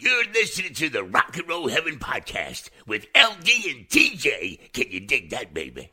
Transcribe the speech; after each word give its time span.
You're 0.00 0.26
listening 0.32 0.74
to 0.74 0.88
the 0.88 1.02
Rock 1.02 1.36
and 1.36 1.48
Roll 1.48 1.66
Heaven 1.66 1.98
podcast 1.98 2.70
with 2.86 3.06
LD 3.16 3.48
and 3.68 3.88
TJ. 3.88 4.72
Can 4.72 4.92
you 4.92 5.00
dig 5.00 5.30
that, 5.30 5.52
baby? 5.52 5.90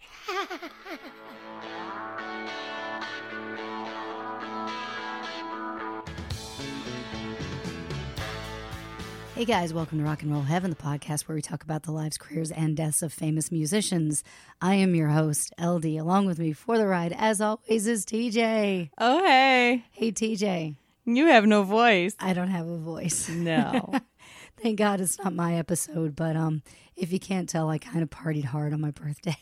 Hey 9.33 9.44
guys, 9.44 9.73
welcome 9.73 9.98
to 9.98 10.03
Rock 10.06 10.22
and 10.22 10.31
Roll 10.31 10.44
Heaven, 10.44 10.70
the 10.70 10.76
podcast 10.76 11.28
where 11.28 11.36
we 11.36 11.42
talk 11.42 11.64
about 11.64 11.81
the 11.81 11.92
lives, 11.92 12.20
careers, 12.20 12.52
and 12.52 12.78
deaths 12.78 13.02
of 13.02 13.11
famous 13.11 13.52
musicians. 13.52 14.23
I 14.61 14.76
am 14.76 14.94
your 14.94 15.09
host, 15.09 15.52
LD. 15.59 15.86
Along 15.98 16.28
with 16.28 16.38
me 16.38 16.53
for 16.53 16.78
the 16.78 16.86
ride, 16.86 17.16
as 17.17 17.42
always, 17.42 17.88
is 17.88 18.06
TJ. 18.06 18.92
Oh, 19.00 19.26
hey. 19.26 19.83
Hey, 19.94 20.11
TJ. 20.11 20.76
You 21.06 21.28
have 21.28 21.45
no 21.45 21.64
voice. 21.64 22.16
I 22.20 22.34
don't 22.34 22.50
have 22.50 22.67
a 22.67 22.78
voice. 22.78 23.30
No. 23.30 23.92
Thank 24.61 24.78
God 24.80 25.02
it's 25.02 25.20
not 25.20 25.34
my 25.34 25.56
episode, 25.56 26.16
but 26.16 26.36
um, 26.36 26.64
if 26.95 27.11
you 27.11 27.20
can't 27.20 27.48
tell, 27.48 27.70
I 27.70 27.78
kind 27.78 28.02
of 28.02 28.09
partied 28.09 28.45
hard 28.45 28.73
on 28.73 28.81
my 28.81 28.92
birthday. 28.92 29.38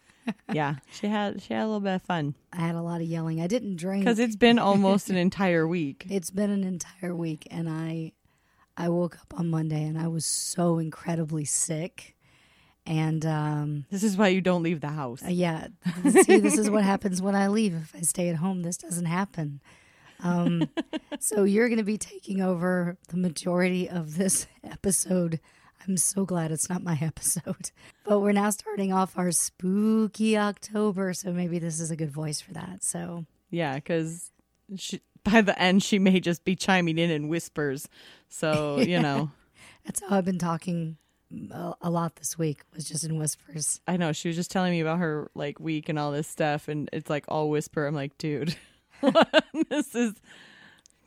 yeah, 0.52 0.76
she 0.92 1.06
had 1.06 1.40
she 1.40 1.54
had 1.54 1.62
a 1.62 1.66
little 1.66 1.80
bit 1.80 1.94
of 1.94 2.02
fun 2.02 2.34
I 2.52 2.58
had 2.60 2.74
a 2.74 2.82
lot 2.82 3.00
of 3.00 3.06
yelling. 3.06 3.40
I 3.40 3.46
didn't 3.46 3.76
drink 3.76 4.04
because 4.04 4.18
it's 4.18 4.36
been 4.36 4.58
almost 4.58 5.08
an 5.08 5.16
entire 5.28 5.66
week. 5.66 6.06
It's 6.10 6.30
been 6.30 6.50
an 6.50 6.64
entire 6.64 7.14
week, 7.14 7.48
and 7.50 7.66
I 7.68 8.12
I 8.76 8.90
woke 8.90 9.16
up 9.16 9.38
on 9.40 9.48
Monday 9.48 9.82
and 9.84 9.98
I 9.98 10.06
was 10.08 10.26
so 10.26 10.78
incredibly 10.78 11.44
sick. 11.46 12.14
And 12.86 13.26
um, 13.26 13.84
This 13.90 14.02
is 14.02 14.16
why 14.16 14.28
you 14.28 14.40
don't 14.40 14.62
leave 14.62 14.80
the 14.80 14.88
house. 14.88 15.22
uh, 15.22 15.28
yeah, 15.28 15.66
see, 16.24 16.38
this 16.38 16.56
is 16.56 16.70
what 16.70 16.84
happens 16.84 17.20
when 17.20 17.34
I 17.34 17.48
leave. 17.48 17.74
If 17.74 17.94
I 17.94 18.00
stay 18.00 18.28
at 18.30 18.36
home, 18.36 18.62
this 18.62 18.76
doesn't 18.78 19.04
happen. 19.06 19.60
Um, 20.22 20.68
so 21.20 21.44
you're 21.44 21.68
going 21.68 21.78
to 21.78 21.84
be 21.84 21.98
taking 21.98 22.40
over 22.40 22.96
the 23.08 23.16
majority 23.16 23.88
of 23.88 24.16
this 24.16 24.46
episode. 24.64 25.40
I'm 25.86 25.96
so 25.96 26.24
glad 26.24 26.50
it's 26.50 26.68
not 26.68 26.82
my 26.82 26.98
episode. 27.02 27.70
But 28.04 28.20
we're 28.20 28.32
now 28.32 28.50
starting 28.50 28.92
off 28.92 29.16
our 29.16 29.30
spooky 29.32 30.36
October, 30.36 31.12
so 31.14 31.32
maybe 31.32 31.58
this 31.58 31.80
is 31.80 31.90
a 31.90 31.96
good 31.96 32.10
voice 32.10 32.40
for 32.40 32.52
that. 32.54 32.82
So 32.82 33.26
Yeah, 33.50 33.76
because 33.76 34.30
by 35.24 35.40
the 35.40 35.58
end 35.60 35.82
she 35.82 35.98
may 35.98 36.20
just 36.20 36.44
be 36.44 36.56
chiming 36.56 36.98
in 36.98 37.10
in 37.10 37.28
whispers. 37.28 37.88
So 38.28 38.78
you 38.78 39.00
know, 39.00 39.30
that's 39.84 40.00
how 40.00 40.16
I've 40.16 40.24
been 40.24 40.38
talking 40.38 40.96
a, 41.50 41.74
a 41.82 41.90
lot 41.90 42.16
this 42.16 42.38
week. 42.38 42.62
Was 42.74 42.84
just 42.84 43.04
in 43.04 43.18
whispers. 43.18 43.80
I 43.86 43.96
know 43.96 44.12
she 44.12 44.28
was 44.28 44.36
just 44.36 44.50
telling 44.50 44.72
me 44.72 44.80
about 44.80 44.98
her 44.98 45.30
like 45.34 45.60
week 45.60 45.88
and 45.88 45.98
all 45.98 46.12
this 46.12 46.28
stuff, 46.28 46.68
and 46.68 46.88
it's 46.92 47.10
like 47.10 47.24
all 47.28 47.50
whisper. 47.50 47.86
I'm 47.86 47.94
like, 47.94 48.16
dude, 48.18 48.56
this 49.70 49.94
is 49.94 50.14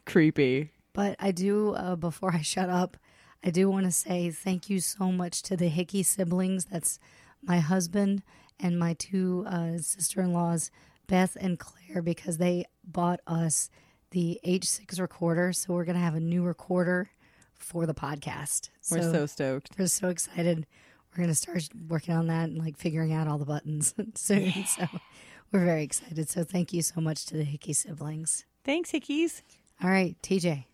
creepy. 0.06 0.72
But 0.94 1.16
I 1.20 1.32
do, 1.32 1.74
uh, 1.74 1.96
before 1.96 2.34
I 2.34 2.42
shut 2.42 2.70
up, 2.70 2.98
I 3.44 3.50
do 3.50 3.70
want 3.70 3.86
to 3.86 3.92
say 3.92 4.30
thank 4.30 4.70
you 4.70 4.80
so 4.80 5.12
much 5.12 5.42
to 5.44 5.58
the 5.58 5.68
Hickey 5.68 6.04
siblings. 6.04 6.66
That's 6.66 7.00
my 7.42 7.60
husband 7.60 8.24
and 8.60 8.78
my 8.78 8.94
two 8.94 9.46
uh, 9.48 9.78
sister 9.78 10.22
in 10.22 10.34
laws, 10.34 10.70
Beth 11.08 11.36
and 11.40 11.58
Claire, 11.58 12.02
because 12.02 12.38
they 12.38 12.66
bought 12.84 13.20
us 13.26 13.70
the 14.12 14.40
H6 14.46 15.00
recorder. 15.00 15.54
So 15.54 15.74
we're 15.74 15.86
going 15.86 15.98
to 15.98 16.04
have 16.04 16.16
a 16.16 16.20
new 16.20 16.44
recorder 16.44 17.10
for 17.56 17.86
the 17.86 17.94
podcast. 17.94 18.70
We're 18.92 19.02
so 19.02 19.26
stoked. 19.26 19.72
We're 19.78 19.88
so 19.88 20.10
excited. 20.10 20.68
We're 21.12 21.24
going 21.24 21.30
to 21.30 21.36
start 21.36 21.68
working 21.88 22.14
on 22.14 22.28
that 22.28 22.50
and 22.50 22.58
like 22.58 22.78
figuring 22.78 23.14
out 23.14 23.28
all 23.28 23.38
the 23.38 23.46
buttons 23.46 23.94
soon. 24.16 24.66
So 24.66 24.88
we're 25.52 25.66
very 25.66 25.84
excited. 25.84 26.30
So 26.30 26.44
thank 26.44 26.74
you 26.74 26.82
so 26.82 27.02
much 27.02 27.26
to 27.28 27.38
the 27.38 27.44
Hickey 27.44 27.74
siblings. 27.74 28.46
Thanks, 28.64 28.92
Hickeys. 28.92 29.42
All 29.84 29.90
right, 29.90 30.16
TJ. 30.22 30.66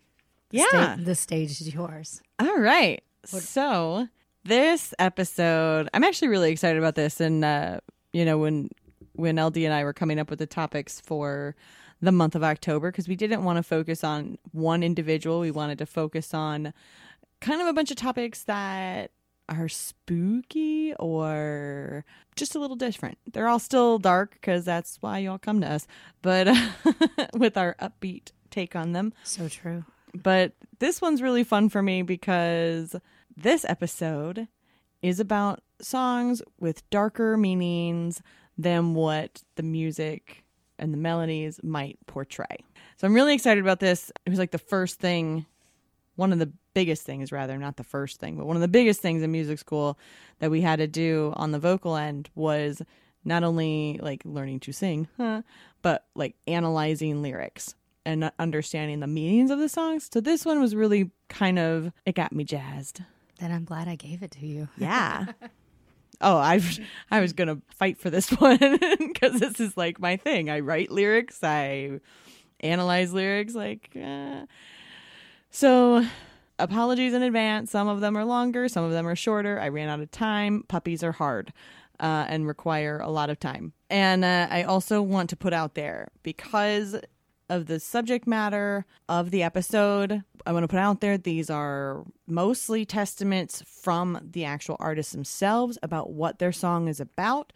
The 0.50 0.58
Yeah. 0.58 0.66
sta- 0.94 0.96
the 1.04 1.14
stage 1.14 1.60
is 1.60 1.74
yours. 1.74 2.22
All 2.38 2.58
right. 2.58 3.02
So 3.24 4.08
this 4.44 4.94
episode, 4.98 5.88
I'm 5.92 6.04
actually 6.04 6.28
really 6.28 6.50
excited 6.52 6.78
about 6.78 6.94
this. 6.94 7.20
And 7.20 7.44
uh, 7.44 7.80
you 8.12 8.24
know, 8.24 8.38
when 8.38 8.70
when 9.14 9.36
LD 9.38 9.58
and 9.64 9.74
I 9.74 9.82
were 9.84 9.92
coming 9.92 10.18
up 10.20 10.30
with 10.30 10.38
the 10.38 10.46
topics 10.46 11.00
for 11.00 11.56
the 12.00 12.12
month 12.12 12.34
of 12.36 12.44
October, 12.44 12.92
because 12.92 13.08
we 13.08 13.16
didn't 13.16 13.42
want 13.42 13.56
to 13.56 13.62
focus 13.64 14.04
on 14.04 14.38
one 14.52 14.82
individual, 14.84 15.40
we 15.40 15.50
wanted 15.50 15.78
to 15.78 15.86
focus 15.86 16.32
on 16.32 16.72
kind 17.40 17.60
of 17.60 17.66
a 17.66 17.72
bunch 17.72 17.90
of 17.90 17.96
topics 17.96 18.44
that 18.44 19.10
are 19.48 19.68
spooky 19.68 20.94
or 20.98 22.04
just 22.36 22.54
a 22.54 22.58
little 22.58 22.76
different. 22.76 23.18
They're 23.32 23.48
all 23.48 23.58
still 23.58 23.98
dark 23.98 24.32
because 24.32 24.64
that's 24.64 24.98
why 25.00 25.18
y'all 25.18 25.38
come 25.38 25.60
to 25.62 25.70
us, 25.70 25.86
but 26.22 26.48
with 27.34 27.56
our 27.56 27.74
upbeat 27.80 28.32
take 28.50 28.76
on 28.76 28.92
them. 28.92 29.12
So 29.24 29.48
true. 29.48 29.84
But 30.14 30.52
this 30.78 31.00
one's 31.00 31.22
really 31.22 31.44
fun 31.44 31.68
for 31.68 31.82
me 31.82 32.02
because 32.02 32.96
this 33.36 33.64
episode 33.68 34.48
is 35.02 35.20
about 35.20 35.62
songs 35.80 36.42
with 36.58 36.88
darker 36.90 37.36
meanings 37.36 38.22
than 38.56 38.94
what 38.94 39.42
the 39.54 39.62
music 39.62 40.44
and 40.78 40.92
the 40.92 40.98
melodies 40.98 41.60
might 41.62 41.98
portray. 42.06 42.64
So 42.96 43.06
I'm 43.06 43.14
really 43.14 43.34
excited 43.34 43.62
about 43.62 43.80
this. 43.80 44.10
It 44.26 44.30
was 44.30 44.38
like 44.38 44.50
the 44.50 44.58
first 44.58 44.98
thing, 44.98 45.46
one 46.16 46.32
of 46.32 46.38
the 46.38 46.52
biggest 46.78 47.02
things, 47.02 47.32
rather, 47.32 47.58
not 47.58 47.76
the 47.76 47.82
first 47.82 48.20
thing, 48.20 48.36
but 48.36 48.46
one 48.46 48.54
of 48.54 48.62
the 48.62 48.68
biggest 48.68 49.00
things 49.00 49.20
in 49.20 49.32
music 49.32 49.58
school 49.58 49.98
that 50.38 50.48
we 50.48 50.60
had 50.60 50.76
to 50.76 50.86
do 50.86 51.32
on 51.34 51.50
the 51.50 51.58
vocal 51.58 51.96
end 51.96 52.30
was 52.36 52.80
not 53.24 53.42
only 53.42 53.98
like 54.00 54.22
learning 54.24 54.60
to 54.60 54.70
sing, 54.70 55.08
huh, 55.16 55.42
but 55.82 56.06
like 56.14 56.36
analyzing 56.46 57.20
lyrics 57.20 57.74
and 58.06 58.30
understanding 58.38 59.00
the 59.00 59.08
meanings 59.08 59.50
of 59.50 59.58
the 59.58 59.68
songs. 59.68 60.08
So 60.12 60.20
this 60.20 60.46
one 60.46 60.60
was 60.60 60.76
really 60.76 61.10
kind 61.28 61.58
of 61.58 61.90
it 62.06 62.14
got 62.14 62.32
me 62.32 62.44
jazzed. 62.44 63.02
Then 63.40 63.50
I'm 63.50 63.64
glad 63.64 63.88
I 63.88 63.96
gave 63.96 64.22
it 64.22 64.30
to 64.32 64.46
you. 64.46 64.68
Yeah. 64.76 65.26
oh, 66.20 66.36
I 66.36 66.62
I 67.10 67.18
was 67.18 67.32
gonna 67.32 67.60
fight 67.74 67.98
for 67.98 68.08
this 68.08 68.30
one 68.40 68.78
because 68.98 69.40
this 69.40 69.58
is 69.58 69.76
like 69.76 69.98
my 69.98 70.16
thing. 70.16 70.48
I 70.48 70.60
write 70.60 70.92
lyrics. 70.92 71.42
I 71.42 71.98
analyze 72.60 73.12
lyrics. 73.12 73.56
Like, 73.56 73.90
uh. 74.00 74.46
so 75.50 76.06
apologies 76.58 77.14
in 77.14 77.22
advance. 77.22 77.70
Some 77.70 77.88
of 77.88 78.00
them 78.00 78.16
are 78.16 78.24
longer. 78.24 78.68
Some 78.68 78.84
of 78.84 78.92
them 78.92 79.06
are 79.06 79.16
shorter. 79.16 79.60
I 79.60 79.68
ran 79.68 79.88
out 79.88 80.00
of 80.00 80.10
time. 80.10 80.64
Puppies 80.68 81.02
are 81.02 81.12
hard. 81.12 81.52
Uh, 82.00 82.24
and 82.28 82.46
require 82.46 83.00
a 83.00 83.10
lot 83.10 83.28
of 83.28 83.40
time. 83.40 83.72
And 83.90 84.24
uh, 84.24 84.46
I 84.50 84.62
also 84.62 85.02
want 85.02 85.30
to 85.30 85.36
put 85.36 85.52
out 85.52 85.74
there 85.74 86.12
because 86.22 86.94
of 87.48 87.66
the 87.66 87.80
subject 87.80 88.26
matter 88.26 88.84
of 89.08 89.30
the 89.30 89.42
episode, 89.42 90.22
I 90.46 90.52
want 90.52 90.64
to 90.64 90.68
put 90.68 90.78
out 90.78 91.00
there 91.00 91.18
these 91.18 91.50
are 91.50 92.04
mostly 92.26 92.84
testaments 92.84 93.62
from 93.66 94.20
the 94.22 94.44
actual 94.44 94.76
artists 94.78 95.12
themselves 95.12 95.78
about 95.82 96.10
what 96.10 96.38
their 96.38 96.52
song 96.52 96.88
is 96.88 97.00
about. 97.00 97.52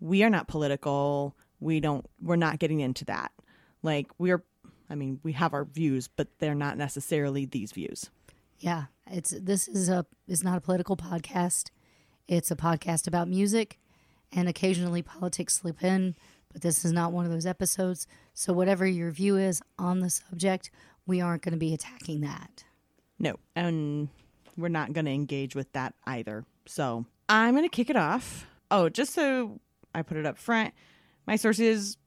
We 0.00 0.22
are 0.22 0.30
not 0.30 0.48
political. 0.48 1.36
We 1.60 1.80
don't 1.80 2.06
we're 2.20 2.36
not 2.36 2.58
getting 2.58 2.80
into 2.80 3.04
that. 3.06 3.32
Like 3.82 4.08
we're 4.18 4.42
I 4.88 4.94
mean, 4.94 5.20
we 5.22 5.32
have 5.32 5.52
our 5.52 5.64
views, 5.64 6.08
but 6.08 6.28
they're 6.38 6.54
not 6.54 6.78
necessarily 6.78 7.44
these 7.44 7.72
views. 7.72 8.10
Yeah, 8.58 8.84
it's 9.10 9.30
this 9.30 9.68
is 9.68 9.88
a 9.88 10.06
is 10.26 10.42
not 10.42 10.58
a 10.58 10.60
political 10.60 10.96
podcast. 10.96 11.70
It's 12.28 12.50
a 12.50 12.56
podcast 12.56 13.06
about 13.06 13.28
music, 13.28 13.78
and 14.32 14.48
occasionally 14.48 15.02
politics 15.02 15.54
slip 15.54 15.82
in. 15.82 16.16
But 16.52 16.62
this 16.62 16.84
is 16.84 16.92
not 16.92 17.12
one 17.12 17.26
of 17.26 17.30
those 17.30 17.46
episodes. 17.46 18.06
So 18.32 18.52
whatever 18.52 18.86
your 18.86 19.10
view 19.10 19.36
is 19.36 19.62
on 19.78 20.00
the 20.00 20.10
subject, 20.10 20.70
we 21.06 21.20
aren't 21.20 21.42
going 21.42 21.52
to 21.52 21.58
be 21.58 21.74
attacking 21.74 22.22
that. 22.22 22.64
No, 23.18 23.36
and 23.54 24.08
we're 24.56 24.68
not 24.68 24.92
going 24.92 25.04
to 25.04 25.12
engage 25.12 25.54
with 25.54 25.72
that 25.72 25.94
either. 26.06 26.44
So 26.66 27.04
I'm 27.28 27.54
going 27.54 27.68
to 27.68 27.74
kick 27.74 27.90
it 27.90 27.96
off. 27.96 28.46
Oh, 28.70 28.88
just 28.88 29.12
so 29.12 29.60
I 29.94 30.02
put 30.02 30.16
it 30.16 30.26
up 30.26 30.38
front, 30.38 30.72
my 31.26 31.36
sources 31.36 31.98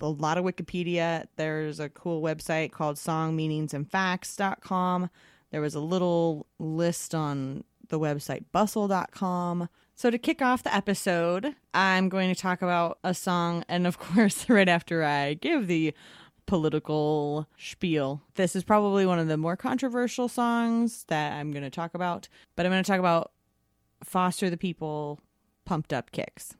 a 0.00 0.08
lot 0.08 0.38
of 0.38 0.44
Wikipedia. 0.44 1.26
There's 1.36 1.78
a 1.80 1.88
cool 1.88 2.22
website 2.22 2.70
called 2.72 2.96
songmeaningsandfacts.com. 2.96 5.10
There 5.50 5.60
was 5.60 5.74
a 5.74 5.80
little 5.80 6.46
list 6.58 7.14
on 7.14 7.64
the 7.88 7.98
website 7.98 8.44
bustle.com. 8.52 9.68
So 9.94 10.10
to 10.10 10.18
kick 10.18 10.40
off 10.40 10.62
the 10.62 10.74
episode, 10.74 11.54
I'm 11.74 12.08
going 12.08 12.32
to 12.32 12.40
talk 12.40 12.62
about 12.62 12.98
a 13.04 13.12
song 13.12 13.64
and 13.68 13.86
of 13.86 13.98
course 13.98 14.48
right 14.48 14.68
after 14.68 15.04
I 15.04 15.34
give 15.34 15.66
the 15.66 15.92
political 16.46 17.46
spiel. 17.58 18.22
This 18.34 18.56
is 18.56 18.64
probably 18.64 19.06
one 19.06 19.18
of 19.18 19.28
the 19.28 19.36
more 19.36 19.56
controversial 19.56 20.28
songs 20.28 21.04
that 21.08 21.34
I'm 21.34 21.52
going 21.52 21.62
to 21.62 21.70
talk 21.70 21.94
about, 21.94 22.28
but 22.56 22.66
I'm 22.66 22.72
going 22.72 22.82
to 22.82 22.90
talk 22.90 22.98
about 22.98 23.32
Foster 24.02 24.50
the 24.50 24.56
People 24.56 25.20
Pumped 25.64 25.92
Up 25.92 26.10
Kicks. 26.10 26.56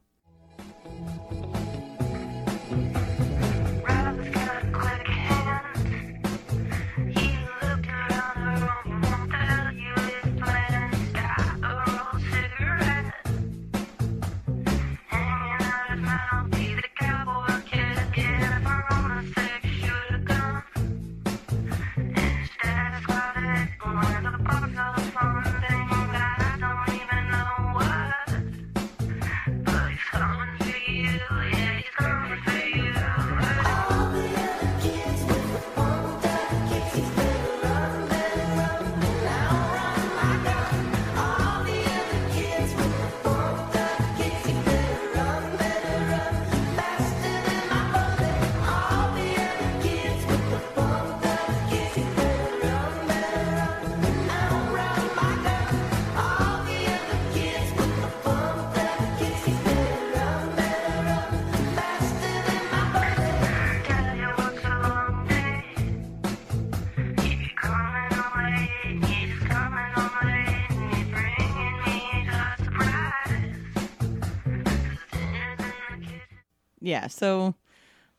Yeah, 77.00 77.06
so 77.08 77.54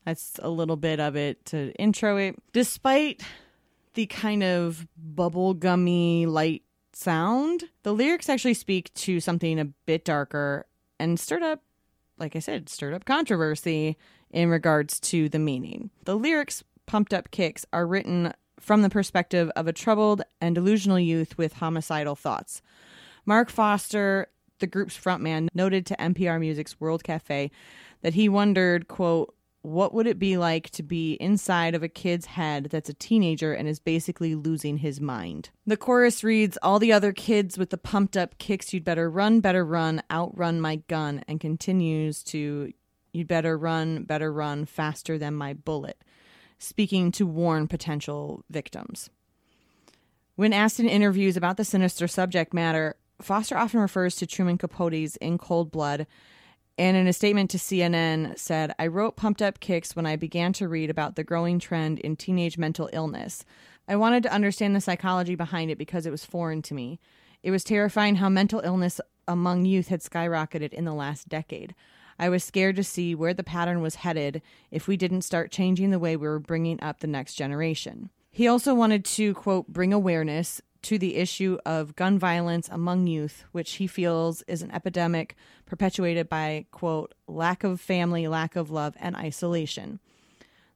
that's 0.06 0.40
a 0.42 0.50
little 0.50 0.76
bit 0.76 1.00
of 1.00 1.16
it 1.16 1.46
to 1.48 1.72
intro 1.74 2.18
it. 2.18 2.36
Despite 2.54 3.22
the 3.94 4.08
kind 4.08 4.44
of 4.44 4.88
bubblegummy 5.16 6.28
light 6.28 6.64
sound, 6.94 7.66
the 7.84 7.94
lyrics 7.94 8.30
actually 8.30 8.56
speak 8.56 8.94
to 8.96 9.20
something 9.20 9.60
a 9.60 9.66
bit 9.66 10.06
darker 10.06 10.66
and 11.00 11.20
stirred 11.20 11.44
up, 11.44 11.62
like 12.18 12.36
I 12.36 12.40
said, 12.40 12.70
stirred 12.70 12.94
up 12.94 13.06
controversy 13.06 13.98
in 14.32 14.50
regards 14.50 15.00
to 15.02 15.30
the 15.30 15.40
meaning. 15.40 15.92
The 16.06 16.18
lyrics, 16.18 16.64
Pumped 16.86 17.14
Up 17.14 17.32
Kicks, 17.32 17.66
are 17.72 17.86
written 17.86 18.34
from 18.60 18.82
the 18.82 18.90
perspective 18.90 19.52
of 19.56 19.68
a 19.68 19.74
troubled 19.74 20.22
and 20.40 20.56
delusional 20.56 21.00
youth 21.00 21.38
with 21.38 21.54
homicidal 21.54 22.16
thoughts. 22.16 22.62
Mark 23.26 23.50
Foster, 23.50 24.28
the 24.60 24.68
group's 24.68 24.98
frontman, 24.98 25.50
noted 25.54 25.86
to 25.88 25.96
NPR 25.98 26.40
Music's 26.40 26.80
World 26.80 27.04
Cafe 27.04 27.52
that 28.02 28.14
he 28.14 28.30
wondered, 28.30 28.88
quote, 28.88 29.36
what 29.64 29.94
would 29.94 30.08
it 30.08 30.18
be 30.18 30.38
like 30.38 30.72
to 30.72 30.82
be 30.82 31.14
inside 31.14 31.76
of 31.76 31.84
a 31.84 31.88
kid's 31.88 32.26
head 32.26 32.70
that's 32.72 32.90
a 32.90 32.96
teenager 32.96 33.54
and 33.54 33.68
is 33.68 33.80
basically 33.80 34.34
losing 34.34 34.78
his 34.78 35.00
mind? 35.00 35.52
The 35.68 35.78
chorus 35.78 36.24
reads, 36.24 36.58
All 36.64 36.80
the 36.80 36.92
other 36.92 37.14
kids 37.14 37.58
with 37.58 37.70
the 37.70 37.78
pumped 37.78 38.18
up 38.18 38.38
kicks, 38.40 38.74
you'd 38.74 38.84
better 38.84 39.10
run, 39.10 39.40
better 39.40 39.64
run, 39.64 40.02
outrun 40.10 40.60
my 40.60 40.78
gun, 40.88 41.24
and 41.28 41.40
continues 41.40 42.24
to, 42.24 42.74
You'd 43.14 43.28
better 43.28 43.58
run, 43.58 44.04
better 44.04 44.34
run, 44.34 44.66
faster 44.66 45.20
than 45.20 45.36
my 45.36 45.54
bullet, 45.54 46.04
speaking 46.58 47.12
to 47.14 47.28
warn 47.28 47.68
potential 47.68 48.44
victims. 48.50 49.10
When 50.36 50.54
asked 50.54 50.80
in 50.80 50.90
interviews 50.90 51.38
about 51.38 51.58
the 51.58 51.66
sinister 51.66 52.08
subject 52.08 52.52
matter, 52.54 52.96
Foster 53.22 53.56
often 53.56 53.80
refers 53.80 54.16
to 54.16 54.26
Truman 54.26 54.58
Capote's 54.58 55.18
In 55.18 55.38
Cold 55.38 55.72
Blood 55.72 56.08
and 56.78 56.98
in 56.98 57.08
a 57.08 57.14
statement 57.14 57.50
to 57.52 57.58
CNN 57.58 58.38
said, 58.40 58.74
I 58.80 58.88
wrote 58.88 59.16
Pumped 59.16 59.42
Up 59.42 59.60
Kicks 59.60 59.96
when 59.96 60.06
I 60.06 60.16
began 60.16 60.54
to 60.54 60.68
read 60.68 60.90
about 60.90 61.16
the 61.16 61.24
growing 61.24 61.60
trend 61.60 62.00
in 62.00 62.16
teenage 62.16 62.58
mental 62.58 62.90
illness. 62.94 63.46
I 63.88 63.96
wanted 63.96 64.24
to 64.24 64.34
understand 64.34 64.76
the 64.76 64.82
psychology 64.82 65.36
behind 65.36 65.70
it 65.70 65.78
because 65.78 66.06
it 66.06 66.12
was 66.12 66.26
foreign 66.26 66.62
to 66.64 66.74
me. 66.74 67.00
It 67.44 67.52
was 67.52 67.64
terrifying 67.64 68.16
how 68.16 68.30
mental 68.30 68.62
illness 68.62 69.02
among 69.28 69.66
youth 69.66 69.88
had 69.90 70.02
skyrocketed 70.02 70.74
in 70.74 70.86
the 70.86 70.94
last 70.94 71.28
decade. 71.28 71.76
I 72.18 72.30
was 72.30 72.44
scared 72.44 72.76
to 72.76 72.84
see 72.84 73.16
where 73.16 73.34
the 73.34 73.44
pattern 73.44 73.82
was 73.82 73.96
headed 73.96 74.42
if 74.70 74.88
we 74.88 74.96
didn't 74.96 75.24
start 75.24 75.52
changing 75.52 75.92
the 75.92 76.00
way 76.00 76.16
we 76.16 76.28
were 76.28 76.40
bringing 76.40 76.82
up 76.82 77.00
the 77.00 77.08
next 77.08 77.36
generation. 77.36 78.12
He 78.30 78.48
also 78.48 78.74
wanted 78.74 79.04
to, 79.06 79.34
quote, 79.34 79.68
bring 79.68 79.92
awareness 79.92 80.62
to 80.84 80.98
the 80.98 81.16
issue 81.16 81.58
of 81.66 81.96
gun 81.96 82.18
violence 82.18 82.70
among 82.70 83.08
youth, 83.08 83.46
which 83.52 83.74
he 83.74 83.88
feels 83.88 84.42
is 84.44 84.62
an 84.62 84.72
epidemic 84.72 85.36
perpetuated 85.66 86.28
by, 86.28 86.66
quote, 86.72 87.14
lack 87.28 87.64
of 87.64 87.80
family, 87.80 88.28
lack 88.28 88.56
of 88.56 88.72
love, 88.72 88.96
and 89.00 89.16
isolation. 89.16 90.00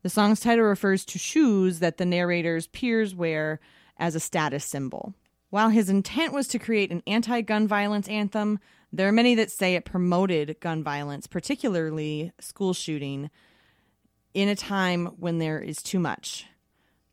The 0.04 0.10
song's 0.10 0.40
title 0.40 0.66
refers 0.66 1.04
to 1.06 1.20
shoes 1.20 1.80
that 1.80 1.98
the 1.98 2.06
narrator's 2.06 2.68
peers 2.68 3.16
wear 3.16 3.60
as 3.98 4.14
a 4.14 4.20
status 4.20 4.64
symbol. 4.64 5.16
While 5.50 5.70
his 5.70 5.90
intent 5.90 6.34
was 6.34 6.48
to 6.50 6.60
create 6.60 6.92
an 6.92 7.02
anti 7.08 7.42
gun 7.42 7.68
violence 7.68 8.08
anthem, 8.08 8.60
there 8.92 9.08
are 9.08 9.12
many 9.12 9.36
that 9.36 9.52
say 9.52 9.76
it 9.76 9.86
promoted 9.86 10.60
gun 10.60 10.84
violence, 10.84 11.28
particularly 11.28 12.32
school 12.40 12.74
shooting, 12.74 13.30
in 14.34 14.50
a 14.50 14.56
time 14.56 15.08
when 15.18 15.40
there 15.40 15.60
is 15.60 15.82
too 15.82 16.00
much. 16.00 16.46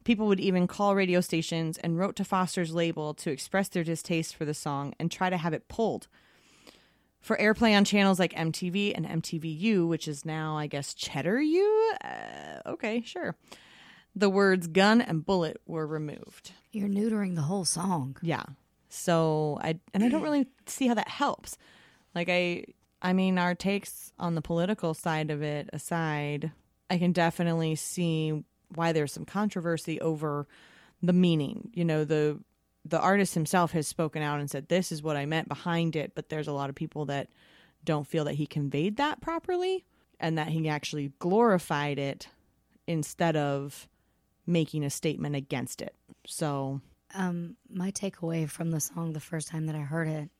People 0.04 0.26
would 0.26 0.40
even 0.40 0.66
call 0.66 0.94
radio 0.94 1.20
stations 1.20 1.78
and 1.78 1.98
wrote 1.98 2.16
to 2.16 2.24
Foster's 2.24 2.74
label 2.74 3.14
to 3.14 3.30
express 3.30 3.68
their 3.68 3.84
distaste 3.84 4.34
for 4.34 4.44
the 4.44 4.54
song 4.54 4.94
and 4.98 5.10
try 5.10 5.30
to 5.30 5.36
have 5.36 5.52
it 5.52 5.68
pulled. 5.68 6.08
For 7.20 7.36
airplay 7.36 7.76
on 7.76 7.84
channels 7.84 8.18
like 8.18 8.32
MTV 8.32 8.94
and 8.96 9.06
MTVU, 9.22 9.86
which 9.86 10.08
is 10.08 10.24
now, 10.24 10.56
I 10.56 10.66
guess, 10.66 10.92
Cheddar 10.92 11.40
U? 11.40 11.94
Uh, 12.04 12.70
okay, 12.70 13.02
sure. 13.02 13.36
The 14.16 14.28
words 14.28 14.66
gun 14.66 15.00
and 15.00 15.24
bullet 15.24 15.60
were 15.64 15.86
removed. 15.86 16.52
You're 16.72 16.88
neutering 16.88 17.36
the 17.36 17.42
whole 17.42 17.64
song. 17.64 18.16
Yeah. 18.22 18.42
So 18.88 19.58
I 19.62 19.78
and 19.94 20.04
I 20.04 20.08
don't 20.08 20.22
really 20.22 20.48
see 20.66 20.86
how 20.86 20.94
that 20.94 21.08
helps. 21.08 21.56
Like 22.14 22.28
I 22.28 22.64
I 23.00 23.14
mean 23.14 23.38
our 23.38 23.54
takes 23.54 24.12
on 24.18 24.34
the 24.34 24.42
political 24.42 24.92
side 24.92 25.30
of 25.30 25.42
it 25.42 25.70
aside, 25.72 26.52
I 26.90 26.98
can 26.98 27.12
definitely 27.12 27.74
see 27.76 28.44
why 28.74 28.92
there's 28.92 29.12
some 29.12 29.24
controversy 29.24 30.00
over 30.00 30.46
the 31.02 31.12
meaning. 31.12 31.70
You 31.74 31.84
know, 31.84 32.04
the 32.04 32.40
the 32.84 33.00
artist 33.00 33.34
himself 33.34 33.72
has 33.72 33.86
spoken 33.86 34.22
out 34.22 34.40
and 34.40 34.50
said 34.50 34.68
this 34.68 34.90
is 34.90 35.02
what 35.02 35.16
I 35.16 35.26
meant 35.26 35.48
behind 35.48 35.94
it, 35.94 36.12
but 36.14 36.28
there's 36.28 36.48
a 36.48 36.52
lot 36.52 36.68
of 36.68 36.74
people 36.74 37.04
that 37.06 37.28
don't 37.84 38.06
feel 38.06 38.24
that 38.24 38.34
he 38.34 38.46
conveyed 38.46 38.96
that 38.96 39.20
properly 39.20 39.84
and 40.18 40.38
that 40.38 40.48
he 40.48 40.68
actually 40.68 41.12
glorified 41.18 41.98
it 41.98 42.28
instead 42.86 43.36
of 43.36 43.88
making 44.46 44.84
a 44.84 44.90
statement 44.90 45.36
against 45.36 45.80
it. 45.82 45.94
So, 46.26 46.80
um 47.14 47.56
my 47.68 47.90
takeaway 47.90 48.48
from 48.48 48.70
the 48.70 48.80
song 48.80 49.12
the 49.12 49.20
first 49.20 49.48
time 49.48 49.66
that 49.66 49.76
I 49.76 49.80
heard 49.80 50.08
it 50.08 50.30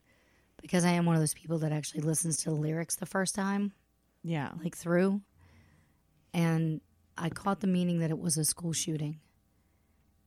because 0.61 0.85
I 0.85 0.91
am 0.91 1.07
one 1.07 1.17
of 1.17 1.23
those 1.23 1.35
people 1.35 1.59
that 1.59 1.73
actually 1.73 2.03
listens 2.03 2.39
to 2.39 2.51
the 2.51 2.57
lyrics 2.57 2.97
the 2.97 3.07
first 3.07 3.35
time 3.35 3.73
yeah. 4.23 4.51
like 4.63 4.77
through 4.77 5.21
and 6.33 6.81
I 7.17 7.29
caught 7.29 7.61
the 7.61 7.67
meaning 7.67 7.99
that 7.99 8.11
it 8.11 8.19
was 8.19 8.37
a 8.37 8.45
school 8.45 8.73
shooting. 8.73 9.21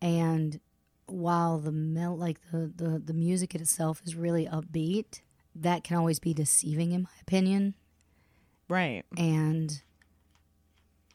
And 0.01 0.59
while 1.07 1.59
the 1.59 1.71
mel- 1.71 2.17
like 2.17 2.39
the, 2.51 2.71
the, 2.75 2.99
the 2.99 3.13
music 3.13 3.55
itself 3.55 4.01
is 4.05 4.15
really 4.15 4.45
upbeat, 4.45 5.21
that 5.55 5.83
can 5.83 5.97
always 5.97 6.19
be 6.19 6.33
deceiving 6.33 6.91
in 6.91 7.03
my 7.03 7.09
opinion. 7.21 7.75
Right. 8.67 9.03
And 9.17 9.81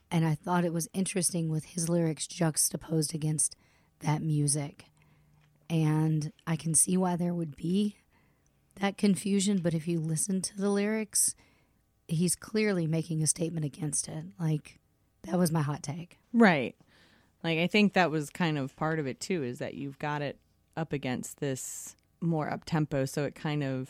and 0.09 0.25
I 0.25 0.35
thought 0.35 0.65
it 0.65 0.73
was 0.73 0.89
interesting 0.93 1.47
with 1.47 1.63
his 1.65 1.87
lyrics 1.87 2.27
juxtaposed 2.27 3.15
against 3.15 3.55
that 3.99 4.21
music. 4.21 4.85
And 5.69 6.33
I 6.45 6.57
can 6.57 6.73
see 6.73 6.97
why 6.97 7.15
there 7.15 7.33
would 7.33 7.55
be 7.55 7.95
that 8.81 8.97
confusion, 8.97 9.59
but 9.61 9.73
if 9.73 9.87
you 9.87 10.01
listen 10.01 10.41
to 10.41 10.57
the 10.57 10.69
lyrics, 10.69 11.33
he's 12.09 12.35
clearly 12.35 12.87
making 12.87 13.23
a 13.23 13.27
statement 13.27 13.65
against 13.65 14.09
it. 14.09 14.25
Like, 14.37 14.80
that 15.23 15.37
was 15.37 15.51
my 15.51 15.61
hot 15.61 15.83
take. 15.83 16.19
Right. 16.33 16.75
Like 17.43 17.59
I 17.59 17.67
think 17.67 17.93
that 17.93 18.11
was 18.11 18.29
kind 18.29 18.57
of 18.57 18.75
part 18.75 18.99
of 18.99 19.07
it 19.07 19.19
too 19.19 19.43
is 19.43 19.59
that 19.59 19.73
you've 19.73 19.99
got 19.99 20.21
it 20.21 20.37
up 20.77 20.93
against 20.93 21.39
this 21.39 21.95
more 22.21 22.49
up 22.49 22.63
tempo 22.65 23.03
so 23.05 23.23
it 23.23 23.35
kind 23.35 23.63
of 23.63 23.89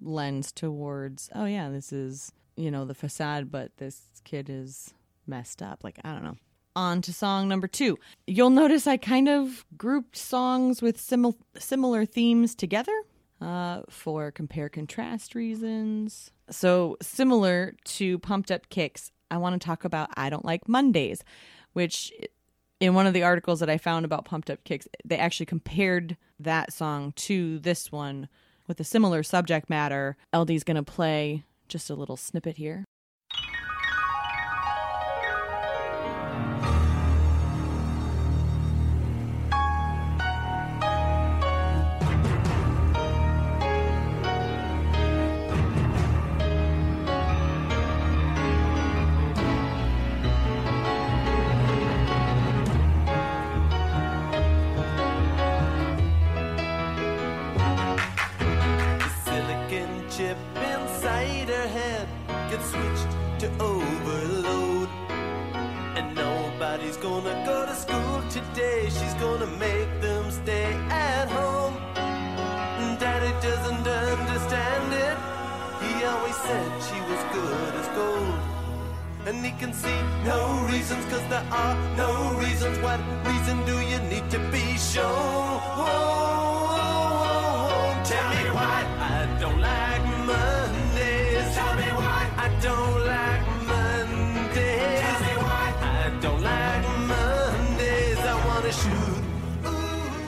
lends 0.00 0.52
towards 0.52 1.30
oh 1.34 1.44
yeah, 1.44 1.68
this 1.68 1.92
is, 1.92 2.32
you 2.56 2.70
know, 2.70 2.84
the 2.84 2.94
facade 2.94 3.50
but 3.50 3.76
this 3.78 4.02
kid 4.24 4.48
is 4.48 4.94
messed 5.26 5.62
up. 5.62 5.82
Like 5.82 5.98
I 6.04 6.12
don't 6.12 6.24
know. 6.24 6.36
On 6.74 7.00
to 7.02 7.12
song 7.12 7.48
number 7.48 7.66
2. 7.66 7.98
You'll 8.26 8.50
notice 8.50 8.86
I 8.86 8.98
kind 8.98 9.30
of 9.30 9.64
grouped 9.78 10.14
songs 10.14 10.82
with 10.82 10.98
simil- 10.98 11.38
similar 11.58 12.04
themes 12.04 12.54
together 12.54 12.92
uh, 13.40 13.82
for 13.88 14.30
compare 14.30 14.68
contrast 14.68 15.34
reasons. 15.34 16.30
So, 16.50 16.96
similar 17.02 17.74
to 17.84 18.18
Pumped 18.18 18.50
Up 18.50 18.68
Kicks, 18.68 19.10
I 19.30 19.38
want 19.38 19.60
to 19.60 19.64
talk 19.64 19.84
about 19.84 20.10
I 20.16 20.30
Don't 20.30 20.44
Like 20.44 20.68
Mondays, 20.68 21.24
which 21.72 22.12
in 22.80 22.94
one 22.94 23.06
of 23.06 23.14
the 23.14 23.22
articles 23.22 23.60
that 23.60 23.70
I 23.70 23.78
found 23.78 24.04
about 24.04 24.24
Pumped 24.24 24.50
Up 24.50 24.62
Kicks, 24.64 24.88
they 25.04 25.16
actually 25.16 25.46
compared 25.46 26.16
that 26.38 26.72
song 26.72 27.12
to 27.16 27.58
this 27.58 27.90
one 27.90 28.28
with 28.66 28.80
a 28.80 28.84
similar 28.84 29.22
subject 29.22 29.70
matter. 29.70 30.16
LD's 30.34 30.64
going 30.64 30.76
to 30.76 30.82
play 30.82 31.44
just 31.68 31.90
a 31.90 31.94
little 31.94 32.16
snippet 32.16 32.56
here. 32.56 32.84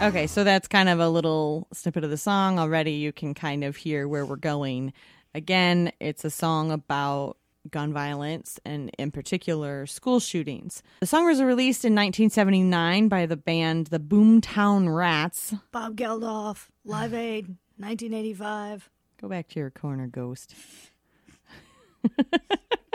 Okay, 0.09 0.27
so 0.27 0.43
that's 0.43 0.67
kind 0.67 0.89
of 0.89 1.01
a 1.01 1.09
little 1.11 1.69
snippet 1.71 2.03
of 2.03 2.09
the 2.09 2.17
song. 2.17 2.59
Already 2.59 2.93
you 2.93 3.13
can 3.13 3.35
kind 3.35 3.63
of 3.63 3.77
hear 3.77 4.09
where 4.09 4.25
we're 4.25 4.37
going. 4.37 4.95
Again, 5.35 5.93
it's 6.01 6.25
a 6.25 6.31
song 6.31 6.71
about 6.71 7.37
gun 7.71 7.93
violence 7.93 8.59
and, 8.65 8.91
in 8.99 9.11
particular, 9.11 9.85
school 9.85 10.19
shootings. 10.19 10.83
The 11.01 11.07
song 11.07 11.27
was 11.27 11.43
released 11.43 11.85
in 11.85 11.93
1979 11.93 13.09
by 13.09 13.27
the 13.27 13.37
band 13.37 13.89
the 13.89 14.01
Boomtown 14.01 14.97
Rats. 14.97 15.55
Bob 15.73 15.95
Geldof, 15.95 16.69
Live 16.87 17.13
Aid, 17.13 17.49
1985. 17.77 18.89
Go 19.21 19.29
back 19.29 19.49
to 19.49 19.61
your 19.61 19.69
corner, 19.69 20.07
ghost. 20.07 20.55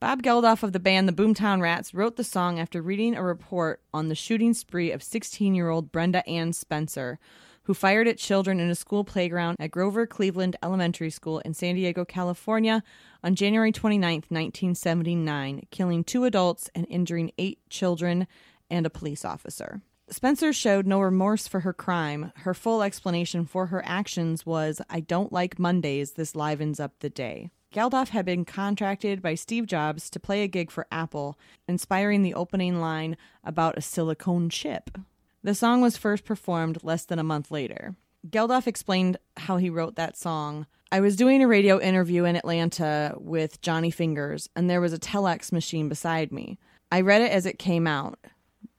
Bob 0.00 0.22
Geldof 0.22 0.62
of 0.62 0.72
the 0.72 0.80
band 0.80 1.06
the 1.06 1.12
Boomtown 1.12 1.60
Rats 1.60 1.92
wrote 1.92 2.16
the 2.16 2.24
song 2.24 2.58
after 2.58 2.80
reading 2.80 3.14
a 3.14 3.22
report 3.22 3.82
on 3.92 4.08
the 4.08 4.14
shooting 4.14 4.54
spree 4.54 4.90
of 4.92 5.02
16 5.02 5.54
year 5.54 5.68
old 5.68 5.92
Brenda 5.92 6.26
Ann 6.26 6.54
Spencer, 6.54 7.18
who 7.64 7.74
fired 7.74 8.08
at 8.08 8.16
children 8.16 8.60
in 8.60 8.70
a 8.70 8.74
school 8.74 9.04
playground 9.04 9.58
at 9.60 9.70
Grover 9.70 10.06
Cleveland 10.06 10.56
Elementary 10.62 11.10
School 11.10 11.40
in 11.40 11.52
San 11.52 11.74
Diego, 11.74 12.06
California 12.06 12.82
on 13.22 13.34
January 13.34 13.72
29, 13.72 14.24
1979, 14.28 15.66
killing 15.70 16.02
two 16.02 16.24
adults 16.24 16.70
and 16.74 16.86
injuring 16.88 17.30
eight 17.36 17.58
children 17.68 18.26
and 18.70 18.86
a 18.86 18.90
police 18.90 19.22
officer. 19.22 19.82
Spencer 20.08 20.54
showed 20.54 20.86
no 20.86 21.02
remorse 21.02 21.46
for 21.46 21.60
her 21.60 21.74
crime. 21.74 22.32
Her 22.36 22.54
full 22.54 22.82
explanation 22.82 23.44
for 23.44 23.66
her 23.66 23.84
actions 23.84 24.46
was, 24.46 24.80
I 24.88 25.00
don't 25.00 25.30
like 25.30 25.58
Mondays, 25.58 26.12
this 26.12 26.34
livens 26.34 26.80
up 26.80 27.00
the 27.00 27.10
day. 27.10 27.50
Geldof 27.72 28.08
had 28.08 28.26
been 28.26 28.44
contracted 28.44 29.22
by 29.22 29.36
Steve 29.36 29.64
Jobs 29.64 30.10
to 30.10 30.18
play 30.18 30.42
a 30.42 30.48
gig 30.48 30.72
for 30.72 30.88
Apple, 30.90 31.38
inspiring 31.68 32.22
the 32.22 32.34
opening 32.34 32.80
line 32.80 33.16
about 33.44 33.78
a 33.78 33.80
silicone 33.80 34.50
chip. 34.50 34.98
The 35.44 35.54
song 35.54 35.80
was 35.80 35.96
first 35.96 36.24
performed 36.24 36.82
less 36.82 37.04
than 37.04 37.20
a 37.20 37.24
month 37.24 37.52
later. 37.52 37.94
Geldof 38.28 38.66
explained 38.66 39.18
how 39.36 39.56
he 39.56 39.70
wrote 39.70 39.94
that 39.94 40.16
song. 40.16 40.66
I 40.90 40.98
was 40.98 41.14
doing 41.14 41.44
a 41.44 41.46
radio 41.46 41.80
interview 41.80 42.24
in 42.24 42.34
Atlanta 42.34 43.14
with 43.16 43.60
Johnny 43.62 43.92
Fingers, 43.92 44.50
and 44.56 44.68
there 44.68 44.80
was 44.80 44.92
a 44.92 44.98
telex 44.98 45.52
machine 45.52 45.88
beside 45.88 46.32
me. 46.32 46.58
I 46.90 47.02
read 47.02 47.22
it 47.22 47.30
as 47.30 47.46
it 47.46 47.60
came 47.60 47.86
out. 47.86 48.18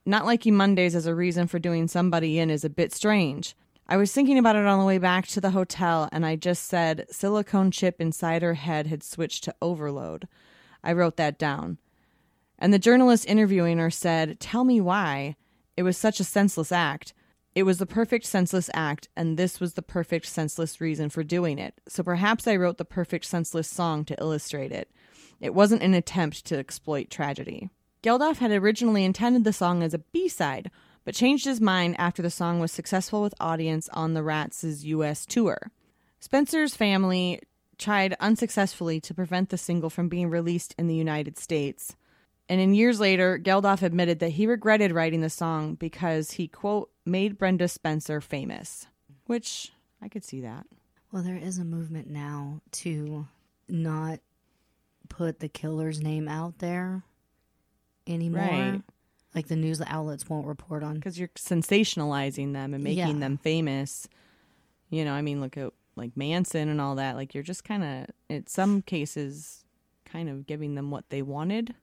Not 0.05 0.25
liking 0.25 0.57
Mondays 0.57 0.95
as 0.95 1.05
a 1.05 1.15
reason 1.15 1.48
for 1.48 1.60
doing 1.60 1.88
somebody 1.88 2.39
in 2.39 2.50
is 2.50 2.65
a 2.65 2.69
bit 2.69 2.93
strange. 2.93 3.55
I 3.91 3.98
was 3.98 4.13
thinking 4.13 4.38
about 4.38 4.55
it 4.55 4.65
on 4.65 4.79
the 4.79 4.86
way 4.86 5.00
back 5.00 5.27
to 5.27 5.41
the 5.41 5.51
hotel, 5.51 6.07
and 6.13 6.25
I 6.25 6.38
just 6.38 6.63
said 6.63 7.07
silicone 7.12 7.71
chip 7.71 8.00
inside 8.00 8.41
her 8.41 8.53
head 8.53 8.88
had 8.88 9.03
switched 9.03 9.43
to 9.43 9.55
overload. 9.62 10.29
I 10.81 10.93
wrote 10.93 11.17
that 11.17 11.38
down. 11.38 11.77
And 12.57 12.74
the 12.74 12.79
journalist 12.79 13.27
interviewing 13.27 13.79
her 13.79 13.89
said, 13.89 14.39
Tell 14.39 14.63
me 14.63 14.79
why. 14.79 15.36
It 15.75 15.83
was 15.83 15.98
such 15.98 16.21
a 16.21 16.24
senseless 16.24 16.71
act. 16.71 17.13
It 17.53 17.63
was 17.63 17.79
the 17.79 17.86
perfect 17.86 18.24
senseless 18.24 18.69
act, 18.74 19.10
and 19.17 19.36
this 19.36 19.60
was 19.60 19.74
the 19.74 19.81
perfect 19.81 20.25
senseless 20.25 20.79
reason 20.79 21.10
for 21.10 21.21
doing 21.21 21.60
it. 21.60 21.74
So 21.89 22.01
perhaps 22.01 22.48
I 22.48 22.55
wrote 22.55 22.77
the 22.77 22.86
perfect 22.86 23.25
senseless 23.25 23.67
song 23.67 24.05
to 24.05 24.21
illustrate 24.21 24.71
it. 24.71 24.89
It 25.41 25.53
wasn't 25.53 25.83
an 25.83 25.95
attempt 25.95 26.45
to 26.45 26.57
exploit 26.57 27.10
tragedy. 27.10 27.69
Geldof 28.01 28.38
had 28.38 28.51
originally 28.51 29.03
intended 29.03 29.43
the 29.43 29.51
song 29.51 29.83
as 29.83 29.93
a 29.93 30.00
B 30.00 30.29
side, 30.29 30.71
but 31.03 31.15
changed 31.15 31.46
his 31.46 31.62
mind 31.62 31.96
after 31.98 32.22
the 32.22 32.29
song 32.29 32.60
was 32.60 32.72
successful 32.72 33.22
with 33.22 33.34
audience 33.39 33.89
on 33.93 34.13
the 34.13 34.24
Rats' 34.24 34.84
US 34.84 35.25
tour. 35.25 35.72
Spencer's 36.20 36.75
family 36.75 37.41
tried 37.77 38.15
unsuccessfully 38.20 39.00
to 39.01 39.13
prevent 39.13 39.50
the 39.50 39.58
single 39.58 39.89
from 39.89 40.08
being 40.08 40.29
released 40.29 40.75
in 40.77 40.88
the 40.88 40.96
United 40.96 41.38
States. 41.38 41.96
And 42.48 42.62
in 42.62 42.74
years 42.74 43.00
later, 43.00 43.39
Geldof 43.39 43.81
admitted 43.81 44.20
that 44.20 44.29
he 44.29 44.46
regretted 44.46 44.91
writing 44.91 45.22
the 45.22 45.29
song 45.29 45.75
because 45.75 46.31
he, 46.31 46.48
quote, 46.48 46.91
made 47.05 47.38
Brenda 47.38 47.67
Spencer 47.67 48.22
famous. 48.22 48.88
Which 49.25 49.72
I 50.01 50.10
could 50.10 50.25
see 50.25 50.41
that. 50.41 50.65
Well, 51.12 51.24
there 51.24 51.38
is 51.38 51.58
a 51.58 51.65
movement 51.65 52.10
now 52.10 52.62
to 52.72 53.27
not 53.67 54.20
put 55.10 55.39
the 55.39 55.50
killer's 55.50 56.01
name 56.01 56.27
out 56.27 56.60
there 56.60 57.03
anymore. 58.08 58.41
Right. 58.41 58.81
Like 59.33 59.47
the 59.47 59.55
news 59.55 59.81
outlets 59.85 60.27
won't 60.29 60.47
report 60.47 60.83
on. 60.83 60.95
Because 60.95 61.17
you're 61.17 61.29
sensationalizing 61.29 62.53
them 62.53 62.73
and 62.73 62.83
making 62.83 62.97
Yeah. 63.15 63.19
them 63.19 63.38
famous. 63.38 64.07
You 64.89 65.05
know, 65.05 65.13
I 65.13 65.21
mean, 65.21 65.39
look 65.41 65.57
at 65.57 65.71
like 65.95 66.15
Manson 66.17 66.67
and 66.69 66.81
all 66.81 66.95
that. 66.95 67.15
Like, 67.15 67.33
you're 67.33 67.43
just 67.43 67.63
kind 67.63 67.83
of, 67.83 68.07
in 68.29 68.47
some 68.47 68.81
cases, 68.81 69.63
kind 70.05 70.29
of 70.29 70.45
giving 70.45 70.75
them 70.75 70.91
what 70.91 71.09
they 71.09 71.21
wanted. 71.21 71.75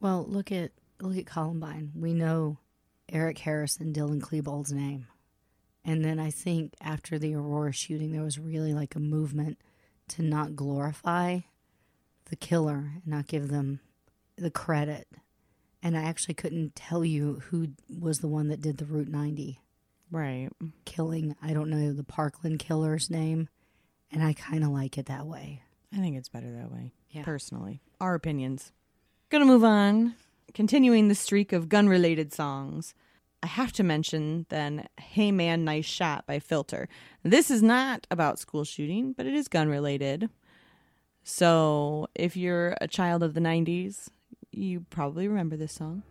Well, 0.00 0.24
look 0.28 0.50
at 0.52 0.72
look 1.00 1.16
at 1.16 1.26
Columbine. 1.26 1.92
We 1.94 2.12
know 2.14 2.58
Eric 3.08 3.38
Harris 3.38 3.76
and 3.76 3.94
Dylan 3.94 4.20
Klebold's 4.20 4.72
name. 4.72 5.06
And 5.84 6.04
then 6.04 6.18
I 6.18 6.30
think 6.30 6.74
after 6.80 7.18
the 7.18 7.34
Aurora 7.34 7.72
shooting, 7.72 8.10
there 8.12 8.22
was 8.24 8.38
really 8.38 8.74
like 8.74 8.96
a 8.96 9.00
movement 9.00 9.58
to 10.08 10.22
not 10.22 10.56
glorify 10.56 11.40
the 12.26 12.36
killer 12.36 12.90
and 12.94 13.06
not 13.06 13.26
give 13.28 13.48
them 13.48 13.80
the 14.36 14.50
credit. 14.50 15.06
And 15.82 15.96
I 15.96 16.02
actually 16.02 16.34
couldn't 16.34 16.74
tell 16.74 17.04
you 17.04 17.40
who 17.50 17.68
was 18.00 18.18
the 18.18 18.28
one 18.28 18.48
that 18.48 18.60
did 18.60 18.78
the 18.78 18.84
Route 18.84 19.08
90 19.08 19.60
Right. 20.10 20.48
killing. 20.84 21.36
I 21.42 21.52
don't 21.52 21.70
know 21.70 21.92
the 21.92 22.02
Parkland 22.04 22.58
killer's 22.58 23.10
name. 23.10 23.48
And 24.10 24.22
I 24.22 24.32
kind 24.32 24.64
of 24.64 24.70
like 24.70 24.96
it 24.98 25.06
that 25.06 25.26
way. 25.26 25.62
I 25.92 25.96
think 25.98 26.16
it's 26.16 26.28
better 26.30 26.50
that 26.52 26.72
way, 26.72 26.92
Yeah. 27.10 27.22
personally. 27.24 27.80
Our 28.00 28.14
opinions. 28.14 28.72
Gonna 29.30 29.44
move 29.44 29.64
on. 29.64 30.14
Continuing 30.54 31.08
the 31.08 31.14
streak 31.14 31.52
of 31.52 31.68
gun 31.68 31.88
related 31.88 32.32
songs. 32.32 32.94
I 33.42 33.46
have 33.46 33.72
to 33.74 33.82
mention 33.84 34.46
then 34.48 34.88
Hey 34.98 35.30
Man, 35.30 35.64
Nice 35.64 35.84
Shot 35.84 36.26
by 36.26 36.38
Filter. 36.40 36.88
This 37.22 37.50
is 37.50 37.62
not 37.62 38.06
about 38.10 38.38
school 38.38 38.64
shooting, 38.64 39.12
but 39.12 39.26
it 39.26 39.34
is 39.34 39.46
gun 39.46 39.68
related. 39.68 40.28
So 41.22 42.08
if 42.14 42.36
you're 42.36 42.76
a 42.80 42.88
child 42.88 43.22
of 43.22 43.34
the 43.34 43.40
90s, 43.40 44.08
you 44.52 44.84
probably 44.90 45.28
remember 45.28 45.56
this 45.56 45.72
song. 45.72 46.02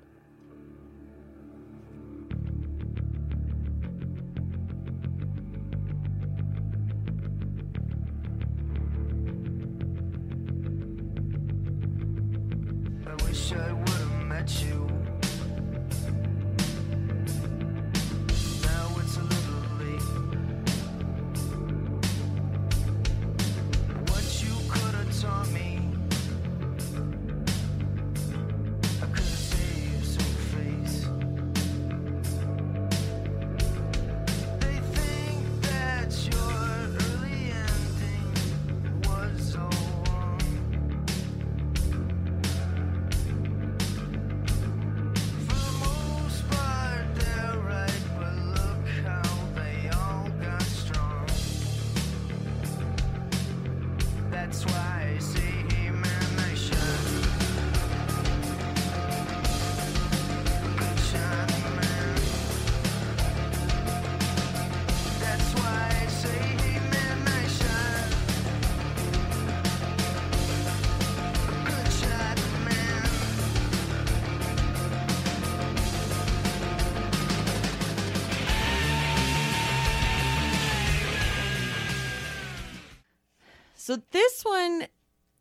So 83.87 83.95
this 84.11 84.43
one 84.43 84.87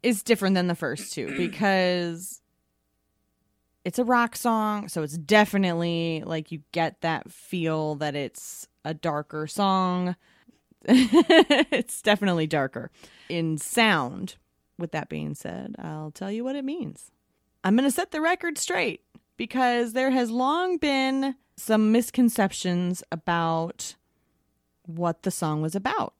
is 0.05 0.23
different 0.23 0.55
than 0.55 0.69
the 0.69 0.77
first 0.77 1.13
two 1.13 1.27
because 1.37 2.41
it's 3.85 3.99
a 3.99 4.05
rock 4.05 4.37
song, 4.37 4.87
so 4.87 5.03
it's 5.03 5.19
definitely 5.19 6.23
like 6.25 6.53
you 6.53 6.63
get 6.71 7.01
that 7.01 7.29
feel 7.33 7.97
that 7.97 8.15
it's 8.15 8.69
a 8.85 8.95
darker 8.95 9.49
song. 9.49 10.15
it's 10.85 12.01
definitely 12.03 12.47
darker 12.47 12.93
in 13.29 13.59
sound. 13.59 14.37
With 14.79 14.93
that 14.93 15.09
being 15.09 15.35
said, 15.35 15.75
I'll 15.81 16.13
tell 16.13 16.31
you 16.31 16.45
what 16.45 16.55
it 16.55 16.65
means. 16.65 17.11
I'm 17.65 17.75
going 17.75 17.89
to 17.89 17.91
set 17.91 18.13
the 18.13 18.21
record 18.21 18.59
straight 18.59 19.01
because 19.37 19.93
there 19.93 20.13
has 20.13 20.31
long 20.31 20.79
been 20.79 21.35
some 21.57 21.91
misconceptions 21.91 23.03
about 23.11 23.97
what 24.85 25.25
the 25.25 25.33
song 25.33 25.63
was 25.63 25.75
about. 25.75 26.15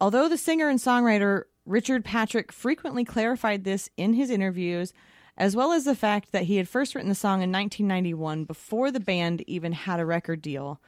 Although 0.00 0.28
the 0.28 0.38
singer 0.38 0.68
and 0.68 0.80
songwriter 0.80 1.44
Richard 1.70 2.04
Patrick 2.04 2.50
frequently 2.50 3.04
clarified 3.04 3.62
this 3.62 3.88
in 3.96 4.14
his 4.14 4.28
interviews, 4.28 4.92
as 5.36 5.54
well 5.54 5.70
as 5.70 5.84
the 5.84 5.94
fact 5.94 6.32
that 6.32 6.42
he 6.42 6.56
had 6.56 6.68
first 6.68 6.96
written 6.96 7.08
the 7.08 7.14
song 7.14 7.42
in 7.42 7.52
1991 7.52 8.42
before 8.42 8.90
the 8.90 8.98
band 8.98 9.44
even 9.46 9.70
had 9.70 10.00
a 10.00 10.04
record 10.04 10.42
deal, 10.42 10.80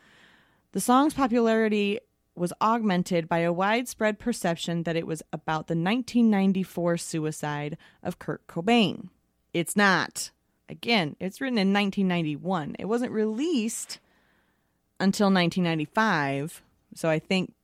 the 0.73 0.81
song's 0.81 1.15
popularity 1.15 2.01
was 2.35 2.53
augmented 2.61 3.29
by 3.29 3.39
a 3.39 3.53
widespread 3.53 4.19
perception 4.19 4.83
that 4.83 4.97
it 4.97 5.07
was 5.07 5.23
about 5.33 5.69
the 5.69 5.77
1994 5.77 6.97
suicide 6.97 7.79
of 8.03 8.19
Kurt 8.19 8.45
Cobain. 8.49 9.09
It's 9.55 9.77
not. 9.77 10.33
Again, 10.69 11.15
it's 11.21 11.41
written 11.41 11.59
in 11.59 11.73
1991. 11.73 12.75
It 12.81 12.87
wasn't 12.87 13.13
released 13.13 14.01
until 14.99 15.27
1995, 15.27 16.61
so 16.97 17.09
I 17.09 17.21
think 17.21 17.55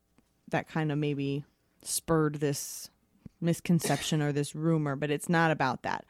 that 0.46 0.68
kind 0.68 0.92
of 0.92 0.98
maybe 0.98 1.44
spurred 1.82 2.36
this 2.36 2.90
misconception 3.40 4.22
or 4.22 4.32
this 4.32 4.54
rumor, 4.54 4.96
but 4.96 5.10
it's 5.10 5.28
not 5.28 5.50
about 5.50 5.82
that. 5.82 6.04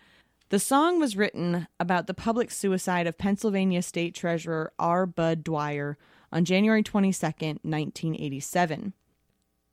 The 0.50 0.58
song 0.58 0.98
was 0.98 1.16
written 1.16 1.68
about 1.78 2.06
the 2.06 2.14
public 2.14 2.50
suicide 2.50 3.06
of 3.06 3.18
Pennsylvania 3.18 3.82
State 3.82 4.14
Treasurer 4.14 4.72
R. 4.78 5.04
Bud 5.04 5.44
Dwyer 5.44 5.98
on 6.32 6.44
January 6.44 6.82
22nd, 6.82 7.60
1987. 7.62 8.94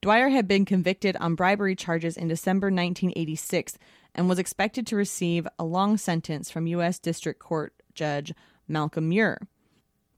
Dwyer 0.02 0.30
had 0.30 0.48
been 0.48 0.66
convicted 0.66 1.16
on 1.18 1.36
bribery 1.36 1.76
charges 1.76 2.18
in 2.18 2.28
December 2.28 2.68
1986 2.68 3.78
and 4.14 4.30
was 4.30 4.38
expected 4.38 4.86
to 4.88 4.96
receive 4.96 5.48
a 5.58 5.64
long 5.64 5.98
sentence 5.98 6.52
from 6.52 6.68
U.S. 6.68 7.00
District 7.00 7.40
Court 7.40 7.74
Judge 7.94 8.34
Malcolm 8.68 9.10
Muir. 9.10 9.48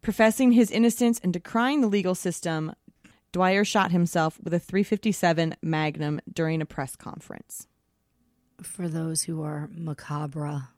Professing 0.02 0.54
his 0.54 0.72
innocence 0.72 1.20
and 1.24 1.32
decrying 1.32 1.82
the 1.82 1.88
legal 1.88 2.16
system, 2.16 2.74
Dwyer 3.38 3.64
shot 3.64 3.92
himself 3.92 4.40
with 4.44 4.52
a 4.52 4.58
357 4.58 5.58
Magnum 5.62 6.20
during 6.34 6.60
a 6.60 6.66
press 6.66 6.96
conference. 6.96 7.68
For 8.64 8.88
those 8.88 9.22
who 9.22 9.44
are 9.44 9.70
macabre 9.72 10.70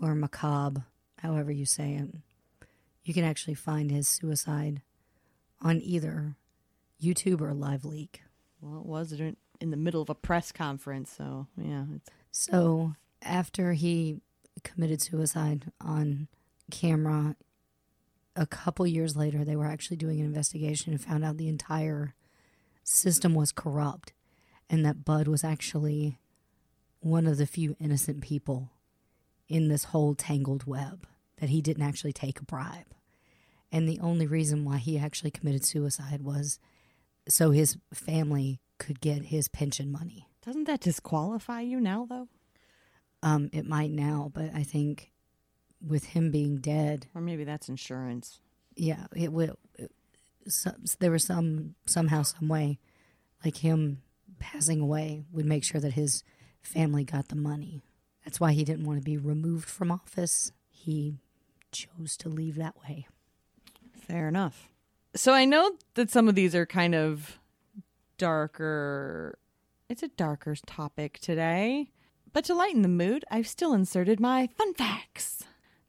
or 0.00 0.14
macabre, 0.14 0.86
however 1.18 1.52
you 1.52 1.66
say 1.66 1.92
it, 1.92 2.08
you 3.02 3.12
can 3.12 3.22
actually 3.22 3.52
find 3.52 3.90
his 3.90 4.08
suicide 4.08 4.80
on 5.60 5.82
either 5.82 6.36
YouTube 7.02 7.42
or 7.42 7.52
Live 7.52 7.84
Leak. 7.84 8.22
Well, 8.62 8.80
it 8.80 8.86
was 8.86 9.12
in 9.12 9.70
the 9.70 9.76
middle 9.76 10.00
of 10.00 10.08
a 10.08 10.14
press 10.14 10.52
conference, 10.52 11.12
so 11.14 11.48
yeah. 11.54 11.84
So 12.30 12.94
after 13.20 13.74
he 13.74 14.22
committed 14.62 15.02
suicide 15.02 15.70
on 15.82 16.28
camera, 16.70 17.36
a 18.36 18.46
couple 18.46 18.86
years 18.86 19.16
later, 19.16 19.44
they 19.44 19.56
were 19.56 19.66
actually 19.66 19.96
doing 19.96 20.20
an 20.20 20.26
investigation 20.26 20.92
and 20.92 21.00
found 21.00 21.24
out 21.24 21.36
the 21.36 21.48
entire 21.48 22.14
system 22.82 23.34
was 23.34 23.52
corrupt 23.52 24.12
and 24.68 24.84
that 24.84 25.04
Bud 25.04 25.28
was 25.28 25.44
actually 25.44 26.18
one 27.00 27.26
of 27.26 27.36
the 27.36 27.46
few 27.46 27.76
innocent 27.78 28.22
people 28.22 28.70
in 29.48 29.68
this 29.68 29.84
whole 29.84 30.14
tangled 30.14 30.64
web, 30.64 31.06
that 31.38 31.50
he 31.50 31.60
didn't 31.60 31.82
actually 31.82 32.12
take 32.12 32.40
a 32.40 32.44
bribe. 32.44 32.86
And 33.70 33.88
the 33.88 34.00
only 34.00 34.26
reason 34.26 34.64
why 34.64 34.78
he 34.78 34.98
actually 34.98 35.30
committed 35.30 35.64
suicide 35.64 36.22
was 36.22 36.58
so 37.28 37.50
his 37.50 37.76
family 37.92 38.60
could 38.78 39.00
get 39.00 39.26
his 39.26 39.48
pension 39.48 39.90
money. 39.92 40.28
doesn't 40.44 40.64
that 40.64 40.80
disqualify 40.80 41.60
you 41.60 41.80
now, 41.80 42.06
though? 42.08 42.28
Um, 43.22 43.48
it 43.52 43.66
might 43.66 43.90
now, 43.90 44.30
but 44.34 44.50
I 44.54 44.62
think 44.62 45.10
with 45.86 46.04
him 46.06 46.30
being 46.30 46.58
dead, 46.58 47.06
Or 47.14 47.20
maybe 47.20 47.44
that's 47.44 47.68
insurance. 47.68 48.40
yeah, 48.76 49.06
it 49.14 49.32
will. 49.32 49.58
It, 49.78 49.90
some, 50.46 50.74
there 51.00 51.10
was 51.10 51.24
some 51.24 51.74
somehow, 51.86 52.22
some 52.22 52.48
way, 52.48 52.78
like 53.44 53.58
him 53.58 54.02
passing 54.38 54.80
away 54.80 55.24
would 55.32 55.46
make 55.46 55.64
sure 55.64 55.80
that 55.80 55.94
his 55.94 56.22
family 56.62 57.04
got 57.04 57.28
the 57.28 57.36
money. 57.36 57.82
That's 58.24 58.40
why 58.40 58.52
he 58.52 58.64
didn't 58.64 58.84
want 58.84 58.98
to 58.98 59.04
be 59.04 59.16
removed 59.16 59.68
from 59.68 59.90
office. 59.90 60.52
He 60.70 61.18
chose 61.72 62.16
to 62.18 62.28
leave 62.28 62.56
that 62.56 62.74
way. 62.82 63.06
Fair 63.92 64.28
enough. 64.28 64.68
So 65.14 65.32
I 65.32 65.44
know 65.44 65.72
that 65.94 66.10
some 66.10 66.28
of 66.28 66.34
these 66.34 66.54
are 66.54 66.66
kind 66.66 66.94
of 66.94 67.38
darker. 68.18 69.38
It's 69.88 70.02
a 70.02 70.08
darker 70.08 70.56
topic 70.66 71.18
today. 71.20 71.90
But 72.32 72.44
to 72.46 72.54
lighten 72.54 72.82
the 72.82 72.88
mood, 72.88 73.24
I've 73.30 73.46
still 73.46 73.72
inserted 73.74 74.18
my 74.18 74.48
fun 74.58 74.74
facts. 74.74 75.44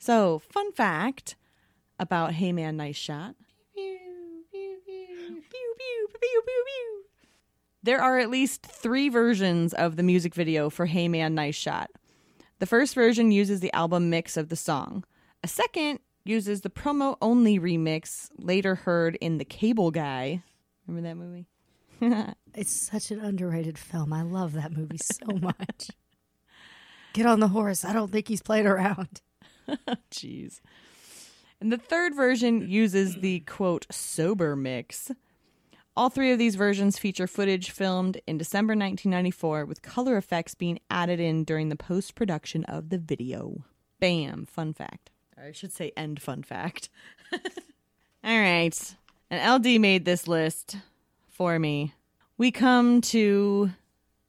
So, 0.06 0.38
fun 0.38 0.72
fact 0.72 1.36
about 1.98 2.34
Hey 2.34 2.52
Man, 2.52 2.78
Nice 2.78 2.96
Shot. 2.96 3.34
There 7.82 8.00
are 8.00 8.20
at 8.20 8.30
least 8.30 8.62
three 8.62 9.10
versions 9.10 9.74
of 9.74 9.96
the 9.96 10.04
music 10.04 10.36
video 10.36 10.70
for 10.70 10.86
Hey 10.86 11.08
Man, 11.08 11.34
Nice 11.34 11.56
Shot. 11.56 11.90
The 12.60 12.68
first 12.68 12.94
version 12.94 13.32
uses 13.32 13.62
the 13.62 13.74
album 13.74 14.12
mix 14.12 14.38
of 14.38 14.50
the 14.50 14.56
song. 14.56 15.04
A 15.44 15.48
second 15.48 15.98
uses 16.24 16.62
the 16.62 16.70
promo 16.70 17.18
only 17.20 17.58
remix 17.58 18.30
later 18.38 18.76
heard 18.76 19.16
in 19.16 19.40
The 19.40 19.44
Cable 19.46 19.90
Guy. 19.90 20.44
Remember 20.86 21.10
that 21.10 21.18
movie? 21.18 21.48
It's 22.54 22.72
such 22.72 23.10
an 23.10 23.22
underrated 23.22 23.80
film. 23.80 24.14
I 24.14 24.22
love 24.22 24.54
that 24.54 24.72
movie 24.72 25.00
so 25.00 25.26
much. 25.42 25.90
Get 27.14 27.26
on 27.26 27.40
the 27.40 27.48
horse. 27.48 27.84
I 27.84 27.92
don't 27.92 28.12
think 28.12 28.28
he's 28.28 28.44
played 28.44 28.68
around. 28.68 29.22
Jeez. 30.12 30.62
And 31.60 31.72
the 31.72 31.78
third 31.78 32.16
version 32.16 32.70
uses 32.70 33.16
the 33.16 33.40
quote 33.42 33.86
sober 33.90 34.56
mix. 34.56 35.12
All 35.98 36.10
three 36.10 36.32
of 36.34 36.40
these 36.40 36.56
versions 36.56 37.00
feature 37.00 37.28
footage 37.28 37.72
filmed 37.72 38.20
in 38.28 38.38
December 38.38 38.72
1994 38.72 39.66
with 39.66 39.82
color 39.82 40.18
effects 40.18 40.54
being 40.54 40.80
added 40.90 41.22
in 41.22 41.46
during 41.46 41.70
the 41.70 41.78
post 41.78 42.16
production 42.16 42.66
of 42.66 42.90
the 42.90 42.98
video. 42.98 43.64
Bam, 44.02 44.46
fun 44.46 44.74
fact. 44.74 45.12
Or 45.38 45.46
I 45.46 45.52
should 45.54 45.72
say, 45.72 45.94
end 45.96 46.22
fun 46.22 46.44
fact. 46.44 46.90
All 47.34 48.40
right. 48.40 48.96
And 49.30 49.66
LD 49.66 49.80
made 49.80 50.04
this 50.04 50.28
list 50.28 50.78
for 51.30 51.58
me. 51.58 51.94
We 52.38 52.52
come 52.52 53.00
to 53.02 53.72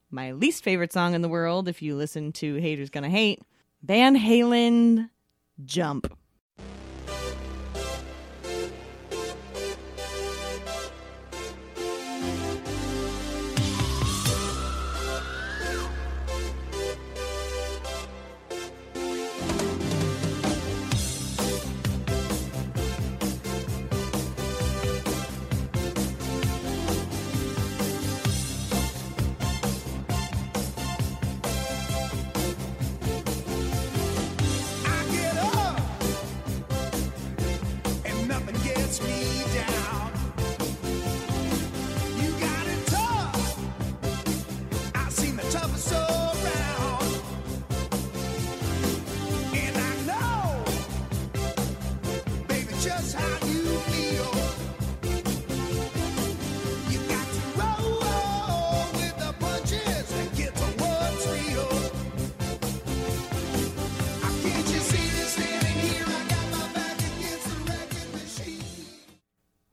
my 0.09 0.31
least 0.31 0.63
favorite 0.63 0.93
song 0.93 1.13
in 1.13 1.21
the 1.21 1.27
world, 1.27 1.67
if 1.67 1.81
you 1.81 1.95
listen 1.97 2.31
to 2.33 2.55
Haters 2.55 2.89
Gonna 2.89 3.09
Hate 3.09 3.41
Van 3.83 4.17
Halen 4.17 5.09
Jump. 5.63 6.07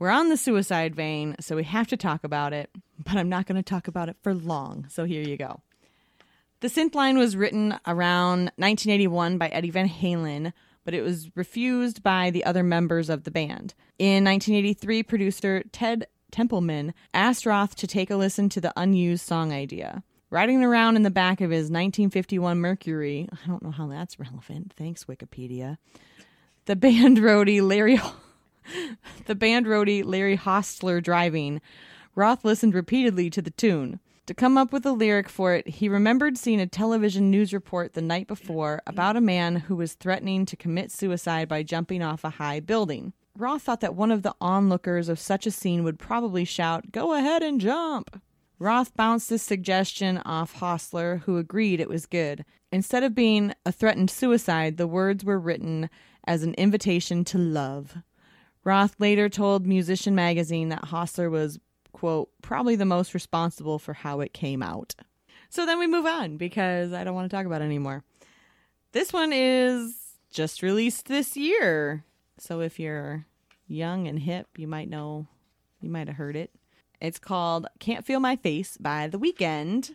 We're 0.05 0.11
on 0.11 0.29
the 0.29 0.37
suicide 0.37 0.95
vein, 0.95 1.35
so 1.41 1.57
we 1.57 1.65
have 1.65 1.89
to 1.89 1.97
talk 1.97 2.25
about 2.25 2.53
it, 2.53 2.69
but 3.03 3.17
I'm 3.17 3.31
not 3.31 3.47
going 3.47 3.57
to 3.57 3.63
talk 3.63 3.89
about 3.89 4.11
it 4.11 4.19
for 4.23 4.35
long, 4.35 4.87
so 4.91 5.07
here 5.07 5.23
you 5.23 5.39
go. 5.39 5.63
The 6.61 6.69
synth 6.69 6.95
line 6.95 7.17
was 7.17 7.39
written 7.39 7.79
around 7.87 8.53
1981 8.57 9.39
by 9.39 9.49
Eddie 9.49 9.71
Van 9.71 9.89
Halen, 9.89 10.53
but 10.85 10.93
it 10.93 11.01
was 11.01 11.35
refused 11.35 12.03
by 12.03 12.29
the 12.29 12.45
other 12.45 12.63
members 12.63 13.09
of 13.09 13.25
the 13.25 13.31
band. 13.31 13.73
In 13.99 14.25
1983, 14.25 15.05
producer 15.05 15.63
Ted 15.73 16.07
Templeman 16.31 16.93
asked 17.15 17.47
Roth 17.47 17.75
to 17.77 17.87
take 17.87 18.11
a 18.11 18.17
listen 18.17 18.51
to 18.51 18.61
the 18.61 18.75
unused 18.77 19.27
song 19.27 19.55
idea. 19.55 20.03
Riding 20.29 20.63
around 20.63 20.97
in 20.97 21.03
the 21.03 21.11
back 21.11 21.41
of 21.41 21.51
his 21.51 21.71
1951 21.71 22.59
Mercury, 22.59 23.27
I 23.33 23.47
don't 23.47 23.63
know 23.63 23.71
how 23.71 23.87
that's 23.87 24.21
relevant. 24.21 24.75
Thanks, 24.77 25.05
Wikipedia. 25.05 25.79
The 26.67 26.77
band 26.77 27.17
roadie 27.21 27.67
Larry 27.67 27.99
the 29.27 29.35
band 29.35 29.67
roadie 29.67 30.05
Larry 30.05 30.37
Hostler 30.37 31.01
driving, 31.01 31.61
Roth 32.15 32.45
listened 32.45 32.75
repeatedly 32.75 33.31
to 33.31 33.43
the 33.43 33.51
tune. 33.51 34.01
To 34.27 34.35
come 34.35 34.57
up 34.57 34.73
with 34.73 34.87
a 34.87 34.93
lyric 34.93 35.29
for 35.29 35.55
it, 35.55 35.69
he 35.69 35.89
remembered 35.89 36.39
seeing 36.39 36.61
a 36.61 36.67
television 36.67 37.31
news 37.31 37.53
report 37.53 37.93
the 37.93 38.01
night 38.01 38.27
before 38.27 38.81
about 38.87 39.17
a 39.17 39.21
man 39.21 39.57
who 39.57 39.77
was 39.77 39.93
threatening 39.93 40.47
to 40.47 40.57
commit 40.57 40.91
suicide 40.91 41.47
by 41.47 41.63
jumping 41.63 42.03
off 42.03 42.25
a 42.25 42.31
high 42.31 42.61
building. 42.61 43.13
Roth 43.37 43.63
thought 43.63 43.81
that 43.81 43.95
one 43.95 44.11
of 44.11 44.23
the 44.23 44.35
onlookers 44.41 45.09
of 45.09 45.19
such 45.19 45.47
a 45.47 45.51
scene 45.51 45.85
would 45.85 45.99
probably 45.99 46.45
shout, 46.45 46.93
Go 46.93 47.13
ahead 47.13 47.43
and 47.43 47.61
jump! 47.61 48.23
Roth 48.59 48.97
bounced 48.97 49.29
this 49.29 49.43
suggestion 49.43 50.19
off 50.19 50.55
Hostler, 50.55 51.23
who 51.27 51.37
agreed 51.37 51.81
it 51.81 51.89
was 51.89 52.07
good. 52.07 52.45
Instead 52.73 53.03
of 53.03 53.15
being 53.15 53.53
a 53.67 53.73
threatened 53.73 54.11
suicide, 54.11 54.77
the 54.77 54.87
words 54.87 55.23
were 55.23 55.39
written 55.39 55.91
as 56.27 56.43
an 56.43 56.55
invitation 56.55 57.25
to 57.25 57.37
love. 57.37 57.97
Roth 58.65 58.97
later 58.99 59.29
told 59.29 59.67
Musician 59.67 60.15
Magazine 60.15 60.71
that 60.71 60.87
Hostler 60.87 61.31
was, 61.31 61.61
quote, 61.93 62.31
probably 62.43 62.77
the 62.77 62.85
most 62.85 63.15
responsible 63.15 63.79
for 63.79 63.93
how 63.93 64.21
it 64.21 64.33
came 64.33 64.63
out. 64.63 64.95
So 65.51 65.67
then 65.67 65.79
we 65.79 65.87
move 65.87 66.07
on 66.07 66.37
because 66.39 66.93
I 66.93 67.05
don't 67.05 67.15
want 67.15 67.31
to 67.31 67.37
talk 67.37 67.47
about 67.47 67.63
it 67.63 67.67
anymore. 67.67 68.03
This 68.93 69.13
one 69.13 69.33
is 69.33 69.95
just 70.31 70.63
released 70.63 71.07
this 71.07 71.37
year. 71.37 72.05
So 72.39 72.61
if 72.61 72.81
you're 72.81 73.27
young 73.69 74.09
and 74.09 74.19
hip, 74.19 74.49
you 74.57 74.67
might 74.67 74.89
know, 74.89 75.27
you 75.81 75.91
might 75.91 76.09
have 76.09 76.17
heard 76.17 76.37
it. 76.37 76.51
It's 77.01 77.19
called 77.19 77.67
Can't 77.81 78.05
Feel 78.05 78.21
My 78.21 78.37
Face 78.37 78.77
by 78.79 79.09
The 79.09 79.19
Weeknd. 79.19 79.95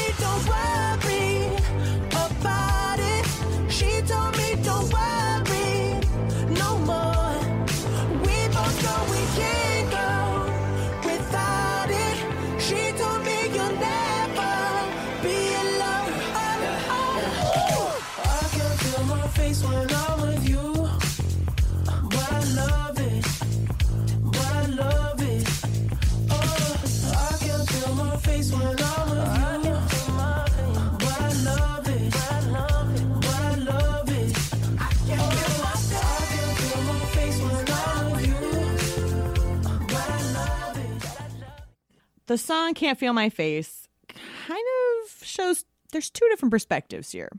The 42.31 42.37
song 42.37 42.75
Can't 42.75 42.97
Feel 42.97 43.11
My 43.11 43.27
Face 43.27 43.89
kind 44.07 44.63
of 45.03 45.27
shows 45.27 45.65
there's 45.91 46.09
two 46.09 46.25
different 46.29 46.53
perspectives 46.53 47.11
here. 47.11 47.29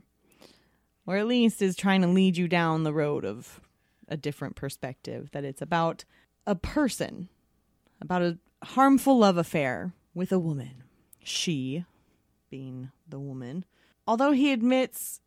Or 1.07 1.17
at 1.17 1.25
least 1.25 1.63
is 1.63 1.75
trying 1.75 2.03
to 2.03 2.07
lead 2.07 2.37
you 2.37 2.47
down 2.47 2.83
the 2.83 2.93
road 2.93 3.25
of 3.25 3.59
a 4.07 4.15
different 4.15 4.55
perspective 4.55 5.31
that 5.31 5.43
it's 5.43 5.63
about 5.63 6.05
a 6.45 6.53
person, 6.53 7.27
about 8.01 8.21
a, 8.21 8.37
harmful 8.61 9.17
love 9.17 9.35
affair 9.35 9.95
with 10.13 10.31
a 10.31 10.37
woman. 10.37 10.83
She, 11.23 11.85
being 12.51 12.91
the 13.09 13.19
woman, 13.19 13.65
although 14.05 14.31
he 14.31 14.51
admits 14.51 15.21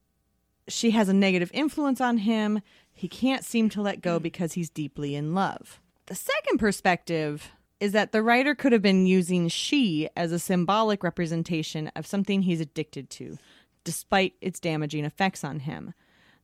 she 0.68 0.92
has 0.92 1.08
a 1.08 1.12
negative 1.12 1.50
influence 1.52 2.00
on 2.00 2.18
him, 2.18 2.60
he 2.94 3.08
can't 3.08 3.44
seem 3.44 3.68
to 3.70 3.82
let 3.82 4.00
go 4.00 4.20
because 4.20 4.52
he's 4.52 4.70
deeply 4.70 5.16
in 5.16 5.34
love. 5.34 5.80
The 6.06 6.14
second 6.14 6.58
perspective 6.58 7.50
is 7.80 7.92
that 7.92 8.12
the 8.12 8.22
writer 8.22 8.54
could 8.54 8.72
have 8.72 8.82
been 8.82 9.06
using 9.06 9.48
she 9.48 10.08
as 10.16 10.32
a 10.32 10.38
symbolic 10.38 11.02
representation 11.02 11.88
of 11.94 12.06
something 12.06 12.42
he's 12.42 12.60
addicted 12.60 13.10
to, 13.10 13.38
despite 13.84 14.34
its 14.40 14.60
damaging 14.60 15.04
effects 15.04 15.44
on 15.44 15.60
him. 15.60 15.92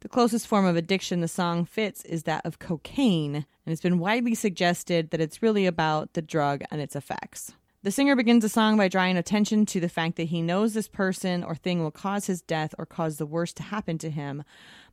The 0.01 0.09
closest 0.09 0.47
form 0.47 0.66
of 0.66 0.77
addiction 0.77 1.21
the 1.21 1.29
song 1.29 1.64
fits 1.64 2.05
is 2.05 2.25
that 2.25 2.45
of 2.45 2.59
cocaine, 2.59 3.35
and 3.37 3.73
it's 3.73 3.81
been 3.81 4.01
widely 4.01 4.35
suggested 4.35 5.11
that 5.11 5.21
it's 5.21 5.42
really 5.42 5.64
about 5.64 6.14
the 6.14 6.23
drug 6.23 6.62
and 6.71 6.81
its 6.81 6.97
effects. 6.97 7.53
The 7.85 7.90
singer 7.90 8.14
begins 8.14 8.42
the 8.42 8.49
song 8.49 8.77
by 8.77 8.88
drawing 8.88 9.16
attention 9.16 9.66
to 9.66 9.81
the 9.81 9.88
fact 9.88 10.16
that 10.16 10.25
he 10.25 10.42
knows 10.42 10.75
this 10.75 10.87
person 10.88 11.42
or 11.42 11.55
thing 11.55 11.81
will 11.83 11.90
cause 11.90 12.27
his 12.27 12.42
death 12.42 12.75
or 12.79 12.87
cause 12.87 13.16
the 13.16 13.27
worst 13.27 13.57
to 13.57 13.62
happen 13.64 13.99
to 13.99 14.11
him, 14.11 14.45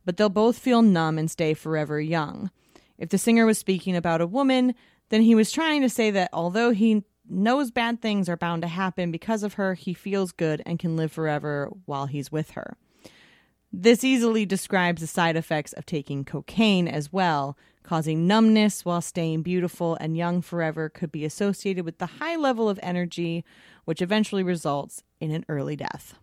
but 0.04 0.16
they'll 0.16 0.28
both 0.28 0.58
feel 0.58 0.82
numb 0.82 1.18
and 1.18 1.30
stay 1.30 1.54
forever 1.54 2.00
young. 2.00 2.50
If 2.98 3.08
the 3.08 3.18
singer 3.18 3.46
was 3.46 3.58
speaking 3.58 3.96
about 3.96 4.20
a 4.20 4.26
woman, 4.26 4.74
then 5.10 5.22
he 5.22 5.34
was 5.34 5.52
trying 5.52 5.82
to 5.82 5.88
say 5.88 6.10
that 6.10 6.30
although 6.32 6.70
he 6.70 7.04
knows 7.28 7.70
bad 7.70 8.00
things 8.00 8.28
are 8.28 8.36
bound 8.36 8.62
to 8.62 8.68
happen 8.68 9.10
because 9.10 9.42
of 9.42 9.54
her, 9.54 9.74
he 9.74 9.94
feels 9.94 10.32
good 10.32 10.62
and 10.66 10.78
can 10.78 10.96
live 10.96 11.12
forever 11.12 11.70
while 11.84 12.06
he's 12.06 12.32
with 12.32 12.52
her. 12.52 12.76
This 13.72 14.02
easily 14.02 14.46
describes 14.46 15.00
the 15.00 15.06
side 15.06 15.36
effects 15.36 15.72
of 15.74 15.86
taking 15.86 16.24
cocaine 16.24 16.88
as 16.88 17.12
well. 17.12 17.56
Causing 17.82 18.26
numbness 18.26 18.84
while 18.84 19.00
staying 19.00 19.42
beautiful 19.42 19.96
and 20.00 20.16
young 20.16 20.42
forever 20.42 20.88
could 20.88 21.12
be 21.12 21.24
associated 21.24 21.84
with 21.84 21.98
the 21.98 22.06
high 22.06 22.36
level 22.36 22.68
of 22.68 22.80
energy, 22.82 23.44
which 23.84 24.02
eventually 24.02 24.42
results 24.42 25.02
in 25.20 25.30
an 25.30 25.44
early 25.48 25.76
death. 25.76 26.14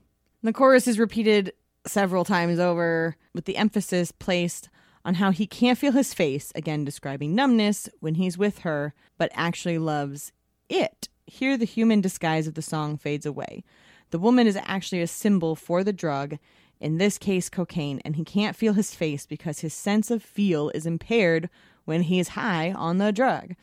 The 0.44 0.54
chorus 0.54 0.88
is 0.88 1.00
repeated 1.00 1.54
several 1.86 2.26
times 2.26 2.60
over, 2.60 3.16
with 3.34 3.46
the 3.46 3.58
emphasis 3.58 4.12
placed 4.12 4.70
on 5.06 5.16
how 5.16 5.32
he 5.32 5.48
can't 5.48 5.78
feel 5.78 5.92
his 5.92 6.14
face, 6.14 6.52
again 6.56 6.84
describing 6.84 7.36
numbness, 7.36 7.90
when 8.00 8.16
he's 8.16 8.38
with 8.38 8.60
her, 8.60 8.94
but 9.18 9.32
actually 9.34 9.78
loves 9.78 10.32
it. 10.70 11.10
Here, 11.26 11.58
the 11.58 11.66
human 11.66 12.02
disguise 12.02 12.48
of 12.48 12.54
the 12.54 12.62
song 12.62 12.98
fades 12.98 13.26
away. 13.26 13.64
The 14.12 14.20
woman 14.20 14.48
is 14.48 14.58
actually 14.64 15.02
a 15.02 15.08
symbol 15.08 15.56
for 15.56 15.84
the 15.84 15.94
drug, 15.94 16.38
in 16.80 16.98
this 16.98 17.18
case, 17.18 17.50
cocaine, 17.50 18.02
and 18.06 18.16
he 18.16 18.24
can't 18.24 18.56
feel 18.56 18.74
his 18.74 18.94
face 18.94 19.26
because 19.26 19.60
his 19.60 19.74
sense 19.74 20.12
of 20.12 20.24
feel 20.24 20.70
is 20.70 20.86
impaired 20.86 21.50
when 21.86 22.04
he's 22.04 22.30
high 22.30 22.72
on 22.72 22.98
the 22.98 23.12
drug. 23.12 23.56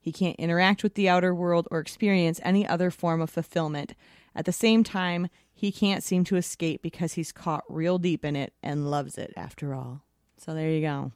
He 0.00 0.10
can't 0.10 0.36
interact 0.36 0.82
with 0.82 0.94
the 0.94 1.08
outer 1.08 1.34
world 1.34 1.68
or 1.70 1.78
experience 1.78 2.40
any 2.42 2.66
other 2.66 2.90
form 2.90 3.20
of 3.20 3.30
fulfillment. 3.30 3.94
At 4.34 4.46
the 4.46 4.52
same 4.52 4.82
time, 4.82 5.28
he 5.54 5.70
can't 5.70 6.02
seem 6.02 6.24
to 6.24 6.36
escape 6.36 6.82
because 6.82 7.12
he's 7.12 7.30
caught 7.30 7.62
real 7.68 7.98
deep 7.98 8.24
in 8.24 8.34
it 8.34 8.52
and 8.62 8.90
loves 8.90 9.16
it 9.16 9.32
after 9.36 9.74
all. 9.74 10.02
So 10.44 10.54
there 10.54 10.70
you 10.70 10.80
go. 10.80 11.12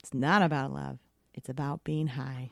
It's 0.00 0.12
not 0.12 0.42
about 0.42 0.74
love, 0.74 0.98
it's 1.32 1.48
about 1.48 1.82
being 1.82 2.08
high. 2.08 2.50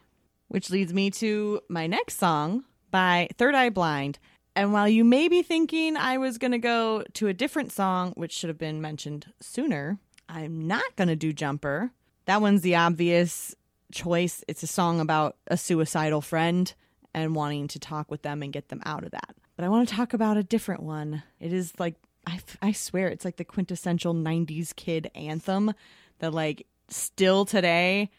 Which 0.49 0.71
leads 0.71 0.95
me 0.95 1.11
to 1.13 1.61
my 1.69 1.87
next 1.87 2.19
song 2.19 2.65
by 2.91 3.29
Third 3.37 3.55
Eye 3.55 3.69
Blind. 3.69 4.19
And 4.57 4.73
while 4.73 4.89
you 4.89 5.05
may 5.05 5.29
be 5.29 5.43
thinking 5.43 5.99
I 5.99 6.17
was 6.17 6.39
going 6.39 6.53
to 6.53 6.59
go 6.59 7.05
to 7.15 7.27
a 7.27 7.35
different 7.35 7.73
song, 7.73 8.13
which 8.17 8.33
should 8.33 8.49
have 8.49 8.59
been 8.59 8.81
mentioned 8.81 9.27
sooner, 9.41 9.99
I'm 10.27 10.67
not 10.67 10.97
going 10.97 11.09
to 11.09 11.17
do 11.17 11.35
Jumper. 11.35 11.91
That 12.25 12.41
one's 12.41 12.63
the 12.63 12.77
obvious 12.77 13.55
choice. 13.93 14.43
It's 14.49 14.63
a 14.63 14.69
song 14.69 15.01
about 15.01 15.37
a 15.49 15.59
suicidal 15.59 16.23
friend 16.23 16.73
and 17.13 17.35
wanting 17.35 17.69
to 17.69 17.79
talk 17.79 18.11
with 18.11 18.23
them 18.23 18.43
and 18.43 18.53
get 18.53 18.69
them 18.69 18.81
out 18.87 19.05
of 19.05 19.11
that. 19.11 19.35
But 19.57 19.67
I 19.67 19.69
want 19.69 19.89
to 19.89 19.95
talk 19.95 20.15
about 20.15 20.39
a 20.39 20.43
different 20.43 20.83
one. 20.83 21.23
It 21.39 21.53
is 21.53 21.75
like, 21.79 21.97
I, 22.27 22.41
I 22.63 22.73
swear, 22.73 23.09
it's 23.09 23.27
like 23.27 23.37
the 23.37 23.45
quintessential 23.45 24.15
90s 24.15 24.75
kid 24.75 25.11
anthem 25.15 25.75
that, 26.19 26.33
like, 26.33 26.67
still 26.89 27.45
today, 27.45 28.11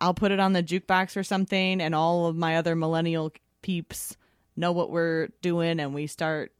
I'll 0.00 0.14
put 0.14 0.32
it 0.32 0.40
on 0.40 0.52
the 0.52 0.62
jukebox 0.62 1.16
or 1.16 1.22
something, 1.24 1.80
and 1.80 1.94
all 1.94 2.26
of 2.26 2.36
my 2.36 2.56
other 2.56 2.74
millennial 2.74 3.32
peeps 3.62 4.16
know 4.56 4.72
what 4.72 4.90
we're 4.90 5.28
doing, 5.42 5.80
and 5.80 5.94
we 5.94 6.06
start 6.06 6.52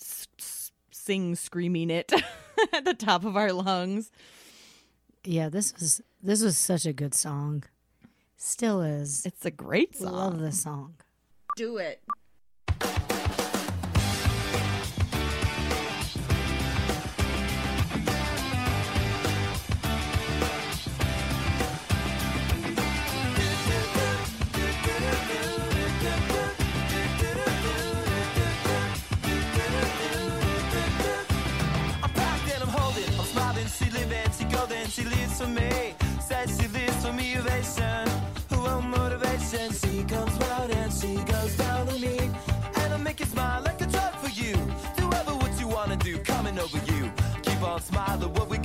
s- 0.00 0.28
s- 0.38 0.72
sing 0.90 1.34
screaming 1.34 1.90
it 1.90 2.12
at 2.72 2.84
the 2.84 2.94
top 2.94 3.24
of 3.24 3.36
our 3.36 3.52
lungs. 3.52 4.10
Yeah, 5.24 5.48
this 5.48 5.72
was 5.74 6.02
this 6.22 6.42
was 6.42 6.56
such 6.58 6.84
a 6.86 6.92
good 6.92 7.14
song. 7.14 7.64
Still 8.36 8.82
is. 8.82 9.24
It's 9.24 9.44
a 9.46 9.50
great 9.50 9.96
song. 9.96 10.12
Love 10.12 10.38
this 10.40 10.62
song. 10.62 10.94
Do 11.56 11.78
it. 11.78 12.02
She 33.76 33.90
living, 33.90 34.30
she 34.38 34.44
golden, 34.44 34.86
she 34.88 35.02
lives 35.04 35.40
for 35.40 35.48
me. 35.48 35.94
Says 36.20 36.56
she 36.58 36.68
lives 36.68 37.04
for 37.04 37.12
me, 37.12 37.36
ovation, 37.36 38.08
oh 38.52 38.80
motivation. 38.80 39.72
She 39.72 40.04
comes 40.04 40.32
round 40.38 40.70
and 40.70 40.92
she 40.92 41.16
goes 41.24 41.56
down 41.56 41.88
on 41.88 42.00
me, 42.00 42.18
and 42.76 42.94
I 42.94 42.96
make 42.98 43.18
you 43.18 43.26
smile 43.26 43.62
like 43.62 43.80
a 43.80 43.86
drug 43.86 44.14
for 44.22 44.30
you. 44.30 44.54
Do 44.96 45.04
ever 45.18 45.34
what 45.34 45.58
you 45.60 45.66
wanna 45.66 45.96
do, 45.96 46.18
coming 46.18 46.58
over 46.58 46.78
you. 46.92 47.10
Keep 47.42 47.62
on 47.62 47.80
smiling, 47.80 48.32
what 48.34 48.48
we 48.48 48.58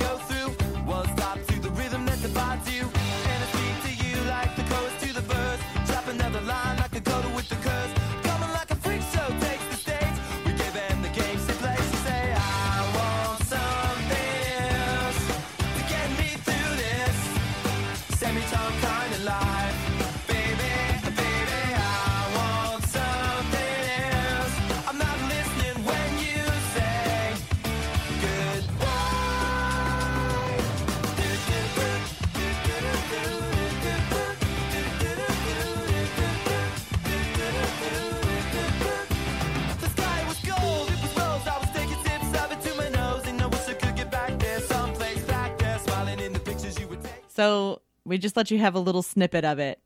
So 47.40 47.80
we 48.04 48.18
just 48.18 48.36
let 48.36 48.50
you 48.50 48.58
have 48.58 48.74
a 48.74 48.80
little 48.80 49.02
snippet 49.02 49.46
of 49.46 49.58
it. 49.58 49.80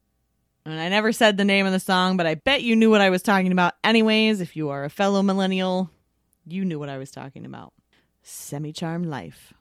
And 0.66 0.80
I 0.80 0.88
never 0.88 1.12
said 1.12 1.36
the 1.36 1.44
name 1.44 1.66
of 1.66 1.72
the 1.72 1.78
song, 1.78 2.16
but 2.16 2.26
I 2.26 2.34
bet 2.34 2.64
you 2.64 2.74
knew 2.74 2.90
what 2.90 3.00
I 3.00 3.10
was 3.10 3.22
talking 3.22 3.52
about 3.52 3.74
anyways. 3.84 4.40
If 4.40 4.56
you 4.56 4.70
are 4.70 4.82
a 4.82 4.90
fellow 4.90 5.22
millennial, 5.22 5.88
you 6.44 6.64
knew 6.64 6.80
what 6.80 6.88
I 6.88 6.98
was 6.98 7.12
talking 7.12 7.46
about. 7.46 7.72
Semi 8.24 8.72
Charmed 8.72 9.06
Life. 9.06 9.54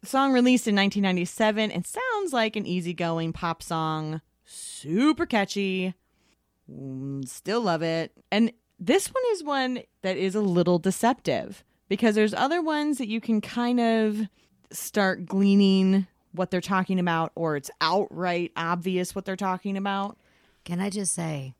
The 0.00 0.06
song 0.06 0.32
released 0.32 0.68
in 0.68 0.76
1997 0.76 1.72
and 1.72 1.84
sounds 1.84 2.32
like 2.32 2.54
an 2.54 2.66
easygoing 2.66 3.32
pop 3.32 3.64
song. 3.64 4.20
Super 4.44 5.26
catchy. 5.26 5.94
Mm, 6.72 7.26
Still 7.26 7.62
love 7.62 7.82
it. 7.82 8.12
And 8.30 8.52
this 8.78 9.08
one 9.08 9.24
is 9.32 9.42
one 9.42 9.80
that 10.02 10.16
is 10.16 10.36
a 10.36 10.40
little 10.40 10.78
deceptive 10.78 11.64
because 11.88 12.14
there's 12.14 12.32
other 12.32 12.62
ones 12.62 12.98
that 12.98 13.08
you 13.08 13.20
can 13.20 13.40
kind 13.40 13.80
of 13.80 14.28
start 14.70 15.26
gleaning 15.26 16.06
what 16.38 16.50
they're 16.50 16.60
talking 16.60 16.98
about 16.98 17.32
or 17.34 17.56
it's 17.56 17.70
outright 17.80 18.52
obvious 18.56 19.14
what 19.14 19.24
they're 19.24 19.36
talking 19.36 19.76
about. 19.76 20.16
Can 20.64 20.80
I 20.80 20.90
just 20.90 21.12
say, 21.12 21.54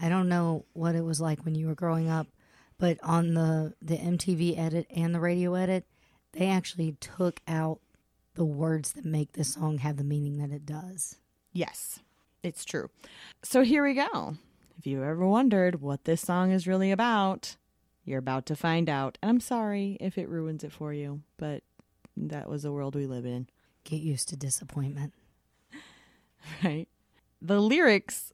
I 0.00 0.08
don't 0.08 0.28
know 0.28 0.64
what 0.72 0.94
it 0.94 1.04
was 1.04 1.20
like 1.20 1.44
when 1.44 1.54
you 1.54 1.66
were 1.66 1.74
growing 1.74 2.08
up, 2.08 2.26
but 2.78 2.98
on 3.02 3.34
the 3.34 3.74
the 3.80 3.96
MTV 3.96 4.58
edit 4.58 4.86
and 4.94 5.14
the 5.14 5.20
radio 5.20 5.54
edit, 5.54 5.86
they 6.32 6.48
actually 6.48 6.92
took 7.00 7.40
out 7.48 7.80
the 8.34 8.44
words 8.44 8.92
that 8.92 9.04
make 9.04 9.32
the 9.32 9.44
song 9.44 9.78
have 9.78 9.96
the 9.96 10.04
meaning 10.04 10.36
that 10.38 10.54
it 10.54 10.66
does. 10.66 11.16
Yes, 11.52 12.00
it's 12.42 12.64
true. 12.64 12.90
So 13.42 13.62
here 13.62 13.82
we 13.82 13.94
go. 13.94 14.36
If 14.78 14.86
you 14.86 15.02
ever 15.02 15.26
wondered 15.26 15.80
what 15.80 16.04
this 16.04 16.20
song 16.20 16.50
is 16.50 16.66
really 16.66 16.90
about, 16.90 17.56
you're 18.04 18.18
about 18.18 18.44
to 18.46 18.56
find 18.56 18.90
out. 18.90 19.16
And 19.22 19.30
I'm 19.30 19.40
sorry 19.40 19.96
if 20.00 20.18
it 20.18 20.28
ruins 20.28 20.62
it 20.62 20.72
for 20.72 20.92
you, 20.92 21.22
but 21.38 21.62
that 22.16 22.48
was 22.48 22.62
the 22.62 22.72
world 22.72 22.94
we 22.94 23.06
live 23.06 23.24
in. 23.24 23.48
Get 23.86 24.02
used 24.02 24.28
to 24.30 24.36
disappointment. 24.36 25.12
right? 26.64 26.88
The 27.40 27.60
lyrics 27.60 28.32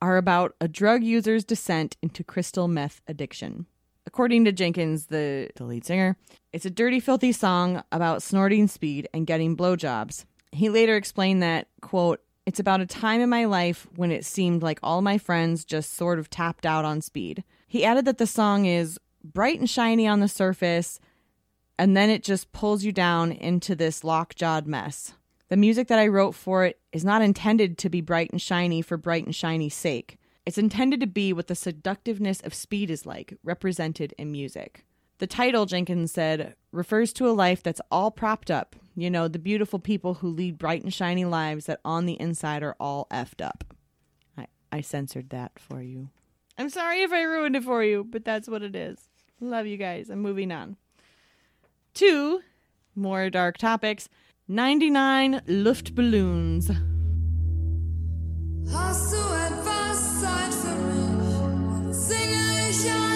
are 0.00 0.16
about 0.16 0.54
a 0.60 0.68
drug 0.68 1.02
user's 1.02 1.44
descent 1.44 1.96
into 2.00 2.22
crystal 2.22 2.68
meth 2.68 3.00
addiction. 3.08 3.66
According 4.06 4.44
to 4.44 4.52
Jenkins, 4.52 5.06
the, 5.06 5.50
the 5.56 5.64
lead 5.64 5.84
singer, 5.84 6.16
it's 6.52 6.64
a 6.64 6.70
dirty, 6.70 7.00
filthy 7.00 7.32
song 7.32 7.82
about 7.90 8.22
snorting 8.22 8.68
speed 8.68 9.08
and 9.12 9.26
getting 9.26 9.56
blowjobs. 9.56 10.24
He 10.52 10.68
later 10.68 10.94
explained 10.94 11.42
that, 11.42 11.66
quote, 11.80 12.20
it's 12.46 12.60
about 12.60 12.80
a 12.80 12.86
time 12.86 13.20
in 13.20 13.28
my 13.28 13.44
life 13.44 13.88
when 13.96 14.12
it 14.12 14.24
seemed 14.24 14.62
like 14.62 14.78
all 14.84 15.02
my 15.02 15.18
friends 15.18 15.64
just 15.64 15.94
sort 15.94 16.20
of 16.20 16.30
tapped 16.30 16.64
out 16.64 16.84
on 16.84 17.00
speed. 17.00 17.42
He 17.66 17.84
added 17.84 18.04
that 18.04 18.18
the 18.18 18.26
song 18.28 18.66
is 18.66 19.00
bright 19.24 19.58
and 19.58 19.68
shiny 19.68 20.06
on 20.06 20.20
the 20.20 20.28
surface, 20.28 21.00
and 21.78 21.96
then 21.96 22.10
it 22.10 22.22
just 22.22 22.52
pulls 22.52 22.84
you 22.84 22.92
down 22.92 23.32
into 23.32 23.74
this 23.74 24.02
lockjawed 24.02 24.66
mess. 24.66 25.14
The 25.48 25.56
music 25.56 25.88
that 25.88 25.98
I 25.98 26.06
wrote 26.06 26.34
for 26.34 26.64
it 26.64 26.80
is 26.92 27.04
not 27.04 27.22
intended 27.22 27.76
to 27.78 27.90
be 27.90 28.00
bright 28.00 28.30
and 28.30 28.40
shiny 28.40 28.80
for 28.82 28.96
bright 28.96 29.26
and 29.26 29.34
shiny's 29.34 29.74
sake. 29.74 30.18
It's 30.46 30.58
intended 30.58 31.00
to 31.00 31.06
be 31.06 31.32
what 31.32 31.46
the 31.46 31.54
seductiveness 31.54 32.40
of 32.40 32.54
speed 32.54 32.90
is 32.90 33.06
like, 33.06 33.36
represented 33.44 34.14
in 34.18 34.32
music. 34.32 34.84
The 35.18 35.26
title, 35.26 35.66
Jenkins 35.66 36.10
said, 36.10 36.56
refers 36.72 37.12
to 37.12 37.28
a 37.28 37.30
life 37.30 37.62
that's 37.62 37.80
all 37.90 38.10
propped 38.10 38.50
up. 38.50 38.74
You 38.96 39.08
know, 39.08 39.28
the 39.28 39.38
beautiful 39.38 39.78
people 39.78 40.14
who 40.14 40.28
lead 40.28 40.58
bright 40.58 40.82
and 40.82 40.92
shiny 40.92 41.24
lives 41.24 41.66
that 41.66 41.80
on 41.84 42.06
the 42.06 42.20
inside 42.20 42.62
are 42.62 42.76
all 42.80 43.06
effed 43.10 43.44
up. 43.44 43.62
I, 44.36 44.46
I 44.72 44.80
censored 44.80 45.30
that 45.30 45.52
for 45.58 45.80
you. 45.80 46.08
I'm 46.58 46.70
sorry 46.70 47.02
if 47.02 47.12
I 47.12 47.22
ruined 47.22 47.56
it 47.56 47.64
for 47.64 47.84
you, 47.84 48.04
but 48.04 48.24
that's 48.24 48.48
what 48.48 48.62
it 48.62 48.74
is. 48.74 48.98
Love 49.40 49.66
you 49.66 49.76
guys. 49.76 50.10
I'm 50.10 50.20
moving 50.20 50.50
on. 50.50 50.76
Two 51.94 52.40
more 52.94 53.28
dark 53.28 53.58
topics 53.58 54.08
99 54.48 55.40
Luftballons. 55.46 56.70
Hast 58.72 59.12
du 59.12 59.18
etwas 59.18 60.20
Zeit 60.22 60.54
für 60.54 60.74
mich? 60.74 61.94
Singe 61.94 62.70
ich 62.70 62.90
ein 62.90 63.11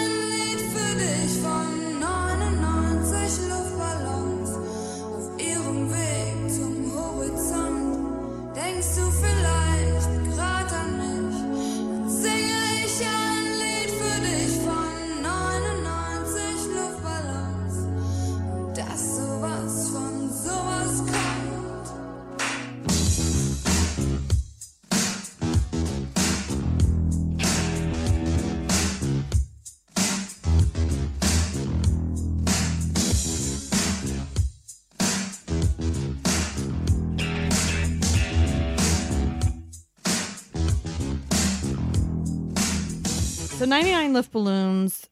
So 43.67 43.71
99 43.71 44.13
Luftballons 44.13 45.09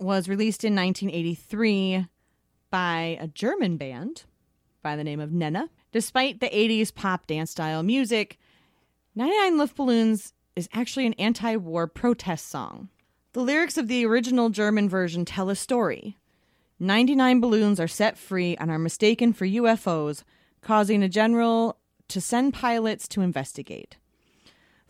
was 0.00 0.26
released 0.26 0.64
in 0.64 0.74
1983 0.74 2.06
by 2.70 3.18
a 3.20 3.28
German 3.28 3.76
band 3.76 4.24
by 4.82 4.96
the 4.96 5.04
name 5.04 5.20
of 5.20 5.30
Nena. 5.30 5.68
Despite 5.92 6.40
the 6.40 6.48
80s 6.48 6.94
pop 6.94 7.26
dance 7.26 7.50
style 7.50 7.82
music, 7.82 8.38
99 9.14 9.58
Luftballons 9.58 10.32
is 10.56 10.70
actually 10.72 11.04
an 11.04 11.12
anti 11.18 11.54
war 11.56 11.86
protest 11.86 12.48
song. 12.48 12.88
The 13.34 13.42
lyrics 13.42 13.76
of 13.76 13.88
the 13.88 14.06
original 14.06 14.48
German 14.48 14.88
version 14.88 15.26
tell 15.26 15.50
a 15.50 15.54
story. 15.54 16.16
99 16.80 17.42
balloons 17.42 17.78
are 17.78 17.86
set 17.86 18.16
free 18.16 18.56
and 18.56 18.70
are 18.70 18.78
mistaken 18.78 19.34
for 19.34 19.44
UFOs, 19.44 20.22
causing 20.62 21.02
a 21.02 21.10
general 21.10 21.76
to 22.08 22.22
send 22.22 22.54
pilots 22.54 23.06
to 23.08 23.20
investigate. 23.20 23.98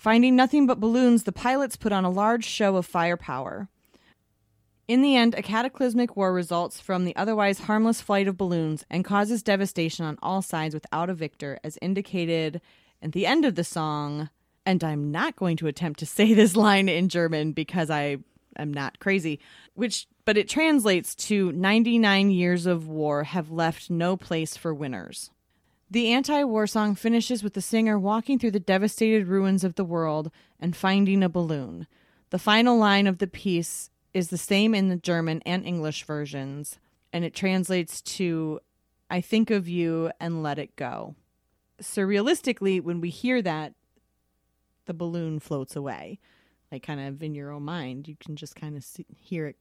Finding 0.03 0.35
nothing 0.35 0.67
but 0.67 0.81
balloons, 0.81 1.23
the 1.23 1.31
pilots 1.31 1.77
put 1.77 1.93
on 1.93 2.05
a 2.05 2.11
large 2.11 2.45
show 2.45 2.75
of 2.75 2.85
firepower. 2.85 3.69
In 4.89 5.01
the 5.01 5.15
end, 5.15 5.37
a 5.37 5.43
cataclysmic 5.43 6.17
war 6.17 6.33
results 6.33 6.81
from 6.81 7.05
the 7.05 7.15
otherwise 7.15 7.61
harmless 7.61 8.01
flight 8.01 8.27
of 8.27 8.37
balloons 8.37 8.85
and 8.91 9.05
causes 9.05 9.45
devastation 9.45 10.05
on 10.05 10.19
all 10.21 10.43
sides 10.43 10.75
without 10.75 11.09
a 11.09 11.15
victor, 11.15 11.61
as 11.63 11.79
indicated 11.81 12.61
at 13.01 13.13
the 13.13 13.27
end 13.27 13.45
of 13.45 13.55
the 13.55 13.63
song. 13.63 14.29
And 14.67 14.83
I'm 14.83 15.13
not 15.13 15.37
going 15.37 15.57
to 15.59 15.69
attempt 15.69 16.01
to 16.01 16.07
say 16.07 16.35
this 16.35 16.57
line 16.57 16.89
in 16.89 17.09
German 17.09 17.53
because 17.53 17.89
I 17.89 18.17
am 18.57 18.75
not 18.75 18.99
crazy, 18.99 19.39
which 19.75 20.09
but 20.25 20.37
it 20.37 20.49
translates 20.49 21.15
to 21.15 21.53
99 21.53 22.33
years 22.33 22.67
of 22.67 22.89
war 22.89 23.23
have 23.23 23.53
left 23.53 23.89
no 23.89 24.17
place 24.17 24.57
for 24.57 24.75
winners. 24.75 25.31
The 25.93 26.11
anti 26.11 26.43
war 26.45 26.67
song 26.67 26.95
finishes 26.95 27.43
with 27.43 27.53
the 27.53 27.61
singer 27.61 27.99
walking 27.99 28.39
through 28.39 28.53
the 28.53 28.59
devastated 28.59 29.29
ruins 29.29 29.63
of 29.63 29.75
the 29.75 29.85
world 29.85 30.31
and 30.59 30.75
finding 30.75 31.23
a 31.23 31.29
balloon. 31.29 31.87
The 32.31 32.39
final 32.39 32.79
line 32.79 33.07
of 33.07 33.19
the 33.19 33.27
piece 33.27 33.91
is 34.15 34.31
the 34.31 34.39
same 34.39 34.75
in 34.75 34.89
the 34.89 34.97
German 34.97 35.43
and 35.45 35.67
English 35.67 36.05
versions, 36.05 36.79
and 37.13 37.27
it 37.27 37.35
translates 37.35 38.01
to 38.01 38.61
I 39.11 39.21
think 39.21 39.51
of 39.51 39.69
you 39.69 40.11
and 40.19 40.43
let 40.43 40.59
it 40.59 40.77
go. 40.77 41.15
Surrealistically, 41.83 42.81
when 42.81 43.03
we 43.03 43.11
hear 43.11 43.43
that, 43.43 43.75
the 44.87 44.95
balloon 44.95 45.41
floats 45.41 45.77
away. 45.77 46.19
Like, 46.71 46.85
kind 46.85 47.01
of 47.01 47.23
in 47.23 47.35
your 47.35 47.51
own 47.51 47.65
mind, 47.65 48.09
you 48.09 48.17
can 48.19 48.35
just 48.35 48.57
kind 48.57 48.79
of 48.79 48.83
see, 48.83 49.05
hear 49.15 49.47
it. 49.47 49.57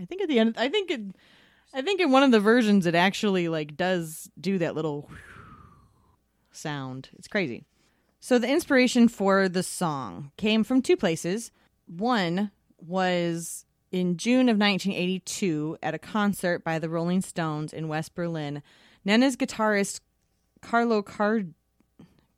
I 0.00 0.04
think 0.04 0.22
at 0.22 0.28
the 0.28 0.38
end, 0.38 0.54
I 0.56 0.68
think 0.68 0.92
it. 0.92 1.00
I 1.72 1.82
think 1.82 2.00
in 2.00 2.10
one 2.10 2.22
of 2.22 2.32
the 2.32 2.40
versions 2.40 2.86
it 2.86 2.94
actually 2.94 3.48
like 3.48 3.76
does 3.76 4.30
do 4.40 4.58
that 4.58 4.74
little 4.74 5.08
sound. 6.50 7.10
It's 7.16 7.28
crazy. 7.28 7.64
So 8.18 8.38
the 8.38 8.48
inspiration 8.50 9.08
for 9.08 9.48
the 9.48 9.62
song 9.62 10.32
came 10.36 10.64
from 10.64 10.82
two 10.82 10.96
places. 10.96 11.52
One 11.86 12.50
was 12.78 13.64
in 13.90 14.16
June 14.16 14.48
of 14.48 14.58
1982 14.58 15.78
at 15.82 15.94
a 15.94 15.98
concert 15.98 16.62
by 16.62 16.78
the 16.78 16.88
Rolling 16.88 17.22
Stones 17.22 17.72
in 17.72 17.88
West 17.88 18.14
Berlin. 18.14 18.62
Nena's 19.04 19.36
guitarist 19.36 20.00
Carlo 20.60 21.02
Car- 21.02 21.46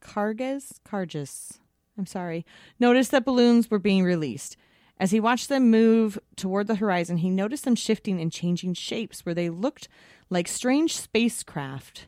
Karges 0.01 0.75
Karges, 0.87 1.59
I'm 1.99 2.07
sorry, 2.07 2.47
noticed 2.79 3.11
that 3.11 3.25
balloons 3.25 3.71
were 3.71 3.79
being 3.79 4.05
released. 4.05 4.57
As 5.03 5.11
he 5.11 5.19
watched 5.19 5.49
them 5.49 5.69
move 5.69 6.17
toward 6.37 6.69
the 6.69 6.77
horizon, 6.77 7.17
he 7.17 7.29
noticed 7.29 7.65
them 7.65 7.75
shifting 7.75 8.21
and 8.21 8.31
changing 8.31 8.75
shapes 8.75 9.27
where 9.27 9.35
they 9.35 9.51
looked 9.51 9.89
like 10.31 10.47
strange 10.47 10.97
spacecraft, 10.97 12.07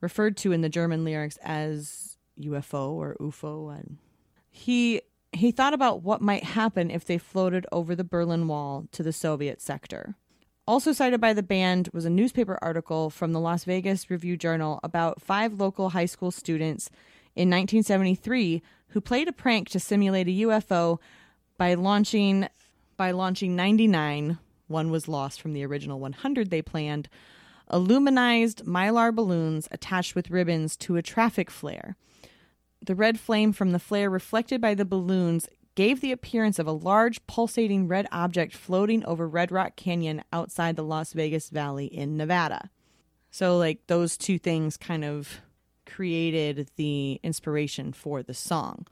referred 0.00 0.36
to 0.38 0.50
in 0.50 0.60
the 0.60 0.68
German 0.68 1.04
lyrics 1.04 1.38
as 1.44 2.18
UFO 2.40 2.90
or 2.90 3.16
UFO. 3.20 3.78
And 3.78 3.98
he 4.50 5.00
he 5.32 5.52
thought 5.52 5.74
about 5.74 6.02
what 6.02 6.20
might 6.20 6.42
happen 6.42 6.90
if 6.90 7.04
they 7.04 7.18
floated 7.18 7.66
over 7.70 7.94
the 7.94 8.02
Berlin 8.02 8.48
Wall 8.48 8.88
to 8.90 9.04
the 9.04 9.12
Soviet 9.12 9.62
sector. 9.62 10.16
Also 10.66 10.92
cited 10.92 11.20
by 11.20 11.34
the 11.34 11.42
band 11.44 11.88
was 11.92 12.04
a 12.04 12.10
newspaper 12.10 12.58
article 12.60 13.10
from 13.10 13.32
the 13.32 13.38
Las 13.38 13.62
Vegas 13.62 14.10
Review 14.10 14.36
Journal 14.36 14.80
about 14.82 15.22
five 15.22 15.60
local 15.60 15.90
high 15.90 16.06
school 16.06 16.32
students 16.32 16.90
in 17.36 17.48
1973 17.48 18.60
who 18.88 19.00
played 19.00 19.28
a 19.28 19.32
prank 19.32 19.68
to 19.68 19.78
simulate 19.78 20.26
a 20.26 20.32
UFO 20.32 20.98
by 21.56 21.74
launching 21.74 22.48
by 22.96 23.10
launching 23.10 23.56
99 23.56 24.38
one 24.66 24.90
was 24.90 25.08
lost 25.08 25.40
from 25.40 25.52
the 25.52 25.64
original 25.64 26.00
100 26.00 26.50
they 26.50 26.62
planned. 26.62 27.08
Illuminized 27.72 28.64
mylar 28.64 29.14
balloons 29.14 29.68
attached 29.70 30.14
with 30.14 30.30
ribbons 30.30 30.76
to 30.76 30.96
a 30.96 31.02
traffic 31.02 31.50
flare. 31.50 31.96
The 32.84 32.94
red 32.94 33.18
flame 33.18 33.52
from 33.52 33.72
the 33.72 33.78
flare 33.78 34.10
reflected 34.10 34.60
by 34.60 34.74
the 34.74 34.84
balloons 34.84 35.48
gave 35.74 36.00
the 36.00 36.12
appearance 36.12 36.58
of 36.58 36.66
a 36.66 36.72
large 36.72 37.26
pulsating 37.26 37.88
red 37.88 38.06
object 38.12 38.54
floating 38.54 39.04
over 39.04 39.26
red 39.28 39.50
rock 39.50 39.76
canyon 39.76 40.22
outside 40.32 40.76
the 40.76 40.84
las 40.84 41.12
vegas 41.12 41.50
valley 41.50 41.86
in 41.86 42.16
nevada. 42.16 42.70
So 43.30 43.56
like 43.56 43.86
those 43.86 44.16
two 44.16 44.38
things 44.38 44.76
kind 44.76 45.04
of 45.04 45.40
created 45.86 46.70
the 46.76 47.18
inspiration 47.22 47.92
for 47.92 48.22
the 48.22 48.34
song 48.34 48.86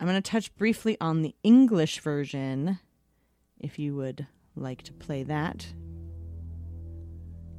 I'm 0.00 0.06
going 0.06 0.20
to 0.20 0.30
touch 0.30 0.54
briefly 0.56 0.96
on 0.98 1.20
the 1.20 1.34
English 1.42 2.00
version, 2.00 2.78
if 3.58 3.78
you 3.78 3.94
would 3.96 4.26
like 4.56 4.80
to 4.84 4.94
play 4.94 5.24
that. 5.24 5.66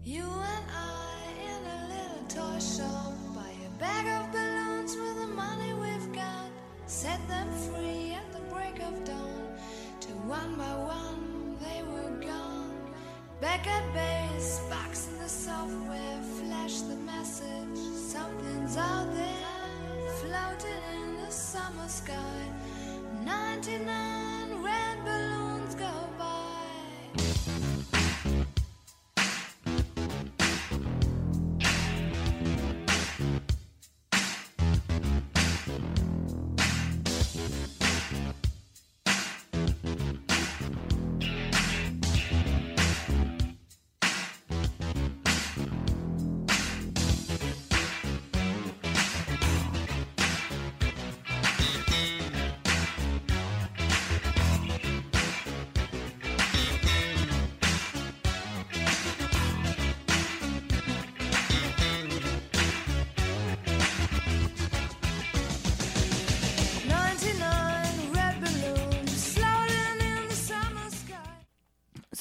You 0.04 0.24
and 0.24 0.66
I 0.76 1.34
in 1.40 1.64
a 1.68 1.88
little 1.94 2.28
toy 2.28 2.60
shop 2.60 3.14
buy 3.36 3.54
a 3.64 3.80
bag 3.80 4.08
of 4.08 4.32
balloons 4.32 4.96
with 4.96 5.18
the 5.18 5.28
money 5.28 5.74
we've 5.74 6.12
got. 6.14 6.50
Set 6.88 7.20
them 7.28 7.48
free 7.54 8.14
at 8.14 8.34
the 8.34 8.40
break 8.52 8.80
of 8.82 9.06
dawn. 9.06 9.56
Till 10.00 10.16
one 10.26 10.56
by 10.56 10.64
one 10.64 11.58
they 11.62 11.84
were 11.84 12.26
gone. 12.26 12.74
Back 13.40 13.68
at 13.68 13.94
base, 13.94 14.60
box 14.68 15.08
in 15.10 15.20
the 15.20 15.30
software, 15.30 16.22
flash 16.40 16.82
the 16.82 16.96
message. 16.96 17.78
Something's 17.96 18.78
out 18.78 19.14
there 19.14 20.10
floated 20.22 20.82
in 20.96 21.11
summer 21.32 21.88
sky. 21.88 22.52
99 23.24 24.64
red 24.64 24.98
balloons 25.06 25.41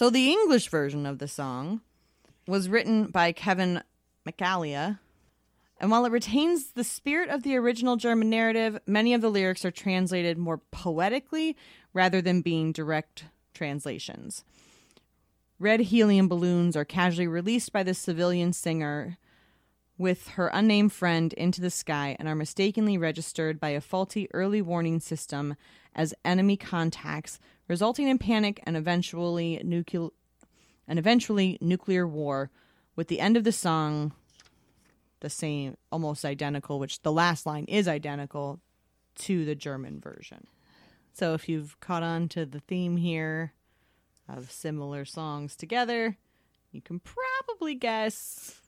So 0.00 0.08
the 0.08 0.30
English 0.30 0.70
version 0.70 1.04
of 1.04 1.18
the 1.18 1.28
song 1.28 1.82
was 2.46 2.70
written 2.70 3.08
by 3.08 3.32
Kevin 3.32 3.82
McAlea. 4.26 4.98
And 5.78 5.90
while 5.90 6.06
it 6.06 6.10
retains 6.10 6.72
the 6.72 6.84
spirit 6.84 7.28
of 7.28 7.42
the 7.42 7.54
original 7.56 7.96
German 7.96 8.30
narrative, 8.30 8.80
many 8.86 9.12
of 9.12 9.20
the 9.20 9.30
lyrics 9.30 9.62
are 9.62 9.70
translated 9.70 10.38
more 10.38 10.56
poetically 10.70 11.54
rather 11.92 12.22
than 12.22 12.40
being 12.40 12.72
direct 12.72 13.26
translations. 13.52 14.42
Red 15.58 15.80
helium 15.80 16.28
balloons 16.28 16.76
are 16.76 16.86
casually 16.86 17.28
released 17.28 17.70
by 17.70 17.82
the 17.82 17.92
civilian 17.92 18.54
singer 18.54 19.18
with 19.98 20.28
her 20.28 20.48
unnamed 20.54 20.94
friend 20.94 21.34
into 21.34 21.60
the 21.60 21.68
sky 21.68 22.16
and 22.18 22.26
are 22.26 22.34
mistakenly 22.34 22.96
registered 22.96 23.60
by 23.60 23.68
a 23.68 23.82
faulty 23.82 24.28
early 24.32 24.62
warning 24.62 24.98
system 24.98 25.56
as 25.94 26.14
enemy 26.24 26.56
contacts, 26.56 27.38
resulting 27.70 28.08
in 28.08 28.18
panic 28.18 28.60
and 28.64 28.76
eventually 28.76 29.60
nuclear 29.64 30.08
and 30.88 30.98
eventually 30.98 31.56
nuclear 31.60 32.04
war. 32.04 32.50
With 32.96 33.06
the 33.06 33.20
end 33.20 33.36
of 33.36 33.44
the 33.44 33.52
song, 33.52 34.12
the 35.20 35.30
same, 35.30 35.76
almost 35.92 36.24
identical, 36.24 36.80
which 36.80 37.02
the 37.02 37.12
last 37.12 37.46
line 37.46 37.64
is 37.66 37.86
identical 37.86 38.58
to 39.20 39.44
the 39.44 39.54
German 39.54 40.00
version. 40.00 40.48
So 41.12 41.32
if 41.34 41.48
you've 41.48 41.78
caught 41.78 42.02
on 42.02 42.28
to 42.30 42.44
the 42.44 42.58
theme 42.58 42.96
here 42.96 43.52
of 44.28 44.50
similar 44.50 45.04
songs 45.04 45.54
together, 45.54 46.16
you 46.72 46.80
can 46.80 47.00
probably 47.00 47.76
guess 47.76 48.60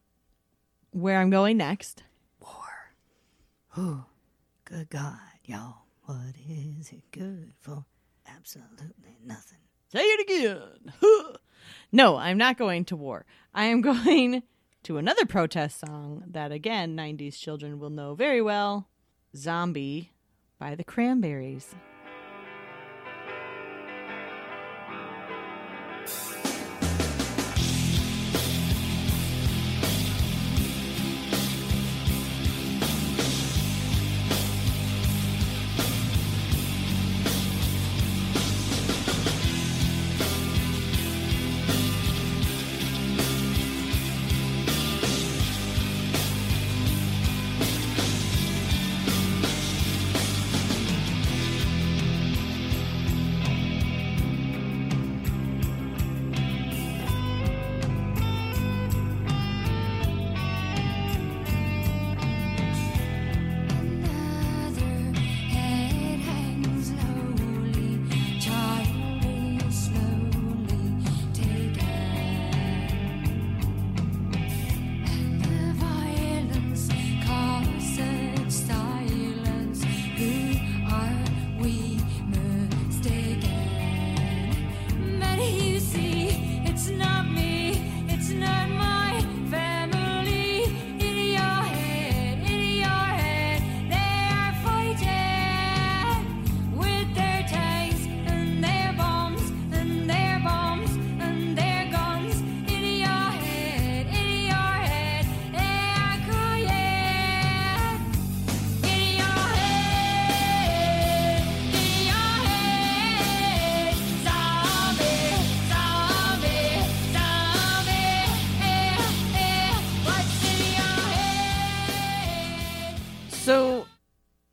where 0.92 1.18
I'm 1.18 1.30
going 1.30 1.56
next. 1.56 2.04
Good 3.74 4.90
God, 4.90 5.18
y'all. 5.44 5.86
What 6.04 6.36
is 6.48 6.92
it 6.92 7.02
good 7.10 7.52
for? 7.58 7.84
Absolutely 8.36 9.18
nothing. 9.24 9.58
Say 9.90 10.00
it 10.00 10.20
again. 10.20 10.92
no, 11.92 12.16
I'm 12.16 12.38
not 12.38 12.56
going 12.56 12.84
to 12.86 12.96
war. 12.96 13.26
I 13.54 13.64
am 13.64 13.80
going 13.82 14.42
to 14.84 14.98
another 14.98 15.26
protest 15.26 15.80
song 15.80 16.24
that, 16.28 16.50
again, 16.50 16.96
90s 16.96 17.38
children 17.38 17.78
will 17.78 17.90
know 17.90 18.14
very 18.14 18.42
well 18.42 18.88
Zombie 19.36 20.12
by 20.58 20.74
the 20.74 20.84
Cranberries. 20.84 21.74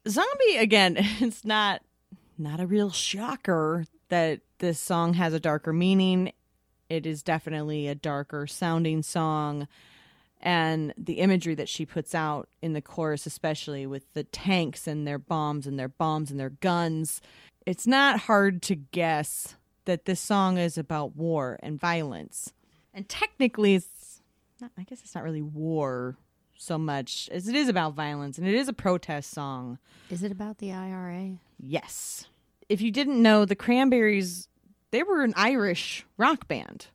Zombie, 0.10 0.58
again, 0.58 0.96
it's 1.20 1.46
not 1.46 1.82
not 2.38 2.60
a 2.60 2.68
real 2.68 2.90
shocker 2.90 3.86
that 4.08 4.40
this 4.60 4.80
song 4.80 5.14
has 5.16 5.34
a 5.34 5.40
darker 5.40 5.74
meaning. 5.74 6.32
It 6.90 7.06
is 7.06 7.22
definitely 7.22 7.88
a 7.88 7.96
darker 7.96 8.48
sounding 8.48 9.04
song. 9.04 9.68
And 10.42 10.94
the 10.98 11.16
imagery 11.16 11.54
that 11.56 11.68
she 11.68 11.86
puts 11.86 12.16
out 12.16 12.48
in 12.62 12.72
the 12.72 12.82
chorus, 12.82 13.26
especially 13.26 13.86
with 13.86 14.12
the 14.14 14.24
tanks 14.24 14.88
and 14.88 15.06
their 15.06 15.20
bombs 15.20 15.68
and 15.68 15.78
their 15.78 15.90
bombs 15.90 16.32
and 16.32 16.40
their 16.40 16.52
guns, 16.52 17.22
it's 17.66 17.86
not 17.86 18.22
hard 18.22 18.62
to 18.64 18.76
guess 18.76 19.56
that 19.84 20.06
this 20.06 20.22
song 20.22 20.58
is 20.58 20.78
about 20.78 21.16
war 21.16 21.60
and 21.62 21.80
violence. 21.80 22.54
And 22.94 23.08
technically, 23.10 23.76
it's 23.76 24.22
not, 24.62 24.72
I 24.78 24.84
guess 24.84 25.02
it's 25.02 25.14
not 25.14 25.26
really 25.26 25.42
war 25.42 26.16
so 26.60 26.78
much 26.78 27.30
as 27.32 27.48
it 27.48 27.56
is 27.56 27.70
about 27.70 27.94
violence 27.94 28.38
and 28.38 28.46
it 28.46 28.54
is 28.54 28.68
a 28.68 28.74
protest 28.74 29.32
song. 29.32 29.80
Is 30.10 30.24
it 30.24 30.32
about 30.32 30.58
the 30.58 30.74
IRA? 30.74 31.38
Yes. 31.58 32.26
If 32.68 32.82
you 32.82 32.92
didn't 32.92 33.22
know, 33.22 33.46
the 33.46 33.56
Cranberries, 33.56 34.50
they 34.92 35.02
were 35.02 35.24
an 35.24 35.34
Irish 35.38 36.06
rock 36.18 36.50
band. 36.50 36.88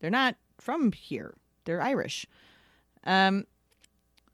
They're 0.00 0.10
not 0.10 0.34
from 0.58 0.90
here. 0.90 1.34
They're 1.64 1.80
Irish. 1.80 2.26
Um 3.04 3.46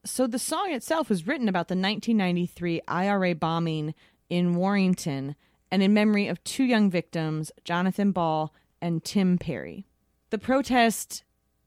so 0.03 0.27
the 0.27 0.39
song 0.39 0.73
itself 0.73 1.11
was 1.11 1.27
written 1.27 1.47
about 1.47 1.69
the 1.69 1.75
1993 1.75 2.81
IRA 2.89 3.35
bombing 3.35 3.95
in 4.31 4.55
Warrington 4.55 5.37
and 5.71 5.83
in 5.83 5.93
memory 5.93 6.27
of 6.27 6.43
two 6.43 6.65
young 6.65 6.91
victims, 6.91 7.53
Jonathan 7.65 8.13
Ball 8.13 8.55
and 8.81 9.05
Tim 9.05 9.37
Perry. 9.37 9.85
The 10.31 10.39
protest 10.39 11.23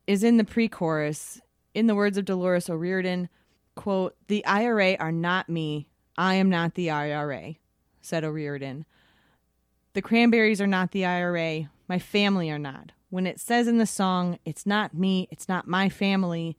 is 0.08 0.24
in 0.24 0.38
the 0.38 0.44
pre-chorus 0.44 1.42
in 1.74 1.88
the 1.88 1.96
words 1.96 2.18
of 2.18 2.26
Dolores 2.26 2.70
O'Riordan, 2.70 3.30
quote, 3.76 4.16
"The 4.28 4.46
IRA 4.46 4.96
are 4.96 5.12
not 5.12 5.50
me. 5.50 5.88
I 6.18 6.36
am 6.36 6.50
not 6.50 6.76
the 6.76 6.90
IRA," 6.90 7.56
said 8.02 8.24
O'Riordan. 8.24 8.86
The 9.94 10.02
Cranberries 10.02 10.62
are 10.62 10.68
not 10.68 10.92
the 10.92 11.06
IRA. 11.06 11.70
My 11.88 12.00
family 12.00 12.50
are 12.50 12.60
not. 12.60 12.92
When 13.10 13.28
it 13.28 13.40
says 13.40 13.68
in 13.68 13.78
the 13.78 13.86
song, 13.86 14.40
it's 14.46 14.66
not 14.66 14.96
me, 14.96 15.28
it's 15.32 15.48
not 15.48 15.68
my 15.68 15.90
family, 15.90 16.58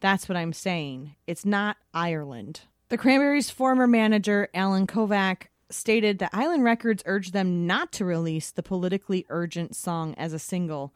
that's 0.00 0.28
what 0.28 0.36
I'm 0.36 0.52
saying. 0.52 1.16
It's 1.26 1.44
not 1.44 1.78
Ireland. 1.92 2.60
The 2.88 2.98
Cranberries' 2.98 3.50
former 3.50 3.88
manager, 3.88 4.48
Alan 4.54 4.86
Kovac, 4.86 5.48
stated 5.68 6.20
that 6.20 6.30
Island 6.32 6.62
Records 6.62 7.02
urged 7.06 7.32
them 7.32 7.66
not 7.66 7.90
to 7.92 8.04
release 8.04 8.52
the 8.52 8.62
politically 8.62 9.26
urgent 9.28 9.74
song 9.74 10.14
as 10.14 10.32
a 10.32 10.38
single, 10.38 10.94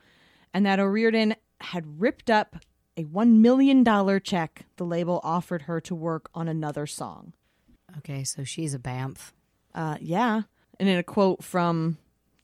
and 0.55 0.64
that 0.64 0.79
O'Riordan 0.79 1.35
had 1.61 2.01
ripped 2.01 2.31
up 2.31 2.57
a 3.01 3.05
$1 3.05 3.38
million 3.38 3.84
check 4.20 4.66
the 4.76 4.84
label 4.84 5.20
offered 5.24 5.62
her 5.62 5.80
to 5.80 5.94
work 5.94 6.28
on 6.34 6.48
another 6.48 6.86
song. 6.86 7.32
Okay, 7.98 8.24
so 8.24 8.44
she's 8.44 8.74
a 8.74 8.78
bamf. 8.78 9.32
Uh, 9.74 9.96
yeah. 10.01 10.42
And 10.78 10.88
in 10.88 10.98
a 10.98 11.03
quote 11.03 11.42
from 11.42 11.96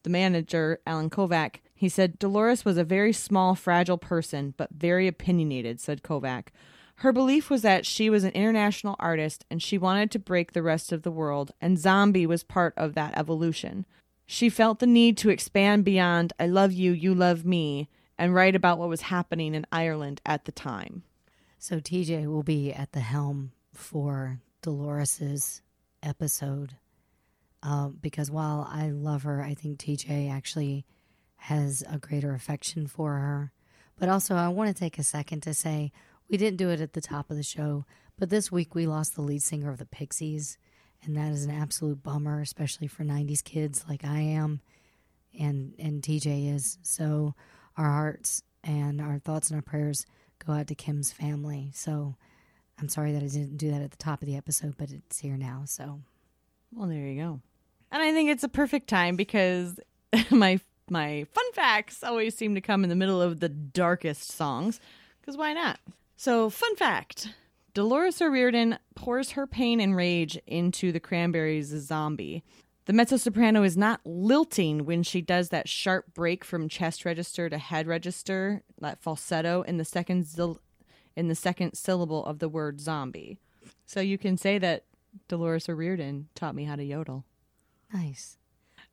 the 0.03 0.11
manager, 0.11 0.81
Alan 0.87 1.11
Kovac, 1.11 1.57
he 1.75 1.91
said, 1.91 2.19
Dolores 2.19 2.65
was 2.65 2.79
a 2.79 2.85
very 2.85 3.13
small, 3.13 3.55
fragile 3.55 3.99
person, 3.99 4.55
but 4.57 4.71
very 4.71 5.07
opinionated, 5.07 5.79
said 5.79 6.03
Kovac. 6.03 6.49
Her 7.01 7.13
belief 7.13 7.51
was 7.51 7.61
that 7.61 7.85
she 7.85 8.09
was 8.09 8.25
an 8.25 8.31
international 8.31 8.97
artist 8.99 9.45
and 9.51 9.63
she 9.63 9.77
wanted 9.77 10.11
to 10.13 10.19
break 10.19 10.53
the 10.53 10.63
rest 10.63 10.91
of 10.91 11.03
the 11.03 11.11
world, 11.11 11.53
and 11.61 11.79
Zombie 11.79 12.27
was 12.27 12.43
part 12.43 12.73
of 12.79 12.95
that 12.95 13.17
evolution. 13.19 13.85
She 14.25 14.49
felt 14.49 14.79
the 14.79 14.87
need 14.87 15.19
to 15.19 15.29
expand 15.29 15.85
beyond 15.85 16.33
I 16.41 16.47
love 16.47 16.73
you, 16.73 16.93
you 16.93 17.15
love 17.15 17.45
me, 17.45 17.91
and 18.19 18.35
write 18.35 18.57
about 18.57 18.79
what 18.79 18.89
was 18.89 19.03
happening 19.03 19.55
in 19.55 19.67
Ireland 19.71 20.21
at 20.25 20.45
the 20.45 20.53
time. 20.53 21.03
So 21.59 21.81
TJ 21.81 22.27
will 22.27 22.43
be 22.43 22.73
at 22.73 22.93
the 22.93 23.01
helm 23.01 23.53
for 23.73 24.41
Dolores's 24.63 25.63
episode. 26.03 26.77
Uh, 27.63 27.89
because 27.89 28.31
while 28.31 28.69
I 28.71 28.91
love 28.91 29.25
her, 29.25 29.43
I 29.43 29.55
think 29.55 29.79
TJ 29.79 30.31
actually 30.31 30.87
has 31.37 31.83
a 31.91 31.99
greater 31.99 32.35
affection 32.35 32.87
for 32.87 33.15
her. 33.15 33.53
But 33.99 34.09
also, 34.09 34.35
I 34.35 34.49
want 34.49 34.75
to 34.75 34.79
take 34.79 34.99
a 34.99 35.03
second 35.03 35.43
to 35.43 35.55
say 35.55 35.93
we 36.29 36.37
didn't 36.37 36.59
do 36.59 36.71
it 36.71 36.81
at 36.81 36.93
the 36.93 37.01
top 37.01 37.31
of 37.31 37.37
the 37.37 37.43
show, 37.43 37.87
but 38.19 38.31
this 38.31 38.53
week 38.53 38.75
we 38.75 38.87
lost 38.87 39.15
the 39.15 39.23
lead 39.23 39.43
singer 39.43 39.71
of 39.71 39.79
the 39.79 39.87
Pixies, 39.87 40.59
and 41.03 41.17
that 41.17 41.33
is 41.33 41.45
an 41.45 41.51
absolute 41.51 42.03
bummer, 42.03 42.41
especially 42.41 42.89
for 42.89 43.05
'90s 43.05 43.43
kids 43.43 43.85
like 43.89 44.05
I 44.05 44.19
am, 44.19 44.61
and 45.39 45.75
and 45.79 46.03
TJ 46.03 46.55
is. 46.55 46.79
So 46.83 47.35
our 47.77 47.91
hearts 47.91 48.43
and 48.65 49.01
our 49.01 49.19
thoughts 49.19 49.51
and 49.51 49.57
our 49.57 49.63
prayers 49.63 50.07
go 50.45 50.53
out 50.53 50.67
to 50.69 50.75
Kim's 50.75 51.13
family. 51.13 51.71
So 51.75 52.17
I'm 52.79 52.89
sorry 52.89 53.13
that 53.13 53.23
I 53.23 53.27
didn't 53.27 53.57
do 53.57 53.71
that 53.71 53.83
at 53.83 53.91
the 53.91 53.97
top 53.97 54.23
of 54.23 54.27
the 54.27 54.37
episode, 54.37 54.77
but 54.77 54.91
it's 54.91 55.19
here 55.19 55.37
now. 55.37 55.63
So 55.67 56.01
Well, 56.73 56.89
there 56.89 57.07
you 57.07 57.21
go. 57.21 57.41
And 57.91 58.03
I 58.03 58.13
think 58.13 58.31
it's 58.31 58.45
a 58.45 58.49
perfect 58.49 58.89
time 58.89 59.17
because 59.17 59.79
my 60.31 60.61
my 60.89 61.27
fun 61.33 61.53
facts 61.53 62.05
always 62.05 62.37
seem 62.37 62.55
to 62.55 62.61
come 62.61 62.85
in 62.85 62.91
the 62.91 62.97
middle 62.97 63.21
of 63.21 63.41
the 63.41 63.49
darkest 63.49 64.31
songs. 64.31 64.81
Because 65.21 65.37
why 65.37 65.53
not? 65.53 65.81
So, 66.17 66.49
fun 66.49 66.77
fact 66.77 67.29
Dolores 67.75 68.23
O'Riordan 68.23 68.79
pours 68.95 69.33
her 69.33 69.47
pain 69.47 69.81
and 69.81 69.95
rage 69.97 70.39
into 70.47 70.93
the 70.93 71.01
cranberries' 71.01 71.69
zombie. 71.69 72.43
The 72.87 72.93
mezzo 72.93 73.17
soprano 73.17 73.65
is 73.65 73.77
not 73.77 74.01
lilting 74.05 74.85
when 74.85 75.03
she 75.03 75.21
does 75.21 75.49
that 75.49 75.69
sharp 75.69 76.15
break 76.15 76.45
from 76.45 76.69
chest 76.69 77.05
register 77.05 77.51
to 77.51 77.59
head 77.59 77.89
register, 77.89 78.63
that 78.81 79.03
falsetto 79.03 79.63
in 79.63 79.77
the 79.77 79.85
second 79.85 80.25
zil- 80.25 80.61
in 81.17 81.27
the 81.27 81.35
second 81.35 81.75
syllable 81.75 82.25
of 82.25 82.39
the 82.39 82.49
word 82.49 82.81
zombie. 82.81 83.39
So 83.87 84.01
you 84.01 84.19
can 84.19 84.37
say 84.37 84.59
that 84.59 84.85
Dolores 85.27 85.69
O'Riordan 85.69 86.29
taught 86.37 86.55
me 86.55 86.65
how 86.65 86.77
to 86.77 86.85
yodel. 86.85 87.25
nice. 87.93 88.39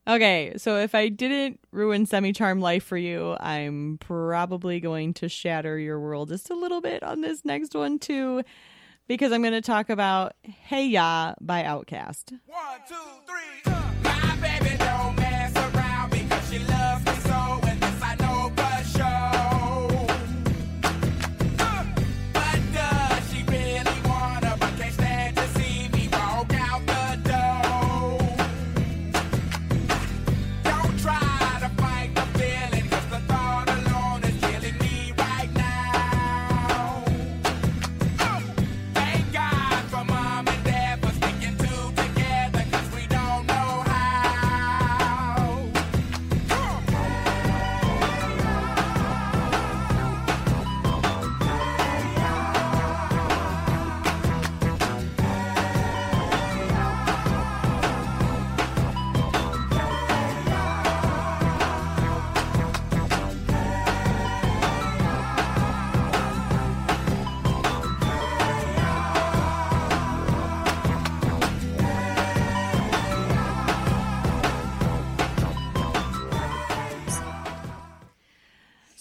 Okay, 0.05 0.53
so 0.57 0.77
if 0.77 0.93
I 0.95 1.07
didn't 1.07 1.61
ruin 1.71 2.05
Semi 2.05 2.33
Charm 2.33 2.59
Life 2.59 2.83
for 2.83 2.97
you, 2.97 3.37
I'm 3.39 3.97
probably 3.99 4.81
going 4.81 5.13
to 5.15 5.29
shatter 5.29 5.79
your 5.79 5.97
world 5.97 6.27
just 6.27 6.49
a 6.49 6.55
little 6.55 6.81
bit 6.81 7.03
on 7.03 7.21
this 7.21 7.45
next 7.45 7.73
one 7.73 7.99
too, 7.99 8.43
because 9.07 9.31
I'm 9.31 9.41
going 9.41 9.53
to 9.53 9.61
talk 9.61 9.89
about 9.89 10.33
Hey 10.43 10.87
Ya 10.87 11.33
by 11.41 11.63
Outkast. 11.63 12.31
One, 12.47 12.79
two, 12.87 12.95
three. 13.27 13.71
uh. 13.73 13.91
My 14.03 14.35
baby 14.41 14.72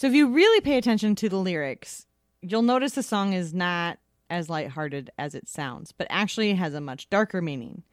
So 0.03 0.09
if 0.09 0.15
you 0.15 0.35
really 0.35 0.61
pay 0.61 0.79
attention 0.79 1.15
to 1.15 1.29
the 1.29 1.37
lyrics, 1.37 2.07
you'll 2.41 2.63
notice 2.63 2.95
the 2.95 3.05
song 3.05 3.35
is 3.35 3.55
not 3.55 4.01
as 4.29 4.51
lighthearted 4.51 5.13
as 5.17 5.37
it 5.37 5.49
sounds, 5.49 5.93
but 5.93 6.09
actually 6.11 6.55
has 6.55 6.75
a 6.75 6.81
much 6.81 7.09
darker 7.09 7.41
meaning. 7.41 7.85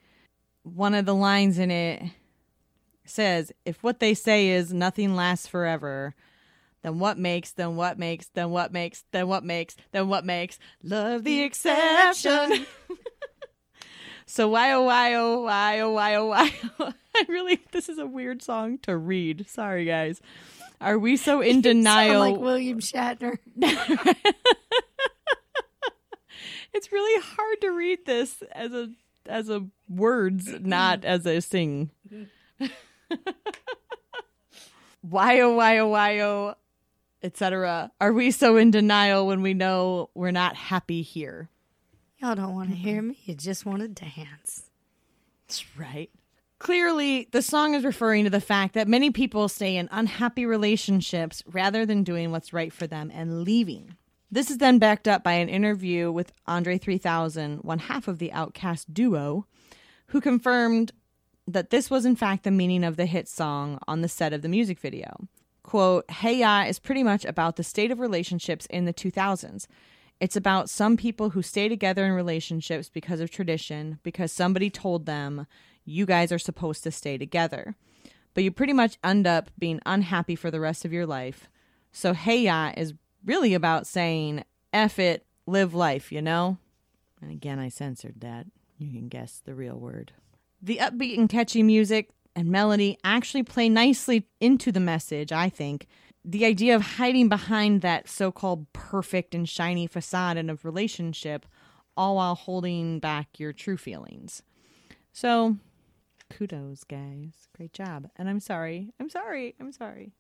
One 0.64 0.96
of 0.96 1.06
the 1.06 1.14
lines 1.14 1.60
in 1.60 1.70
it 1.70 2.02
says, 3.06 3.52
If 3.64 3.84
what 3.84 4.00
they 4.00 4.16
say 4.16 4.48
is 4.48 4.74
nothing 4.74 5.16
lasts 5.16 5.46
forever, 5.46 6.16
then 6.82 6.98
what 6.98 7.20
makes, 7.20 7.52
then 7.52 7.76
what 7.76 8.00
makes, 8.00 8.30
then 8.30 8.50
what 8.50 8.74
makes, 8.74 9.04
then 9.12 9.28
what 9.28 9.44
makes, 9.44 9.76
then 9.92 10.08
what 10.08 10.26
makes 10.26 10.58
love 10.82 11.24
the 11.24 11.44
exception? 11.44 12.66
so 14.26 14.48
why 14.48 14.72
oh 14.72 14.82
why 14.82 15.14
oh 15.14 15.42
why 15.42 15.80
oh 15.80 15.92
why 15.92 16.16
oh 16.16 16.26
why 16.26 16.54
oh 16.80 16.92
I 17.16 17.26
really 17.30 17.60
this 17.72 17.88
is 17.88 18.00
a 18.00 18.08
weird 18.08 18.42
song 18.42 18.80
to 18.80 18.98
read. 18.98 19.48
Sorry 19.48 19.86
guys. 19.86 20.20
Are 20.82 20.98
we 20.98 21.18
so 21.18 21.42
in 21.42 21.56
Sound 21.64 21.64
denial? 21.64 22.20
like 22.20 22.38
William 22.38 22.80
Shatner. 22.80 23.38
it's 26.74 26.92
really 26.92 27.22
hard 27.22 27.62
to 27.62 27.70
read 27.70 28.06
this 28.06 28.42
as 28.52 28.74
a 28.74 28.90
as 29.26 29.50
a 29.50 29.68
words, 29.88 30.48
not 30.60 31.06
as 31.06 31.26
a 31.26 31.42
sing. 31.42 31.92
why 35.02 35.40
oh 35.42 35.56
why 35.56 35.78
oh 35.80 35.88
why 35.88 36.20
oh, 36.22 36.56
etc. 37.22 37.92
Are 38.00 38.14
we 38.14 38.32
so 38.32 38.58
in 38.58 38.72
denial 38.72 39.28
when 39.28 39.42
we 39.42 39.54
know 39.54 40.10
we're 40.14 40.32
not 40.32 40.56
happy 40.56 41.02
here? 41.02 41.50
Y'all 42.18 42.36
don't 42.36 42.54
want 42.54 42.70
to 42.70 42.76
mm-hmm. 42.76 42.88
hear 42.88 43.02
me. 43.02 43.18
You 43.26 43.36
just 43.36 43.66
want 43.66 43.82
to 43.82 43.88
dance. 43.88 44.70
That's 45.48 45.78
right. 45.78 46.10
Clearly, 46.60 47.30
the 47.32 47.42
song 47.42 47.74
is 47.74 47.86
referring 47.86 48.26
to 48.26 48.30
the 48.30 48.42
fact 48.42 48.74
that 48.74 48.88
many 48.88 49.12
people 49.12 49.48
stay 49.48 49.78
in 49.78 49.88
unhappy 49.92 50.46
relationships 50.46 51.42
rather 51.48 51.86
than 51.86 52.04
doing 52.04 52.32
what's 52.32 52.52
right 52.52 52.74
for 52.74 52.86
them 52.86 53.10
and 53.14 53.44
leaving. 53.44 53.96
This 54.30 54.52
is 54.52 54.58
then 54.58 54.78
backed 54.78 55.08
up 55.08 55.24
by 55.24 55.34
an 55.34 55.48
interview 55.48 56.12
with 56.12 56.34
Andre 56.46 56.78
3000, 56.78 57.60
one 57.60 57.80
half 57.80 58.10
of 58.10 58.20
the 58.20 58.30
Outkast 58.34 58.94
duo, 58.94 59.48
who 60.08 60.20
confirmed 60.20 60.92
that 61.48 61.70
this 61.70 61.90
was 61.90 62.06
in 62.06 62.18
fact 62.18 62.44
the 62.44 62.52
meaning 62.52 62.84
of 62.84 62.98
the 62.98 63.06
hit 63.06 63.28
song 63.30 63.80
on 63.88 64.02
the 64.02 64.10
set 64.10 64.34
of 64.34 64.42
the 64.42 64.50
music 64.50 64.80
video. 64.80 65.28
Quote, 65.64 66.12
Hey 66.12 66.40
Ya 66.40 66.64
is 66.64 66.78
pretty 66.78 67.04
much 67.04 67.24
about 67.24 67.56
the 67.56 67.64
state 67.64 67.90
of 67.90 68.00
relationships 68.00 68.66
in 68.66 68.84
the 68.84 68.94
2000s. 68.94 69.66
It's 70.20 70.36
about 70.36 70.70
some 70.70 70.98
people 70.98 71.30
who 71.30 71.42
stay 71.42 71.70
together 71.70 72.06
in 72.06 72.12
relationships 72.12 72.90
because 72.90 73.22
of 73.22 73.32
tradition, 73.32 74.00
because 74.04 74.34
somebody 74.34 74.70
told 74.70 75.06
them, 75.06 75.48
you 75.86 76.06
guys 76.06 76.32
are 76.32 76.40
supposed 76.40 76.84
to 76.84 76.92
stay 76.92 77.18
together. 77.18 77.76
But 78.34 78.44
you 78.44 78.52
pretty 78.52 78.74
much 78.74 78.98
end 79.04 79.28
up 79.28 79.50
being 79.58 79.80
unhappy 79.86 80.36
for 80.36 80.52
the 80.52 80.60
rest 80.60 80.86
of 80.86 80.94
your 80.94 81.06
life. 81.06 81.50
So, 81.92 82.14
Hey 82.14 82.44
Ya 82.44 82.72
is 82.78 82.94
really 83.26 83.54
about 83.54 83.88
saying, 83.88 84.44
F 84.72 85.00
it, 85.00 85.26
live 85.46 85.74
life, 85.74 86.12
you 86.12 86.22
know? 86.22 86.58
And 87.22 87.32
again, 87.32 87.60
I 87.60 87.70
censored 87.70 88.22
that. 88.22 88.46
You 88.78 88.92
can 88.92 89.10
guess 89.10 89.42
the 89.44 89.56
real 89.56 89.78
word. 89.78 90.14
The 90.62 90.78
upbeat 90.78 91.18
and 91.18 91.28
catchy 91.28 91.64
music 91.64 92.10
and 92.36 92.50
melody 92.50 92.98
actually 93.04 93.44
play 93.44 93.68
nicely 93.68 94.28
into 94.40 94.72
the 94.72 94.80
message, 94.80 95.32
I 95.32 95.50
think. 95.50 95.88
The 96.24 96.46
idea 96.46 96.76
of 96.76 96.82
hiding 96.82 97.30
behind 97.30 97.82
that 97.82 98.08
so 98.08 98.32
called 98.32 98.72
perfect 98.72 99.34
and 99.34 99.48
shiny 99.48 99.88
facade 99.88 100.38
in 100.38 100.50
a 100.50 100.58
relationship 100.64 101.46
all 101.98 102.16
while 102.16 102.36
holding 102.36 103.00
back 103.00 103.40
your 103.40 103.52
true 103.52 103.78
feelings. 103.78 104.42
So, 105.12 105.58
kudos, 106.30 106.84
guys. 106.84 107.48
Great 107.56 107.74
job. 107.74 108.10
And 108.16 108.30
I'm 108.30 108.40
sorry. 108.40 108.94
I'm 109.00 109.10
sorry. 109.10 109.56
I'm 109.60 109.72
sorry. 109.72 110.14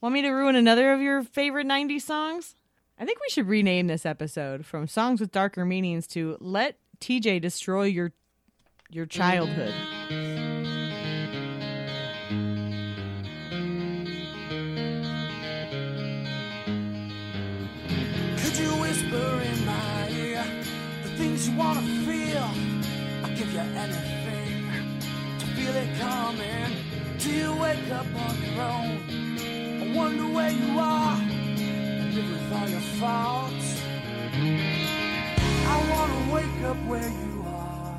Want 0.00 0.12
me 0.12 0.22
to 0.22 0.30
ruin 0.30 0.56
another 0.56 0.92
of 0.92 1.00
your 1.00 1.22
favorite 1.22 1.66
90s 1.66 2.02
songs? 2.02 2.56
I 2.98 3.04
think 3.04 3.18
we 3.20 3.30
should 3.30 3.48
rename 3.48 3.86
this 3.86 4.06
episode 4.06 4.66
from 4.66 4.86
Songs 4.86 5.20
with 5.20 5.32
Darker 5.32 5.64
Meanings 5.64 6.06
to 6.08 6.36
Let 6.40 6.78
TJ 7.00 7.40
Destroy 7.40 7.84
Your 7.84 8.12
Your 8.90 9.06
Childhood. 9.06 9.74
Could 18.38 18.58
you 18.58 18.70
whisper 18.80 19.40
in 19.42 19.66
my 19.66 20.08
ear 20.10 20.44
the 21.02 21.08
things 21.16 21.48
you 21.48 21.56
wanna 21.56 21.82
feel? 22.04 22.50
I'll 23.24 23.36
give 23.36 23.52
you 23.52 23.58
anything 23.58 24.23
it 25.74 25.98
coming. 25.98 26.70
Do 27.18 27.30
you 27.30 27.52
wake 27.56 27.90
up 27.90 28.06
on 28.26 28.34
your 28.42 28.62
own? 28.62 29.00
I 29.82 29.96
wonder 29.96 30.26
where 30.32 30.50
you 30.50 30.78
are 30.78 31.16
and 31.20 32.14
live 32.14 32.30
with 32.30 32.52
all 32.52 32.68
your 32.68 32.86
faults. 33.00 33.82
I 35.66 35.76
wanna 35.92 36.34
wake 36.34 36.60
up 36.70 36.76
where 36.86 37.10
you 37.22 37.44
are. 37.46 37.96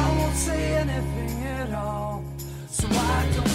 I 0.00 0.16
won't 0.18 0.36
say 0.36 0.74
anything 0.74 1.42
at 1.44 1.72
all. 1.74 2.24
So 2.68 2.88
why 2.88 3.28
don't 3.34 3.51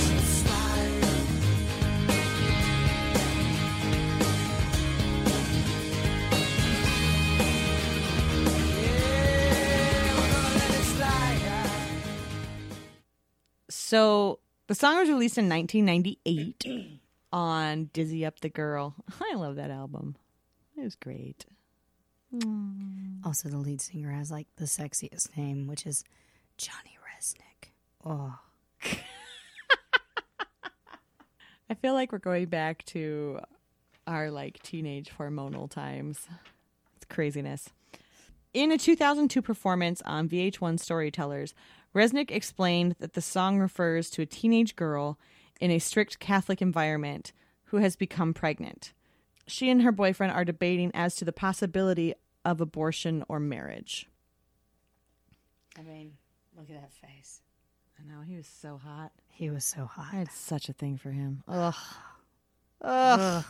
So 13.97 14.37
the 14.67 14.75
song 14.75 14.97
was 14.97 15.09
released 15.09 15.39
in 15.39 15.49
1998 15.49 16.99
on 17.33 17.89
Dizzy 17.93 18.27
Up 18.27 18.39
the 18.41 18.49
Girl. 18.49 18.93
I 19.31 19.33
love 19.33 19.55
that 19.55 19.71
album. 19.71 20.15
It 20.77 20.83
was 20.83 20.95
great. 20.95 21.47
Mm. 22.31 23.25
Also, 23.25 23.49
the 23.49 23.57
lead 23.57 23.81
singer 23.81 24.11
has 24.11 24.29
like 24.29 24.45
the 24.57 24.65
sexiest 24.65 25.35
name, 25.35 25.65
which 25.65 25.87
is 25.87 26.03
Johnny 26.59 26.95
Rzeznik. 27.01 27.71
Oh, 28.05 28.37
I 31.67 31.73
feel 31.81 31.93
like 31.93 32.11
we're 32.11 32.19
going 32.19 32.45
back 32.45 32.85
to 32.85 33.39
our 34.05 34.29
like 34.29 34.61
teenage 34.61 35.09
hormonal 35.17 35.71
times. 35.71 36.27
It's 36.97 37.05
craziness. 37.05 37.71
In 38.53 38.71
a 38.71 38.77
2002 38.77 39.41
performance 39.41 40.03
on 40.05 40.29
VH1 40.29 40.79
Storytellers, 40.79 41.55
Rzeznik 41.97 42.31
explained 42.31 42.95
that 42.99 43.13
the 43.13 43.21
song 43.21 43.57
refers 43.59 44.09
to 44.11 44.21
a 44.21 44.25
teenage 44.27 44.75
girl 44.75 45.17
in 45.59 45.71
a 45.71 45.79
strict 45.79 46.19
Catholic 46.19 46.61
environment 46.61 47.33
who 47.65 47.77
has 47.77 47.95
become 47.95 48.33
pregnant. 48.33 48.93
She 49.47 49.69
and 49.69 49.81
her 49.81 49.91
boyfriend 49.91 50.33
are 50.33 50.45
debating 50.45 50.91
as 50.93 51.15
to 51.15 51.25
the 51.25 51.33
possibility 51.33 52.13
of 52.45 52.61
abortion 52.61 53.23
or 53.27 53.39
marriage. 53.39 54.07
I 55.77 55.81
mean, 55.81 56.13
look 56.55 56.69
at 56.69 56.79
that 56.79 56.91
face. 56.91 57.41
I 57.99 58.03
know 58.07 58.21
he 58.21 58.35
was 58.35 58.47
so 58.47 58.77
hot. 58.77 59.11
He 59.29 59.49
was 59.49 59.65
so 59.65 59.85
hot. 59.85 60.13
I 60.13 60.17
had 60.17 60.31
such 60.31 60.69
a 60.69 60.73
thing 60.73 60.97
for 60.97 61.11
him. 61.11 61.43
Ugh. 61.47 61.73
Ugh. 62.81 63.45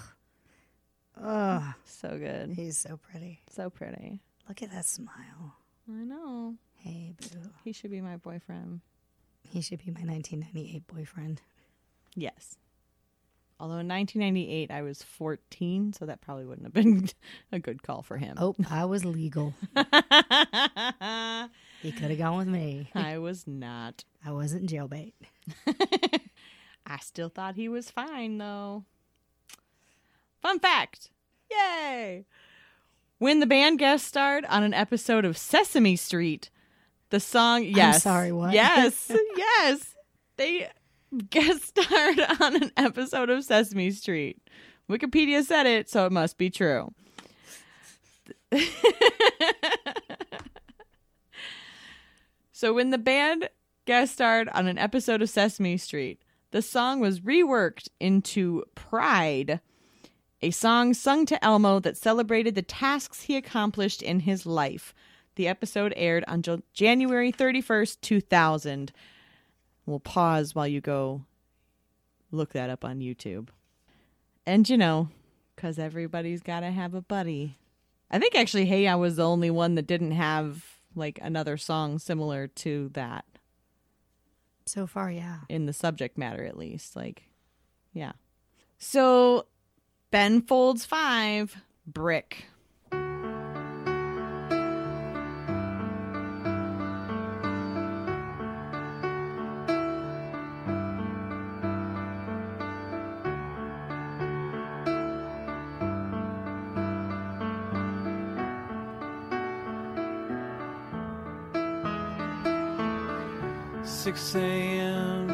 Ugh, 1.21 1.73
So 1.83 2.17
good. 2.17 2.51
he's 2.55 2.77
so 2.77 2.97
pretty. 2.97 3.41
So 3.49 3.69
pretty. 3.69 4.21
Look 4.47 4.61
at 4.61 4.71
that 4.71 4.85
smile. 4.85 5.55
I 5.89 6.03
know. 6.03 6.55
Hey, 6.77 7.13
boo. 7.19 7.49
He 7.63 7.71
should 7.71 7.91
be 7.91 8.01
my 8.01 8.17
boyfriend. 8.17 8.81
He 9.43 9.61
should 9.61 9.79
be 9.79 9.91
my 9.91 10.01
1998 10.01 10.87
boyfriend. 10.87 11.41
Yes. 12.15 12.57
Although 13.59 13.79
in 13.79 13.87
1998 13.87 14.69
I 14.71 14.81
was 14.83 15.01
14, 15.03 15.93
so 15.93 16.05
that 16.05 16.21
probably 16.21 16.45
wouldn't 16.45 16.65
have 16.67 16.73
been 16.73 17.09
a 17.51 17.59
good 17.59 17.81
call 17.81 18.03
for 18.03 18.17
him. 18.17 18.35
Oh, 18.39 18.55
I 18.69 18.85
was 18.85 19.03
legal. 19.05 19.53
He 21.81 21.91
could 21.91 22.09
have 22.09 22.17
gone 22.17 22.37
with 22.37 22.47
me. 22.47 22.89
I 22.95 23.17
was 23.19 23.45
not. 23.45 24.03
I 24.25 24.31
wasn't 24.31 24.69
jailbait. 24.69 25.13
I 26.85 26.97
still 27.01 27.29
thought 27.29 27.55
he 27.55 27.69
was 27.69 27.91
fine 27.91 28.37
though. 28.37 28.83
Fun 30.41 30.59
fact. 30.59 31.11
Yay. 31.51 32.25
When 33.19 33.39
the 33.39 33.45
band 33.45 33.79
guest 33.79 34.07
starred 34.07 34.45
on 34.45 34.63
an 34.63 34.73
episode 34.73 35.25
of 35.25 35.37
Sesame 35.37 35.95
Street, 35.95 36.49
the 37.09 37.19
song 37.19 37.63
yes. 37.63 38.03
sorry, 38.03 38.31
what? 38.31 38.53
Yes. 38.53 39.11
yes. 39.37 39.95
They 40.37 40.69
guest 41.29 41.77
starred 41.77 42.19
on 42.41 42.55
an 42.63 42.71
episode 42.77 43.29
of 43.29 43.43
Sesame 43.43 43.91
Street. 43.91 44.39
Wikipedia 44.89 45.43
said 45.43 45.65
it, 45.65 45.89
so 45.89 46.05
it 46.05 46.11
must 46.11 46.37
be 46.37 46.49
true. 46.49 46.93
so 52.51 52.73
when 52.73 52.91
the 52.91 52.97
band 52.97 53.49
guest 53.85 54.13
starred 54.13 54.49
on 54.49 54.67
an 54.67 54.77
episode 54.77 55.21
of 55.21 55.29
Sesame 55.29 55.77
Street, 55.77 56.21
the 56.51 56.61
song 56.61 56.99
was 57.01 57.19
reworked 57.21 57.89
into 57.99 58.63
Pride, 58.75 59.59
a 60.41 60.51
song 60.51 60.93
sung 60.93 61.25
to 61.25 61.43
Elmo 61.43 61.79
that 61.79 61.97
celebrated 61.97 62.55
the 62.55 62.61
tasks 62.61 63.23
he 63.23 63.35
accomplished 63.35 64.01
in 64.01 64.21
his 64.21 64.45
life. 64.45 64.93
The 65.37 65.47
episode 65.47 65.93
aired 65.95 66.25
on 66.27 66.43
January 66.73 67.31
31st, 67.31 68.01
2000. 68.01 68.91
We'll 69.85 69.99
pause 69.99 70.55
while 70.55 70.67
you 70.67 70.81
go 70.81 71.25
look 72.31 72.53
that 72.53 72.71
up 72.71 72.83
on 72.83 73.01
YouTube. 73.01 73.49
And 74.47 74.67
you 74.67 74.77
know, 74.77 75.09
because 75.55 75.77
everybody's 75.77 76.41
got 76.41 76.61
to 76.61 76.71
have 76.71 76.95
a 76.95 77.03
buddy. 77.03 77.59
I 78.09 78.17
think 78.17 78.33
actually, 78.35 78.65
Hey, 78.65 78.87
I 78.87 78.95
was 78.95 79.17
the 79.17 79.27
only 79.27 79.51
one 79.51 79.75
that 79.75 79.85
didn't 79.85 80.13
have 80.13 80.79
like 80.95 81.19
another 81.21 81.55
song 81.55 81.99
similar 81.99 82.47
to 82.47 82.89
that 82.93 83.25
So 84.65 84.87
far, 84.87 85.11
yeah. 85.11 85.41
in 85.49 85.67
the 85.67 85.73
subject 85.73 86.17
matter, 86.17 86.45
at 86.45 86.57
least. 86.57 86.95
Like, 86.95 87.29
yeah. 87.93 88.13
So, 88.79 89.45
Ben 90.09 90.41
Folds 90.41 90.83
5, 90.83 91.57
Brick. 91.85 92.47
Six 114.17 114.35
a.m. 114.37 115.27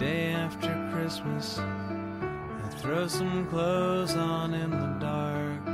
day 0.00 0.32
after 0.32 0.90
Christmas. 0.92 1.60
I 1.60 2.68
throw 2.80 3.06
some 3.06 3.46
clothes 3.46 4.16
on 4.16 4.52
in 4.52 4.70
the 4.72 4.96
dark. 4.98 5.64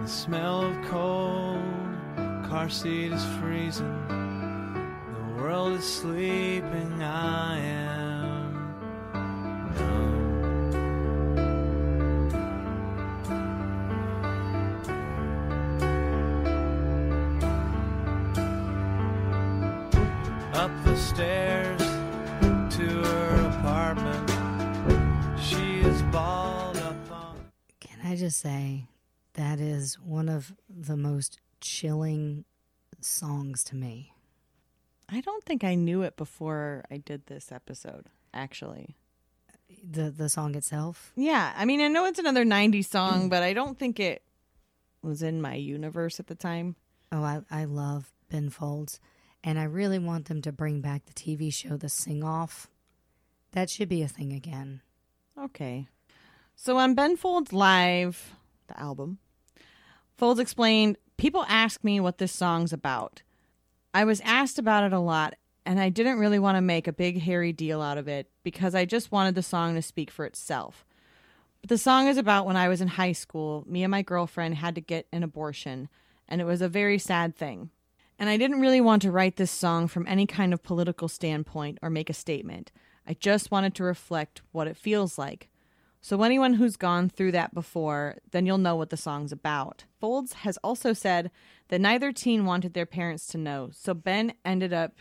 The 0.00 0.06
smell 0.08 0.62
of 0.62 0.76
cold, 0.86 1.58
car 2.48 2.68
seat 2.68 3.10
is 3.10 3.24
freezing. 3.40 4.06
The 4.06 5.42
world 5.42 5.72
is 5.72 5.84
sleeping. 5.84 7.02
I 7.02 7.58
am 7.58 7.87
just 28.28 28.40
say 28.40 28.84
that 29.32 29.58
is 29.58 29.98
one 29.98 30.28
of 30.28 30.54
the 30.68 30.98
most 30.98 31.40
chilling 31.62 32.44
songs 33.00 33.64
to 33.64 33.74
me. 33.74 34.12
I 35.08 35.22
don't 35.22 35.42
think 35.44 35.64
I 35.64 35.74
knew 35.74 36.02
it 36.02 36.14
before 36.14 36.84
I 36.90 36.98
did 36.98 37.24
this 37.24 37.50
episode, 37.50 38.10
actually. 38.34 38.96
The 39.82 40.10
the 40.10 40.28
song 40.28 40.56
itself. 40.56 41.14
Yeah, 41.16 41.54
I 41.56 41.64
mean, 41.64 41.80
I 41.80 41.88
know 41.88 42.04
it's 42.04 42.18
another 42.18 42.44
90s 42.44 42.84
song, 42.90 43.28
mm. 43.28 43.30
but 43.30 43.42
I 43.42 43.54
don't 43.54 43.78
think 43.78 43.98
it 43.98 44.22
was 45.00 45.22
in 45.22 45.40
my 45.40 45.54
universe 45.54 46.20
at 46.20 46.26
the 46.26 46.34
time. 46.34 46.76
Oh, 47.10 47.22
I, 47.22 47.40
I 47.50 47.64
love 47.64 48.12
Ben 48.28 48.50
Folds. 48.50 49.00
And 49.42 49.58
I 49.58 49.64
really 49.64 49.98
want 49.98 50.26
them 50.26 50.42
to 50.42 50.52
bring 50.52 50.82
back 50.82 51.06
the 51.06 51.14
TV 51.14 51.50
show 51.50 51.78
The 51.78 51.88
Sing 51.88 52.22
Off. 52.22 52.68
That 53.52 53.70
should 53.70 53.88
be 53.88 54.02
a 54.02 54.08
thing 54.08 54.34
again. 54.34 54.82
Okay. 55.38 55.88
So 56.60 56.76
on 56.76 56.94
Ben 56.94 57.16
Folds 57.16 57.52
Live, 57.52 58.34
the 58.66 58.78
album, 58.80 59.18
Folds 60.16 60.40
explained, 60.40 60.98
People 61.16 61.44
ask 61.48 61.84
me 61.84 62.00
what 62.00 62.18
this 62.18 62.32
song's 62.32 62.72
about. 62.72 63.22
I 63.94 64.04
was 64.04 64.20
asked 64.22 64.58
about 64.58 64.82
it 64.82 64.92
a 64.92 64.98
lot, 64.98 65.36
and 65.64 65.78
I 65.78 65.88
didn't 65.88 66.18
really 66.18 66.40
want 66.40 66.56
to 66.56 66.60
make 66.60 66.88
a 66.88 66.92
big, 66.92 67.22
hairy 67.22 67.52
deal 67.52 67.80
out 67.80 67.96
of 67.96 68.08
it 68.08 68.28
because 68.42 68.74
I 68.74 68.86
just 68.86 69.12
wanted 69.12 69.36
the 69.36 69.42
song 69.42 69.76
to 69.76 69.82
speak 69.82 70.10
for 70.10 70.24
itself. 70.24 70.84
But 71.60 71.68
the 71.68 71.78
song 71.78 72.08
is 72.08 72.18
about 72.18 72.44
when 72.44 72.56
I 72.56 72.66
was 72.66 72.80
in 72.80 72.88
high 72.88 73.12
school, 73.12 73.64
me 73.68 73.84
and 73.84 73.90
my 73.92 74.02
girlfriend 74.02 74.56
had 74.56 74.74
to 74.74 74.80
get 74.80 75.06
an 75.12 75.22
abortion, 75.22 75.88
and 76.28 76.40
it 76.40 76.44
was 76.44 76.60
a 76.60 76.68
very 76.68 76.98
sad 76.98 77.36
thing. 77.36 77.70
And 78.18 78.28
I 78.28 78.36
didn't 78.36 78.60
really 78.60 78.80
want 78.80 79.02
to 79.02 79.12
write 79.12 79.36
this 79.36 79.52
song 79.52 79.86
from 79.86 80.08
any 80.08 80.26
kind 80.26 80.52
of 80.52 80.64
political 80.64 81.06
standpoint 81.06 81.78
or 81.82 81.88
make 81.88 82.10
a 82.10 82.14
statement. 82.14 82.72
I 83.06 83.14
just 83.14 83.52
wanted 83.52 83.76
to 83.76 83.84
reflect 83.84 84.42
what 84.50 84.66
it 84.66 84.76
feels 84.76 85.18
like. 85.18 85.48
So, 86.08 86.22
anyone 86.22 86.54
who's 86.54 86.78
gone 86.78 87.10
through 87.10 87.32
that 87.32 87.52
before, 87.52 88.16
then 88.30 88.46
you'll 88.46 88.56
know 88.56 88.76
what 88.76 88.88
the 88.88 88.96
song's 88.96 89.30
about. 89.30 89.84
Folds 90.00 90.32
has 90.32 90.56
also 90.64 90.94
said 90.94 91.30
that 91.68 91.82
neither 91.82 92.12
teen 92.12 92.46
wanted 92.46 92.72
their 92.72 92.86
parents 92.86 93.26
to 93.26 93.36
know, 93.36 93.68
so 93.74 93.92
Ben 93.92 94.32
ended 94.42 94.72
up 94.72 95.00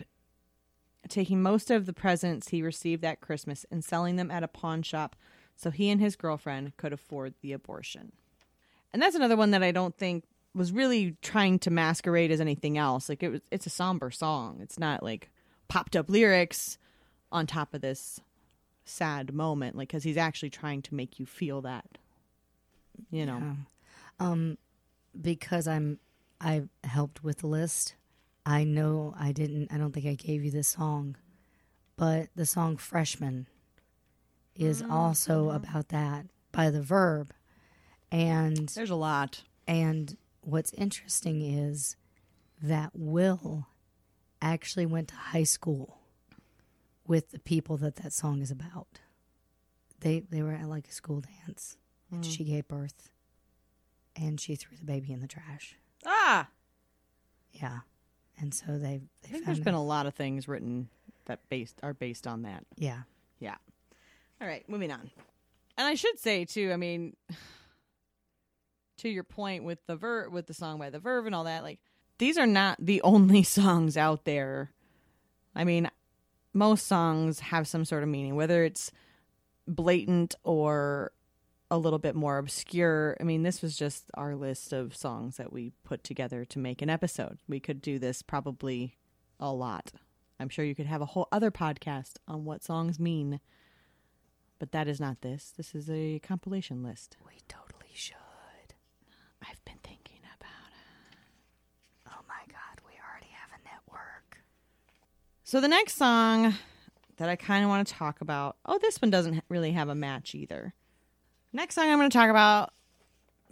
taking 1.07 1.41
most 1.41 1.71
of 1.71 1.85
the 1.85 1.93
presents 1.93 2.49
he 2.49 2.61
received 2.61 3.01
that 3.03 3.21
Christmas 3.21 3.65
and 3.71 3.85
selling 3.85 4.17
them 4.17 4.29
at 4.29 4.43
a 4.43 4.49
pawn 4.49 4.83
shop 4.83 5.15
so 5.55 5.71
he 5.71 5.89
and 5.89 6.01
his 6.01 6.17
girlfriend 6.17 6.75
could 6.75 6.91
afford 6.91 7.35
the 7.41 7.53
abortion. 7.53 8.11
And 8.91 9.01
that's 9.01 9.15
another 9.15 9.37
one 9.37 9.51
that 9.51 9.63
I 9.63 9.71
don't 9.71 9.97
think 9.97 10.25
was 10.53 10.73
really 10.73 11.15
trying 11.21 11.59
to 11.59 11.71
masquerade 11.71 12.31
as 12.31 12.41
anything 12.41 12.77
else. 12.77 13.07
Like 13.07 13.23
it 13.23 13.29
was 13.29 13.41
it's 13.49 13.65
a 13.65 13.69
somber 13.69 14.11
song. 14.11 14.59
It's 14.59 14.77
not 14.77 15.03
like 15.03 15.29
popped 15.69 15.95
up 15.95 16.09
lyrics 16.09 16.77
on 17.31 17.47
top 17.47 17.73
of 17.73 17.79
this 17.79 18.19
sad 18.87 19.33
moment 19.33 19.75
like 19.75 19.89
cuz 19.89 20.03
he's 20.03 20.17
actually 20.17 20.49
trying 20.49 20.81
to 20.83 20.95
make 20.95 21.19
you 21.19 21.25
feel 21.25 21.61
that. 21.61 21.97
You 23.11 23.25
know. 23.25 23.37
Yeah. 23.39 23.55
Um, 24.19 24.57
because 25.19 25.67
I'm 25.67 25.99
I 26.41 26.63
helped 26.83 27.23
with 27.23 27.39
the 27.39 27.47
list. 27.47 27.95
I 28.45 28.63
know 28.63 29.13
I 29.19 29.31
didn't. 29.31 29.71
I 29.71 29.77
don't 29.77 29.91
think 29.91 30.05
I 30.05 30.13
gave 30.15 30.43
you 30.43 30.51
this 30.51 30.69
song, 30.69 31.15
but 31.97 32.29
the 32.35 32.45
song 32.45 32.77
"Freshman" 32.77 33.47
is 34.55 34.81
also 34.81 35.49
about 35.49 35.89
that 35.89 36.25
by 36.51 36.69
the 36.71 36.81
Verve, 36.81 37.31
and 38.11 38.69
There's 38.69 38.89
a 38.89 38.95
lot. 38.95 39.43
and 39.67 40.17
what's 40.41 40.73
interesting 40.73 41.41
is 41.41 41.95
that 42.61 42.91
Will 42.95 43.67
actually 44.41 44.85
went 44.85 45.09
to 45.09 45.15
high 45.15 45.43
school 45.43 45.99
with 47.07 47.31
the 47.31 47.39
people 47.39 47.77
that 47.77 47.95
that 47.97 48.13
song 48.13 48.41
is 48.41 48.51
about. 48.51 48.99
They 50.01 50.19
they 50.19 50.41
were 50.43 50.51
at 50.53 50.67
like 50.67 50.87
a 50.87 50.91
school 50.91 51.21
dance, 51.21 51.77
and 52.11 52.25
she 52.25 52.43
gave 52.43 52.67
birth, 52.67 53.09
and 54.15 54.39
she 54.39 54.55
threw 54.55 54.77
the 54.77 54.85
baby 54.85 55.11
in 55.11 55.19
the 55.21 55.27
trash. 55.27 55.75
Ah, 56.05 56.49
Yeah, 57.51 57.79
and 58.39 58.53
so 58.53 58.77
they 58.77 59.01
I 59.23 59.27
think 59.27 59.45
there's 59.45 59.59
been 59.59 59.73
a 59.73 59.83
lot 59.83 60.05
of 60.05 60.13
things 60.13 60.47
written 60.47 60.89
that 61.25 61.39
based 61.49 61.79
are 61.83 61.93
based 61.93 62.27
on 62.27 62.43
that. 62.43 62.63
yeah. 62.75 63.01
Yeah. 63.39 63.55
All 64.41 64.47
right, 64.47 64.67
moving 64.69 64.91
on. 64.91 65.09
And 65.77 65.87
I 65.87 65.93
should 65.95 66.19
say 66.19 66.45
too, 66.45 66.71
I 66.71 66.75
mean 66.77 67.15
to 68.97 69.09
your 69.09 69.23
point 69.23 69.63
with 69.63 69.79
the 69.87 69.95
ver 69.95 70.29
with 70.29 70.47
the 70.47 70.53
song 70.53 70.79
by 70.79 70.89
the 70.89 70.99
Verve 70.99 71.25
and 71.25 71.35
all 71.35 71.43
that, 71.45 71.63
like 71.63 71.79
these 72.17 72.37
are 72.37 72.47
not 72.47 72.77
the 72.79 73.01
only 73.03 73.43
songs 73.43 73.97
out 73.97 74.25
there. 74.25 74.71
I 75.55 75.63
mean, 75.63 75.89
most 76.57 76.87
songs 76.87 77.39
have 77.39 77.67
some 77.67 77.85
sort 77.85 78.03
of 78.03 78.09
meaning, 78.09 78.35
whether 78.35 78.63
it's 78.63 78.91
blatant 79.67 80.35
or 80.43 81.11
a 81.69 81.77
little 81.77 81.99
bit 81.99 82.15
more 82.15 82.37
obscure. 82.37 83.17
I 83.19 83.23
mean, 83.23 83.43
this 83.43 83.61
was 83.61 83.75
just 83.75 84.09
our 84.13 84.35
list 84.35 84.73
of 84.73 84.95
songs 84.95 85.37
that 85.37 85.51
we 85.51 85.73
put 85.83 86.03
together 86.03 86.45
to 86.45 86.59
make 86.59 86.81
an 86.81 86.89
episode. 86.89 87.37
We 87.47 87.59
could 87.59 87.81
do 87.81 87.99
this 87.99 88.21
probably 88.21 88.95
a 89.39 89.51
lot. 89.51 89.91
I'm 90.39 90.49
sure 90.49 90.63
you 90.63 90.75
could 90.75 90.85
have 90.85 91.01
a 91.01 91.07
whole 91.07 91.27
other 91.31 91.51
podcast 91.51 92.13
on 92.27 92.45
what 92.45 92.63
songs 92.63 92.99
mean. 92.99 93.39
But 94.59 94.71
that 94.71 94.87
is 94.87 94.99
not 94.99 95.21
this. 95.21 95.53
This 95.55 95.75
is 95.75 95.89
a 95.89 96.19
compilation 96.19 96.81
list. 96.83 97.17
We 97.25 97.41
totally 97.47 97.91
should. 97.93 98.15
I've 99.41 99.63
been 99.65 99.79
thinking 99.83 100.21
about 100.35 100.71
it. 100.71 101.17
Oh 102.07 102.21
my 102.27 102.41
God, 102.47 102.81
we 102.85 102.93
already 102.97 103.31
have 103.33 103.51
a 103.51 103.63
network. 103.63 104.43
So 105.47 105.61
the 105.61 105.69
next 105.69 105.95
song 105.95 106.55
that 107.15 107.29
I 107.29 107.37
kind 107.37 107.63
of 107.63 107.69
want 107.69 107.87
to 107.87 107.93
talk 107.93 108.19
about. 108.19 108.57
Oh, 108.65 108.77
this 108.79 109.01
one 109.01 109.09
doesn't 109.09 109.45
really 109.47 109.71
have 109.71 109.87
a 109.87 109.95
match 109.95 110.35
either. 110.35 110.73
Next 111.53 111.75
song 111.75 111.85
I'm 111.85 111.97
going 111.97 112.09
to 112.09 112.17
talk 112.17 112.29
about 112.29 112.73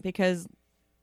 because 0.02 0.46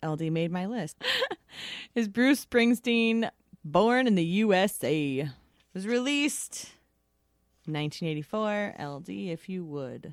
LD 0.05 0.30
made 0.30 0.53
my 0.53 0.66
list 0.66 1.03
is 1.95 2.09
Bruce 2.09 2.45
Springsteen 2.45 3.30
Born 3.64 4.07
in 4.07 4.16
the 4.16 4.24
USA. 4.24 5.20
It 5.20 5.28
was 5.72 5.86
released 5.86 6.72
1984. 7.64 8.74
LD 8.78 9.09
if 9.09 9.49
you 9.49 9.64
would. 9.64 10.12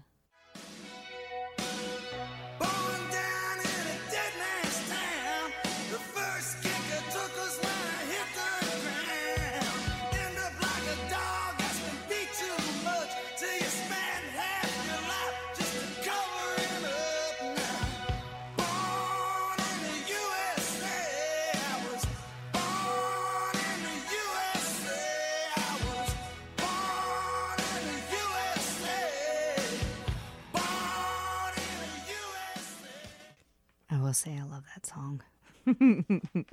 Say 34.19 34.37
I 34.37 34.43
love 34.43 34.63
that 34.75 34.85
song. 34.85 35.21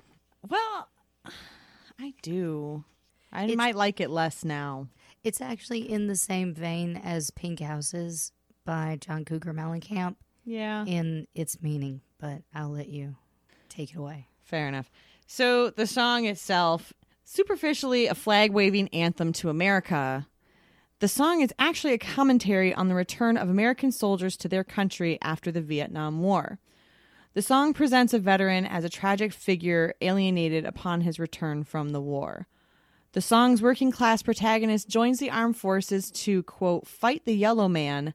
Well, 0.49 0.89
I 1.99 2.15
do. 2.23 2.85
I 3.33 3.45
It's- 3.45 3.57
might 3.57 3.75
like 3.75 4.01
it 4.01 4.11
less 4.11 4.45
now. 4.45 4.87
It's 5.25 5.41
actually 5.41 5.91
in 5.91 6.07
the 6.07 6.15
same 6.15 6.55
vein 6.55 6.97
as 6.97 7.31
Pink 7.33 7.59
Houses 7.59 8.33
by 8.65 8.97
John 9.01 9.25
Cougar 9.25 9.53
Mellencamp 9.53 10.15
Yeah. 10.45 10.85
in 10.87 11.27
its 11.35 11.61
meaning, 11.61 12.01
but 12.19 12.43
I'll 12.55 12.69
let 12.71 12.89
you 12.89 13.17
take 13.69 13.91
it 13.91 13.97
away. 13.97 14.29
Fair 14.45 14.69
enough. 14.69 14.89
So 15.27 15.71
the 15.71 15.87
song 15.89 16.27
itself, 16.27 16.93
superficially 17.25 18.07
a 18.07 18.15
flag 18.15 18.53
waving 18.53 18.87
anthem 18.89 19.33
to 19.35 19.49
America, 19.51 20.29
the 21.01 21.09
song 21.09 21.41
is 21.41 21.53
actually 21.59 21.95
a 21.95 21.99
commentary 21.99 22.73
on 22.73 22.87
the 22.87 22.95
return 22.95 23.37
of 23.37 23.49
American 23.49 23.91
soldiers 23.91 24.37
to 24.37 24.49
their 24.49 24.63
country 24.65 25.19
after 25.21 25.51
the 25.51 25.61
Vietnam 25.61 26.21
War. 26.23 26.61
The 27.37 27.43
song 27.43 27.75
presents 27.75 28.15
a 28.15 28.19
veteran 28.19 28.65
as 28.65 28.83
a 28.83 28.89
tragic 28.89 29.31
figure 29.31 29.93
alienated 30.01 30.65
upon 30.65 31.03
his 31.03 31.19
return 31.19 31.65
from 31.65 31.91
the 31.91 32.01
war. 32.01 32.47
The 33.13 33.21
song's 33.21 33.61
working 33.61 33.93
class 33.93 34.23
protagonist 34.23 34.89
joins 34.89 35.19
the 35.19 35.29
armed 35.29 35.59
forces 35.59 36.11
to, 36.13 36.43
quote, 36.45 36.87
fight 36.87 37.27
the 37.27 37.37
yellow 37.37 37.69
man 37.69 38.15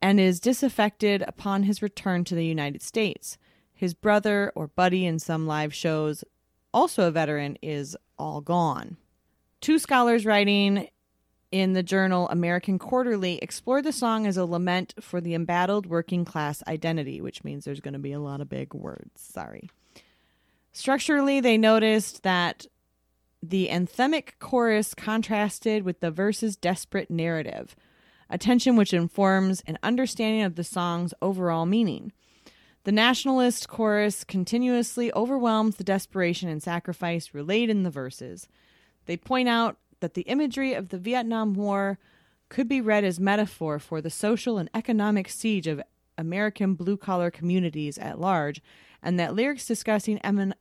and 0.00 0.18
is 0.18 0.40
disaffected 0.40 1.22
upon 1.28 1.64
his 1.64 1.82
return 1.82 2.24
to 2.24 2.34
the 2.34 2.46
United 2.46 2.80
States. 2.80 3.36
His 3.74 3.92
brother 3.92 4.50
or 4.54 4.68
buddy 4.68 5.04
in 5.04 5.18
some 5.18 5.46
live 5.46 5.74
shows, 5.74 6.24
also 6.72 7.08
a 7.08 7.10
veteran, 7.10 7.58
is 7.60 7.98
all 8.18 8.40
gone. 8.40 8.96
Two 9.60 9.78
scholars 9.78 10.24
writing 10.24 10.88
in 11.54 11.72
the 11.72 11.84
journal 11.84 12.28
American 12.30 12.80
Quarterly 12.80 13.38
explored 13.38 13.84
the 13.84 13.92
song 13.92 14.26
as 14.26 14.36
a 14.36 14.44
lament 14.44 14.92
for 15.00 15.20
the 15.20 15.34
embattled 15.34 15.86
working 15.86 16.24
class 16.24 16.64
identity, 16.66 17.20
which 17.20 17.44
means 17.44 17.64
there's 17.64 17.78
going 17.78 17.92
to 17.92 18.00
be 18.00 18.10
a 18.10 18.18
lot 18.18 18.40
of 18.40 18.48
big 18.48 18.74
words. 18.74 19.20
Sorry. 19.20 19.70
Structurally, 20.72 21.38
they 21.38 21.56
noticed 21.56 22.24
that 22.24 22.66
the 23.40 23.68
anthemic 23.68 24.30
chorus 24.40 24.94
contrasted 24.94 25.84
with 25.84 26.00
the 26.00 26.10
verse's 26.10 26.56
desperate 26.56 27.08
narrative, 27.08 27.76
a 28.28 28.36
tension 28.36 28.74
which 28.74 28.92
informs 28.92 29.62
an 29.64 29.78
understanding 29.80 30.42
of 30.42 30.56
the 30.56 30.64
song's 30.64 31.14
overall 31.22 31.66
meaning. 31.66 32.10
The 32.82 32.90
nationalist 32.90 33.68
chorus 33.68 34.24
continuously 34.24 35.12
overwhelms 35.12 35.76
the 35.76 35.84
desperation 35.84 36.48
and 36.48 36.60
sacrifice 36.60 37.32
relayed 37.32 37.70
in 37.70 37.84
the 37.84 37.90
verses. 37.90 38.48
They 39.06 39.16
point 39.16 39.48
out 39.48 39.76
that 40.00 40.14
the 40.14 40.22
imagery 40.22 40.74
of 40.74 40.88
the 40.88 40.98
Vietnam 40.98 41.54
War 41.54 41.98
could 42.48 42.68
be 42.68 42.80
read 42.80 43.04
as 43.04 43.18
metaphor 43.18 43.78
for 43.78 44.00
the 44.00 44.10
social 44.10 44.58
and 44.58 44.70
economic 44.74 45.28
siege 45.28 45.66
of 45.66 45.82
American 46.16 46.74
blue 46.74 46.96
collar 46.96 47.30
communities 47.30 47.98
at 47.98 48.20
large, 48.20 48.62
and 49.02 49.18
that 49.18 49.34
lyrics 49.34 49.66
discussing 49.66 50.18
emin- 50.18 50.54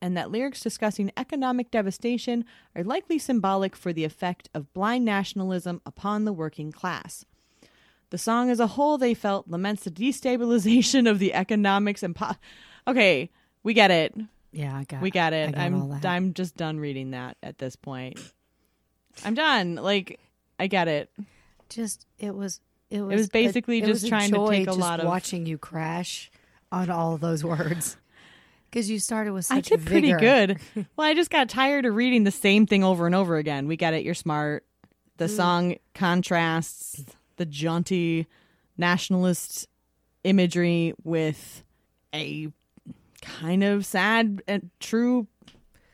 and 0.00 0.16
that 0.16 0.30
lyrics 0.30 0.60
discussing 0.60 1.10
economic 1.16 1.70
devastation 1.70 2.44
are 2.74 2.84
likely 2.84 3.18
symbolic 3.18 3.74
for 3.74 3.92
the 3.92 4.04
effect 4.04 4.48
of 4.54 4.72
blind 4.72 5.04
nationalism 5.04 5.80
upon 5.86 6.24
the 6.24 6.32
working 6.32 6.70
class. 6.70 7.24
The 8.10 8.18
song 8.18 8.50
as 8.50 8.60
a 8.60 8.68
whole, 8.68 8.98
they 8.98 9.14
felt, 9.14 9.48
laments 9.48 9.84
the 9.84 9.90
destabilization 9.90 11.10
of 11.10 11.18
the 11.18 11.34
economics 11.34 12.02
and 12.02 12.14
po- 12.14 12.36
okay. 12.86 13.30
We 13.62 13.74
get 13.74 13.90
it. 13.90 14.14
Yeah, 14.56 14.74
I 14.74 14.84
got. 14.84 14.96
It. 14.98 15.02
We 15.02 15.10
got 15.10 15.34
I 15.34 15.36
it. 15.36 15.54
got 15.54 15.72
all 15.72 15.92
I'm. 15.92 16.06
I'm 16.06 16.32
just 16.32 16.56
done 16.56 16.80
reading 16.80 17.10
that 17.10 17.36
at 17.42 17.58
this 17.58 17.76
point. 17.76 18.18
I'm 19.24 19.34
done. 19.34 19.74
Like 19.74 20.18
I 20.58 20.66
get 20.66 20.88
it. 20.88 21.10
just 21.68 22.06
it 22.18 22.34
was 22.34 22.60
it 22.88 23.02
was 23.02 23.16
was 23.16 23.26
a- 23.26 23.30
basically 23.30 23.78
it 23.78 23.82
just 23.82 24.02
was 24.02 24.04
a 24.04 24.08
trying 24.08 24.32
to 24.32 24.48
take 24.48 24.66
a 24.66 24.72
lot 24.72 25.00
of- 25.00 25.06
watching 25.06 25.44
you 25.44 25.58
crash 25.58 26.30
on 26.72 26.88
all 26.90 27.14
of 27.14 27.20
those 27.20 27.44
words 27.44 27.98
because 28.70 28.88
you 28.88 28.98
started 28.98 29.32
with 29.32 29.44
such 29.44 29.58
I 29.58 29.60
did 29.60 29.84
pretty 29.84 30.12
good. 30.14 30.58
well, 30.96 31.06
I 31.06 31.12
just 31.12 31.30
got 31.30 31.50
tired 31.50 31.84
of 31.84 31.94
reading 31.94 32.24
the 32.24 32.30
same 32.30 32.66
thing 32.66 32.82
over 32.82 33.04
and 33.04 33.14
over 33.14 33.36
again. 33.36 33.66
We 33.66 33.76
get 33.76 33.92
it. 33.92 34.04
You're 34.04 34.14
smart. 34.14 34.64
The 35.18 35.26
mm. 35.26 35.36
song 35.36 35.76
contrasts 35.94 37.04
the 37.36 37.46
jaunty 37.46 38.26
nationalist 38.78 39.68
imagery 40.24 40.94
with 41.04 41.62
a 42.14 42.48
kind 43.26 43.62
of 43.64 43.84
sad 43.84 44.42
and 44.48 44.70
true 44.80 45.26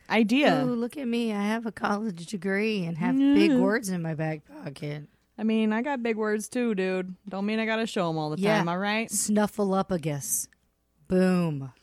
idea. 0.09 0.65
Ooh, 0.65 0.75
look 0.75 0.97
at 0.97 1.07
me! 1.07 1.33
I 1.33 1.41
have 1.41 1.65
a 1.65 1.71
college 1.71 2.25
degree 2.27 2.85
and 2.85 2.97
have 2.97 3.17
big 3.17 3.51
words 3.53 3.89
in 3.89 4.01
my 4.01 4.13
back 4.13 4.41
pocket. 4.45 5.07
I 5.37 5.43
mean, 5.43 5.73
I 5.73 5.81
got 5.81 6.03
big 6.03 6.15
words 6.17 6.47
too, 6.47 6.75
dude. 6.75 7.15
Don't 7.27 7.45
mean 7.45 7.59
I 7.59 7.65
got 7.65 7.77
to 7.77 7.87
show 7.87 8.07
them 8.07 8.17
all 8.17 8.29
the 8.29 8.41
Yeah. 8.41 8.57
time, 8.59 8.69
all 8.69 8.77
right? 8.77 9.09
Snuffleupagus, 9.09 10.47
boom! 11.07 11.73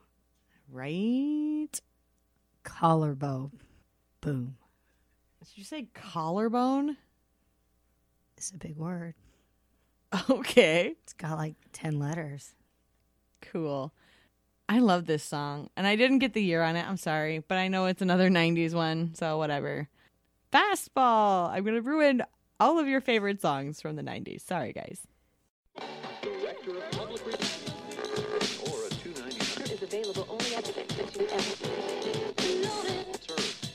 Right? 0.70 1.80
collarbone, 2.64 3.52
boom! 4.22 4.58
Did 5.40 5.58
you 5.58 5.64
say 5.64 5.88
collarbone? 5.94 6.98
It's 8.38 8.52
a 8.52 8.58
big 8.58 8.78
word. 8.78 9.16
Okay. 10.30 10.96
It's 11.04 11.12
got 11.14 11.38
like 11.38 11.56
ten 11.74 12.00
letters. 12.00 12.54
Cool. 13.42 13.92
I 14.70 14.80
love 14.80 15.06
this 15.06 15.24
song. 15.24 15.70
And 15.76 15.86
I 15.86 15.98
didn't 15.98 16.20
get 16.20 16.34
the 16.34 16.42
year 16.42 16.64
on 16.64 16.78
it. 16.78 16.88
I'm 16.88 16.98
sorry. 16.98 17.40
But 17.40 17.58
I 17.58 17.68
know 17.68 17.86
it's 17.88 18.02
another 18.02 18.30
90s 18.30 18.74
one. 18.74 19.16
So 19.16 19.38
whatever. 19.38 19.90
Fastball. 20.54 21.50
I'm 21.50 21.64
going 21.64 21.76
to 21.76 21.82
ruin 21.82 22.24
all 22.60 22.80
of 22.80 22.88
your 22.88 23.02
favorite 23.02 23.42
songs 23.42 23.82
from 23.82 23.96
the 23.98 24.02
90s. 24.02 24.42
Sorry, 24.42 24.72
guys. 24.74 25.02
is 29.78 29.84
available 29.84 30.28
only 30.30 30.56
at 30.56 30.66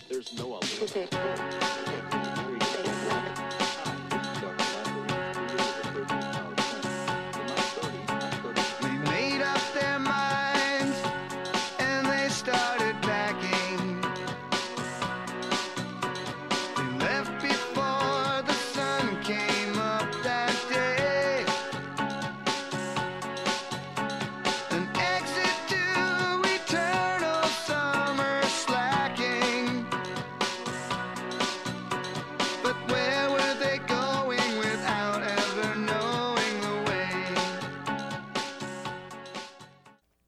There's 0.09 0.33
no 0.37 0.61
They 0.61 1.62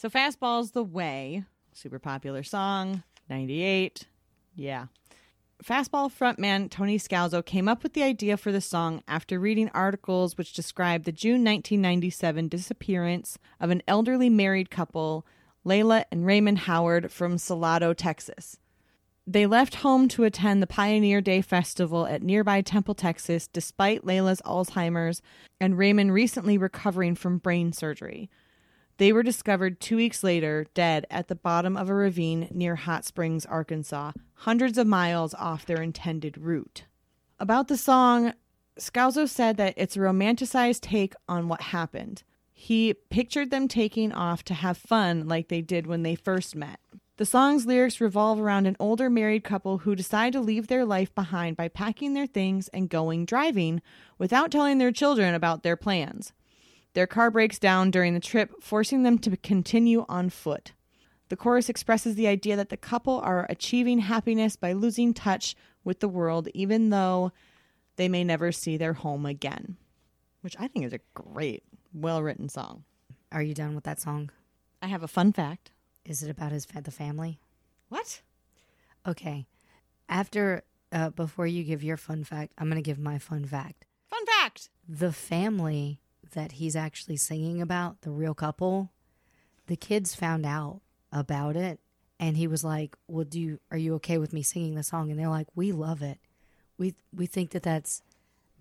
So 0.05 0.11
Fastball's 0.11 0.72
the 0.72 0.84
way. 0.84 1.44
Super 1.72 1.98
popular 1.98 2.42
song. 2.42 3.05
98. 3.30 4.07
Yeah. 4.55 4.88
Fastball 5.64 6.12
frontman 6.12 6.70
Tony 6.70 6.98
Scalzo 6.98 7.42
came 7.42 7.68
up 7.68 7.82
with 7.82 7.94
the 7.94 8.02
idea 8.02 8.36
for 8.36 8.52
the 8.52 8.61
song 8.61 9.02
after 9.09 9.40
reading 9.40 9.70
articles 9.72 10.36
which 10.36 10.52
described 10.52 11.07
the 11.07 11.11
June 11.11 11.42
1997 11.42 12.48
disappearance 12.48 13.38
of 13.59 13.70
an 13.70 13.80
elderly 13.88 14.28
married 14.28 14.68
couple, 14.68 15.24
Layla 15.64 16.05
and 16.12 16.26
Raymond 16.26 16.59
Howard 16.59 17.11
from 17.11 17.38
Salado, 17.38 17.94
Texas. 17.94 18.59
They 19.26 19.46
left 19.46 19.76
home 19.76 20.09
to 20.09 20.24
attend 20.24 20.62
the 20.62 20.66
Pioneer 20.66 21.22
Day 21.22 21.40
Festival 21.40 22.07
at 22.07 22.22
nearby 22.22 22.61
Temple, 22.61 22.94
Texas, 22.94 23.48
despite 23.48 24.05
Layla's 24.05 24.42
Alzheimer's 24.42 25.22
and 25.59 25.78
Raymond 25.78 26.12
recently 26.12 26.59
recovering 26.59 27.14
from 27.14 27.38
brain 27.38 27.72
surgery. 27.72 28.28
They 28.97 29.12
were 29.12 29.24
discovered 29.24 29.80
two 29.80 29.97
weeks 29.97 30.22
later, 30.22 30.66
dead 30.72 31.07
at 31.11 31.26
the 31.26 31.34
bottom 31.34 31.76
of 31.76 31.88
a 31.88 31.95
ravine 31.95 32.49
near 32.53 32.76
Hot 32.76 33.05
Springs, 33.05 33.45
Arkansas, 33.45 34.12
hundreds 34.34 34.78
of 34.78 34.86
miles 34.86 35.34
off 35.34 35.66
their 35.66 35.82
intended 35.82 36.38
route. 36.38 36.84
About 37.40 37.66
the 37.66 37.76
song, 37.76 38.34
Scalzo 38.78 39.28
said 39.28 39.57
that 39.57 39.74
it's 39.76 39.97
a 39.97 40.01
romanticized 40.01 40.80
take 40.80 41.14
on 41.28 41.49
what 41.49 41.61
happened. 41.61 42.22
He 42.53 42.95
pictured 43.11 43.51
them 43.51 43.66
taking 43.66 44.12
off 44.12 44.45
to 44.45 44.55
have 44.55 44.76
fun 44.76 45.26
like 45.26 45.49
they 45.49 45.61
did 45.61 45.88
when 45.88 46.05
they 46.05 46.14
first 46.14 46.55
met. 46.55 46.78
The 47.16 47.26
song's 47.26 47.66
lyrics 47.66 48.01
revolve 48.01 48.40
around 48.40 48.66
an 48.66 48.76
older 48.80 49.11
married 49.11 49.45
couple 49.45 49.78
who 49.78 49.95
decide 49.95 50.32
to 50.32 50.40
leave 50.40 50.68
their 50.68 50.84
life 50.84 51.14
behind 51.14 51.57
by 51.57 51.68
packing 51.68 52.14
their 52.14 52.26
things 52.26 52.68
and 52.68 52.88
going 52.88 53.24
driving 53.24 53.82
without 54.18 54.51
telling 54.51 54.78
their 54.78 54.92
children 54.92 55.34
about 55.34 55.62
their 55.62 55.76
plans. 55.76 56.32
Their 56.95 57.07
car 57.07 57.30
breaks 57.30 57.59
down 57.59 57.90
during 57.90 58.14
the 58.14 58.20
trip, 58.20 58.62
forcing 58.62 59.03
them 59.03 59.18
to 59.18 59.36
continue 59.36 60.07
on 60.09 60.30
foot. 60.30 60.72
The 61.28 61.36
chorus 61.36 61.68
expresses 61.68 62.14
the 62.14 62.28
idea 62.28 62.55
that 62.57 62.68
the 62.68 62.76
couple 62.76 63.18
are 63.20 63.47
achieving 63.49 63.99
happiness 64.01 64.57
by 64.57 64.72
losing 64.72 65.12
touch 65.12 65.57
with 65.82 66.01
the 66.01 66.09
world, 66.09 66.49
even 66.55 66.90
though 66.90 67.32
they 67.97 68.09
may 68.09 68.22
never 68.22 68.53
see 68.53 68.76
their 68.76 68.92
home 68.92 69.26
again. 69.26 69.76
Which 70.42 70.57
I 70.59 70.68
think 70.68 70.84
is 70.84 70.92
a 70.92 71.01
great, 71.14 71.64
well 71.92 72.22
written 72.22 72.49
song. 72.49 72.84
Are 73.32 73.42
you 73.42 73.55
done 73.55 73.74
with 73.74 73.84
that 73.84 74.01
song? 74.01 74.30
I 74.80 74.86
have 74.86 75.03
a 75.03 75.09
fun 75.09 75.32
fact. 75.32 75.72
Is 76.05 76.22
it 76.22 76.30
about 76.30 76.53
his 76.53 76.64
fa- 76.64 76.82
the 76.82 76.90
family? 76.90 77.40
What? 77.88 78.20
Okay. 79.07 79.47
After 80.09 80.62
uh, 80.92 81.11
before 81.11 81.47
you 81.47 81.64
give 81.64 81.82
your 81.82 81.97
fun 81.97 82.22
fact, 82.22 82.53
I'm 82.59 82.68
going 82.68 82.80
to 82.80 82.86
give 82.86 82.99
my 82.99 83.18
fun 83.18 83.45
fact. 83.47 83.86
Fun 84.11 84.24
fact! 84.26 84.68
The 84.88 85.12
family 85.12 85.99
that 86.35 86.53
he's 86.53 86.76
actually 86.76 87.16
singing 87.16 87.61
about, 87.61 88.03
the 88.03 88.11
real 88.11 88.35
couple, 88.35 88.91
the 89.66 89.76
kids 89.76 90.14
found 90.14 90.45
out 90.45 90.80
about 91.12 91.57
it 91.57 91.80
and 92.20 92.37
he 92.37 92.47
was 92.47 92.62
like, 92.62 92.97
"Well, 93.09 93.24
do 93.24 93.41
you 93.41 93.61
are 93.70 93.76
you 93.78 93.95
okay 93.95 94.18
with 94.18 94.32
me 94.32 94.43
singing 94.43 94.74
the 94.74 94.82
song?" 94.82 95.11
And 95.11 95.18
they're 95.18 95.28
like, 95.28 95.49
"We 95.55 95.72
love 95.72 96.03
it. 96.03 96.18
We 96.78 96.95
we 97.14 97.26
think 97.26 97.51
that 97.51 97.62
that's 97.62 98.03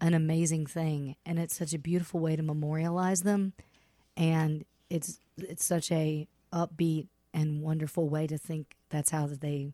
an 0.02 0.14
amazing 0.14 0.66
thing 0.66 1.16
and 1.26 1.40
it's 1.40 1.56
such 1.56 1.74
a 1.74 1.80
beautiful 1.80 2.20
way 2.20 2.36
to 2.36 2.44
memorialize 2.44 3.22
them 3.22 3.54
and 4.18 4.66
it's 4.90 5.20
it's 5.38 5.64
such 5.64 5.92
a 5.92 6.28
upbeat 6.52 7.08
and 7.34 7.62
wonderful 7.62 8.10
way 8.10 8.28
to 8.28 8.38
think 8.38 8.76
that's 8.90 9.12
how 9.12 9.28
that 9.28 9.42
they 9.42 9.74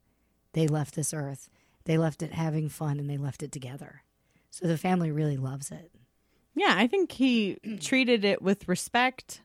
they 0.54 0.68
left 0.68 0.96
this 0.96 1.14
earth. 1.14 1.50
They 1.86 1.98
left 1.98 2.22
it 2.22 2.34
having 2.34 2.70
fun 2.70 3.00
and 3.00 3.10
they 3.10 3.18
left 3.18 3.44
it 3.44 3.52
together. 3.52 4.04
So 4.52 4.68
the 4.68 4.78
family 4.78 5.12
really 5.12 5.38
loves 5.38 5.72
it. 5.72 5.92
Yeah, 6.60 6.76
I 6.76 6.88
think 6.88 7.14
he 7.14 7.58
treated 7.80 8.26
it 8.26 8.42
with 8.42 8.68
respect 8.68 9.44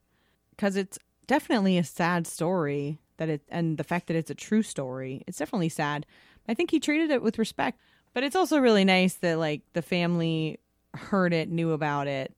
because 0.51 0.75
it's 0.75 0.99
definitely 1.29 1.79
a 1.79 1.85
sad 1.85 2.27
story 2.27 2.99
that 3.19 3.29
it 3.29 3.43
and 3.49 3.79
the 3.79 3.85
fact 3.85 4.09
that 4.09 4.17
it's 4.17 4.33
a 4.33 4.35
true 4.35 4.63
story. 4.63 5.23
It's 5.29 5.39
definitely 5.39 5.69
sad. 5.69 6.07
I 6.49 6.55
think 6.55 6.73
he 6.73 6.81
treated 6.81 7.13
it 7.13 7.23
with 7.23 7.39
respect, 7.39 7.79
but 8.15 8.25
it's 8.25 8.35
also 8.35 8.59
really 8.59 8.85
nice 8.85 9.15
that 9.15 9.39
like 9.39 9.63
the 9.75 9.81
family 9.81 10.59
heard 10.93 11.33
it, 11.33 11.49
knew 11.49 11.71
about 11.71 12.09
it, 12.09 12.35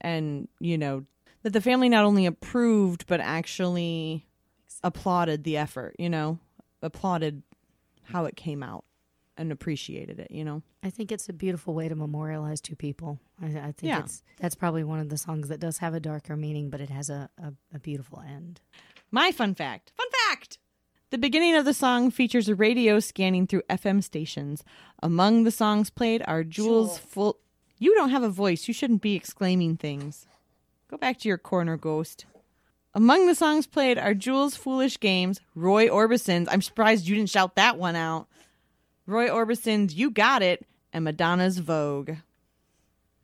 and 0.00 0.48
you 0.58 0.76
know 0.76 1.04
that 1.44 1.52
the 1.52 1.60
family 1.60 1.88
not 1.88 2.04
only 2.04 2.26
approved 2.26 3.06
but 3.06 3.20
actually 3.20 4.26
applauded 4.82 5.44
the 5.44 5.56
effort. 5.56 5.94
You 6.00 6.10
know, 6.10 6.40
applauded 6.82 7.44
how 8.02 8.24
it 8.24 8.34
came 8.34 8.64
out 8.64 8.84
and 9.40 9.50
appreciated 9.50 10.20
it. 10.20 10.30
You 10.30 10.44
know. 10.44 10.62
I 10.84 10.90
think 10.90 11.10
it's 11.10 11.28
a 11.28 11.32
beautiful 11.32 11.74
way 11.74 11.88
to 11.88 11.94
memorialize 11.96 12.60
two 12.60 12.76
people. 12.76 13.18
I, 13.42 13.46
I 13.46 13.50
think 13.72 13.82
Yeah. 13.82 14.00
it's 14.00 14.22
that's 14.38 14.54
probably 14.54 14.84
one 14.84 15.00
of 15.00 15.08
the 15.08 15.16
songs 15.18 15.48
that 15.48 15.60
does 15.60 15.78
have 15.78 15.94
a 15.94 16.00
darker 16.00 16.36
meaning, 16.36 16.70
but 16.70 16.80
it 16.80 16.90
has 16.90 17.10
a, 17.10 17.28
a, 17.42 17.52
a 17.74 17.78
beautiful 17.78 18.20
end. 18.20 18.60
My 19.10 19.32
fun 19.32 19.54
fact. 19.54 19.92
Fun 19.96 20.06
fact! 20.28 20.58
The 21.10 21.18
beginning 21.18 21.56
of 21.56 21.64
the 21.64 21.74
song 21.74 22.12
features 22.12 22.48
a 22.48 22.54
radio 22.54 23.00
scanning 23.00 23.48
through 23.48 23.62
FM 23.68 24.04
stations. 24.04 24.62
Among 25.02 25.42
the 25.42 25.50
songs 25.50 25.90
played 25.90 26.22
are 26.28 26.44
Jewel's 26.44 26.98
Full. 26.98 27.38
You 27.78 27.94
don't 27.96 28.10
have 28.10 28.22
a 28.22 28.28
voice. 28.28 28.68
You 28.68 28.74
shouldn't 28.74 29.02
be 29.02 29.16
exclaiming 29.16 29.76
things. 29.76 30.26
Go 30.88 30.96
back 30.98 31.18
to 31.20 31.28
your 31.28 31.38
corner, 31.38 31.76
ghost. 31.76 32.26
Among 32.94 33.26
the 33.26 33.34
songs 33.34 33.66
played 33.66 33.98
are 33.98 34.14
Jewel's 34.14 34.56
Foolish 34.56 34.98
Games, 35.00 35.40
Roy 35.54 35.88
Orbison's. 35.88 36.48
I'm 36.50 36.60
surprised 36.62 37.06
you 37.08 37.14
didn't 37.16 37.30
shout 37.30 37.54
that 37.56 37.78
one 37.78 37.96
out. 37.96 38.26
Roy 39.10 39.28
Orbison's 39.28 39.94
You 39.94 40.10
Got 40.10 40.40
It, 40.42 40.64
and 40.92 41.04
Madonna's 41.04 41.58
Vogue. 41.58 42.12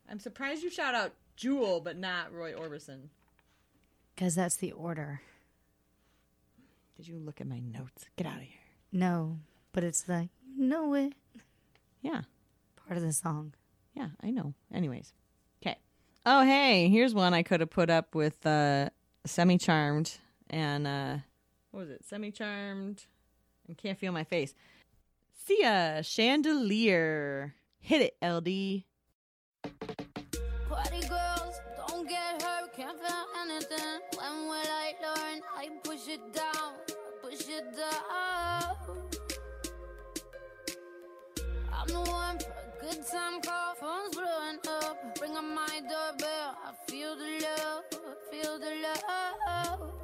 I'm 0.09 0.19
surprised 0.19 0.61
you 0.61 0.69
shout 0.69 0.93
out 0.93 1.13
Jewel, 1.37 1.79
but 1.79 1.97
not 1.97 2.33
Roy 2.33 2.53
Orbison. 2.53 3.07
Because 4.13 4.35
that's 4.35 4.57
the 4.57 4.73
order. 4.73 5.21
Did 6.97 7.07
you 7.07 7.17
look 7.19 7.39
at 7.39 7.47
my 7.47 7.59
notes? 7.59 8.05
Get 8.17 8.27
out 8.27 8.35
of 8.37 8.41
here. 8.41 8.51
No, 8.91 9.39
but 9.71 9.83
it's 9.83 10.01
the 10.01 10.27
you 10.57 10.65
know 10.65 10.93
it 10.93 11.13
Yeah. 12.01 12.21
part 12.75 12.97
of 12.97 13.03
the 13.03 13.13
song. 13.13 13.53
Yeah, 13.93 14.09
I 14.21 14.31
know. 14.31 14.53
Anyways. 14.73 15.13
Okay. 15.61 15.77
Oh, 16.25 16.43
hey, 16.43 16.89
here's 16.89 17.13
one 17.13 17.33
I 17.33 17.43
could 17.43 17.59
have 17.61 17.69
put 17.69 17.89
up 17.89 18.13
with 18.15 18.45
uh 18.45 18.89
Semi 19.25 19.57
Charmed 19.57 20.17
and 20.49 20.85
uh 20.87 21.17
what 21.71 21.81
was 21.81 21.89
it? 21.91 22.05
Semi 22.05 22.31
Charmed 22.31 23.05
and 23.67 23.77
Can't 23.77 23.97
Feel 23.99 24.11
My 24.11 24.23
Face. 24.23 24.53
Ya, 25.49 26.01
Chandelier. 26.01 27.55
Hit 27.79 28.01
it, 28.01 28.17
LD. 28.21 28.83
Party 30.69 31.07
girls, 31.07 31.55
don't 31.87 32.07
get 32.07 32.41
hurt, 32.41 32.73
can't 32.75 32.99
feel 32.99 33.25
anything. 33.41 34.01
When 34.17 34.47
will 34.47 34.69
I 34.69 34.93
learn? 35.01 35.41
I 35.55 35.69
push 35.83 36.07
it 36.09 36.33
down, 36.33 36.73
push 37.21 37.47
it 37.47 37.75
down. 37.75 38.75
I'm 41.73 41.87
the 41.87 42.01
one 42.11 42.39
for 42.39 42.51
a 42.51 42.81
good 42.81 43.07
time 43.07 43.41
call, 43.41 43.75
phone's 43.75 44.15
blowing 44.15 44.59
up. 44.81 45.17
Ring 45.21 45.33
my 45.33 45.81
doorbell, 45.81 46.57
I 46.65 46.73
feel 46.91 47.15
the 47.15 47.45
love, 47.45 47.83
feel 48.29 48.59
the 48.59 48.73
love. 48.83 49.96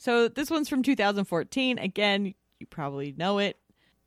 So 0.00 0.28
this 0.28 0.50
one's 0.50 0.70
from 0.70 0.82
2014. 0.82 1.78
Again, 1.78 2.34
you 2.58 2.66
probably 2.66 3.14
know 3.18 3.38
it. 3.38 3.58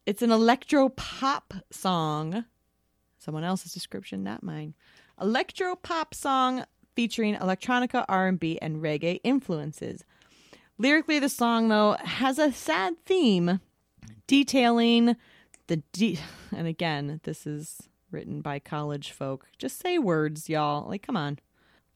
It's 0.07 0.23
an 0.23 0.31
electro 0.31 0.89
pop 0.89 1.53
song. 1.69 2.45
Someone 3.19 3.43
else's 3.43 3.73
description, 3.73 4.23
not 4.23 4.41
mine. 4.41 4.73
Electro 5.21 5.75
pop 5.75 6.15
song 6.15 6.65
featuring 6.95 7.35
electronica, 7.35 8.05
R&B, 8.09 8.57
and 8.59 8.81
reggae 8.81 9.19
influences. 9.23 10.03
Lyrically, 10.79 11.19
the 11.19 11.29
song 11.29 11.69
though 11.69 11.95
has 11.99 12.39
a 12.39 12.51
sad 12.51 12.95
theme 13.05 13.59
detailing 14.25 15.15
the 15.67 15.77
de- 15.93 16.19
and 16.51 16.65
again, 16.65 17.21
this 17.21 17.45
is 17.45 17.83
written 18.09 18.41
by 18.41 18.57
college 18.57 19.11
folk. 19.11 19.45
Just 19.59 19.79
say 19.79 19.99
words, 19.99 20.49
y'all. 20.49 20.89
Like, 20.89 21.03
come 21.03 21.15
on. 21.15 21.37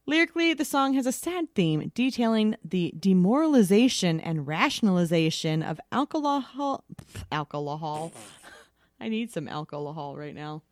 Lyrically, 0.09 0.53
the 0.53 0.63
song 0.63 0.93
has 0.93 1.05
a 1.05 1.11
sad 1.11 1.53
theme 1.53 1.91
detailing 1.93 2.55
the 2.63 2.93
demoralization 2.97 4.21
and 4.21 4.47
rationalization 4.47 5.61
of 5.61 5.81
alcohol. 5.91 6.85
Alcohol. 7.29 8.13
I 9.01 9.09
need 9.09 9.33
some 9.33 9.49
alcohol 9.49 10.15
right 10.15 10.33
now. 10.33 10.63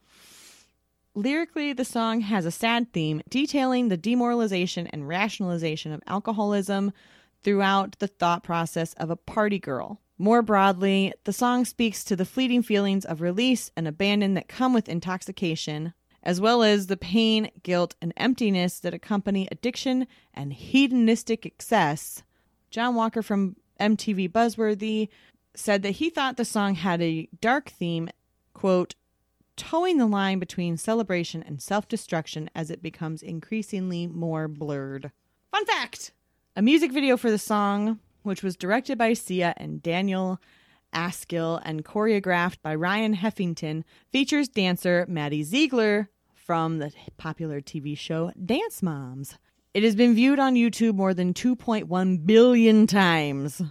Lyrically, 1.16 1.74
the 1.74 1.84
song 1.84 2.22
has 2.22 2.46
a 2.46 2.52
sad 2.52 2.94
theme 2.94 3.22
detailing 3.30 3.90
the 3.90 3.98
demoralization 3.98 4.88
and 4.88 5.06
rationalization 5.06 5.92
of 5.92 6.02
alcoholism 6.08 6.94
throughout 7.44 8.00
the 8.00 8.08
thought 8.08 8.42
process 8.42 8.94
of 8.94 9.10
a 9.10 9.18
party 9.18 9.60
girl. 9.60 10.00
More 10.18 10.42
broadly, 10.42 11.14
the 11.26 11.34
song 11.34 11.66
speaks 11.66 12.06
to 12.06 12.16
the 12.16 12.24
fleeting 12.24 12.64
feelings 12.64 13.04
of 13.04 13.20
release 13.20 13.70
and 13.76 13.86
abandon 13.86 14.34
that 14.36 14.48
come 14.48 14.74
with 14.74 14.88
intoxication, 14.88 15.94
as 16.26 16.42
well 16.42 16.64
as 16.64 16.88
the 16.88 16.98
pain, 16.98 17.52
guilt, 17.62 17.96
and 18.02 18.12
emptiness 18.18 18.80
that 18.80 18.94
accompany 18.94 19.48
addiction 19.52 20.08
and 20.34 20.52
hedonistic 20.52 21.46
excess. 21.46 22.24
John 22.72 22.96
Walker 22.96 23.22
from 23.22 23.56
MTV 23.80 24.32
Buzzworthy 24.32 25.10
said 25.56 25.84
that 25.84 25.92
he 25.92 26.10
thought 26.10 26.38
the 26.38 26.44
song 26.44 26.76
had 26.76 27.02
a 27.02 27.30
dark 27.40 27.70
theme, 27.70 28.10
quote, 28.54 28.96
towing 29.56 29.98
the 29.98 30.08
line 30.08 30.40
between 30.40 30.76
celebration 30.78 31.44
and 31.44 31.62
self 31.62 31.88
destruction 31.88 32.50
as 32.56 32.70
it 32.72 32.82
becomes 32.82 33.22
increasingly 33.22 34.08
more 34.08 34.48
blurred. 34.48 35.12
Fun 35.52 35.66
fact 35.66 36.12
a 36.56 36.62
music 36.62 36.92
video 36.92 37.18
for 37.18 37.30
the 37.30 37.38
song, 37.38 38.00
which 38.24 38.42
was 38.42 38.58
directed 38.58 38.98
by 38.98 39.14
Sia 39.14 39.54
and 39.58 39.84
Daniel 39.84 40.40
Askill 40.94 41.62
and 41.64 41.86
choreographed 41.86 42.58
by 42.64 42.74
Ryan 42.74 43.16
Heffington, 43.16 43.84
features 44.12 44.48
dancer 44.48 45.06
Maddie 45.08 45.44
Ziegler 45.44 46.10
from 46.46 46.78
the 46.78 46.92
popular 47.18 47.60
TV 47.60 47.98
show 47.98 48.32
Dance 48.44 48.82
Moms. 48.84 49.38
It 49.74 49.84
has 49.84 49.96
been 49.96 50.14
viewed 50.16 50.40
on 50.40 50.54
YouTube 50.56 50.96
more 50.96 51.14
than 51.14 51.34
2.1 51.34 52.26
billion 52.26 52.88
times. 52.88 53.62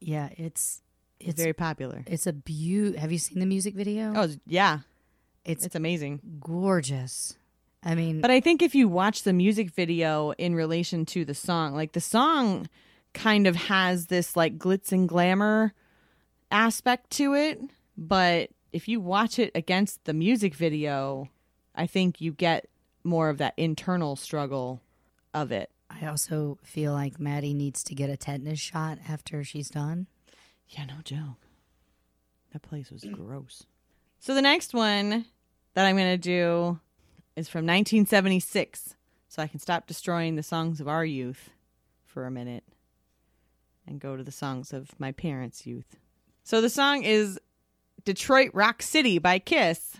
Yeah, 0.00 0.30
it's 0.36 0.82
it's 1.20 1.40
very 1.40 1.52
popular. 1.52 2.02
It's 2.06 2.26
a 2.26 2.32
beaut. 2.32 2.96
Have 2.96 3.12
you 3.12 3.18
seen 3.18 3.38
the 3.40 3.46
music 3.46 3.74
video? 3.74 4.12
Oh, 4.16 4.28
yeah. 4.46 4.78
It's 5.44 5.66
It's 5.66 5.74
amazing. 5.74 6.20
gorgeous. 6.40 7.36
I 7.84 7.94
mean, 7.96 8.20
But 8.20 8.30
I 8.30 8.40
think 8.40 8.62
if 8.62 8.74
you 8.74 8.88
watch 8.88 9.24
the 9.24 9.32
music 9.32 9.70
video 9.70 10.30
in 10.38 10.54
relation 10.54 11.04
to 11.06 11.24
the 11.24 11.34
song, 11.34 11.74
like 11.74 11.92
the 11.92 12.00
song 12.00 12.68
kind 13.12 13.46
of 13.48 13.56
has 13.56 14.06
this 14.06 14.36
like 14.36 14.56
glitz 14.58 14.92
and 14.92 15.08
glamour 15.08 15.74
aspect 16.50 17.10
to 17.10 17.34
it, 17.34 17.60
but 17.96 18.50
if 18.72 18.86
you 18.88 19.00
watch 19.00 19.38
it 19.38 19.50
against 19.54 20.04
the 20.04 20.12
music 20.14 20.54
video, 20.54 21.28
I 21.74 21.86
think 21.86 22.20
you 22.20 22.32
get 22.32 22.68
more 23.04 23.28
of 23.28 23.38
that 23.38 23.54
internal 23.56 24.16
struggle 24.16 24.80
of 25.34 25.52
it. 25.52 25.70
I 25.90 26.06
also 26.06 26.58
feel 26.62 26.92
like 26.92 27.20
Maddie 27.20 27.54
needs 27.54 27.82
to 27.84 27.94
get 27.94 28.10
a 28.10 28.16
tetanus 28.16 28.60
shot 28.60 28.98
after 29.08 29.44
she's 29.44 29.68
done. 29.68 30.06
Yeah, 30.68 30.84
no 30.84 30.96
joke. 31.04 31.46
That 32.52 32.62
place 32.62 32.90
was 32.90 33.04
gross. 33.04 33.64
So 34.20 34.34
the 34.34 34.42
next 34.42 34.74
one 34.74 35.26
that 35.74 35.86
I'm 35.86 35.96
going 35.96 36.12
to 36.12 36.18
do 36.18 36.78
is 37.36 37.48
from 37.48 37.66
1976. 37.66 38.94
So 39.28 39.42
I 39.42 39.46
can 39.46 39.60
stop 39.60 39.86
destroying 39.86 40.36
the 40.36 40.42
songs 40.42 40.80
of 40.80 40.88
our 40.88 41.04
youth 41.04 41.50
for 42.04 42.26
a 42.26 42.30
minute 42.30 42.64
and 43.86 44.00
go 44.00 44.16
to 44.16 44.22
the 44.22 44.32
songs 44.32 44.72
of 44.72 44.98
my 45.00 45.12
parents' 45.12 45.66
youth. 45.66 45.96
So 46.44 46.60
the 46.60 46.68
song 46.68 47.02
is 47.02 47.38
Detroit 48.04 48.50
Rock 48.52 48.82
City 48.82 49.18
by 49.18 49.38
Kiss. 49.38 49.96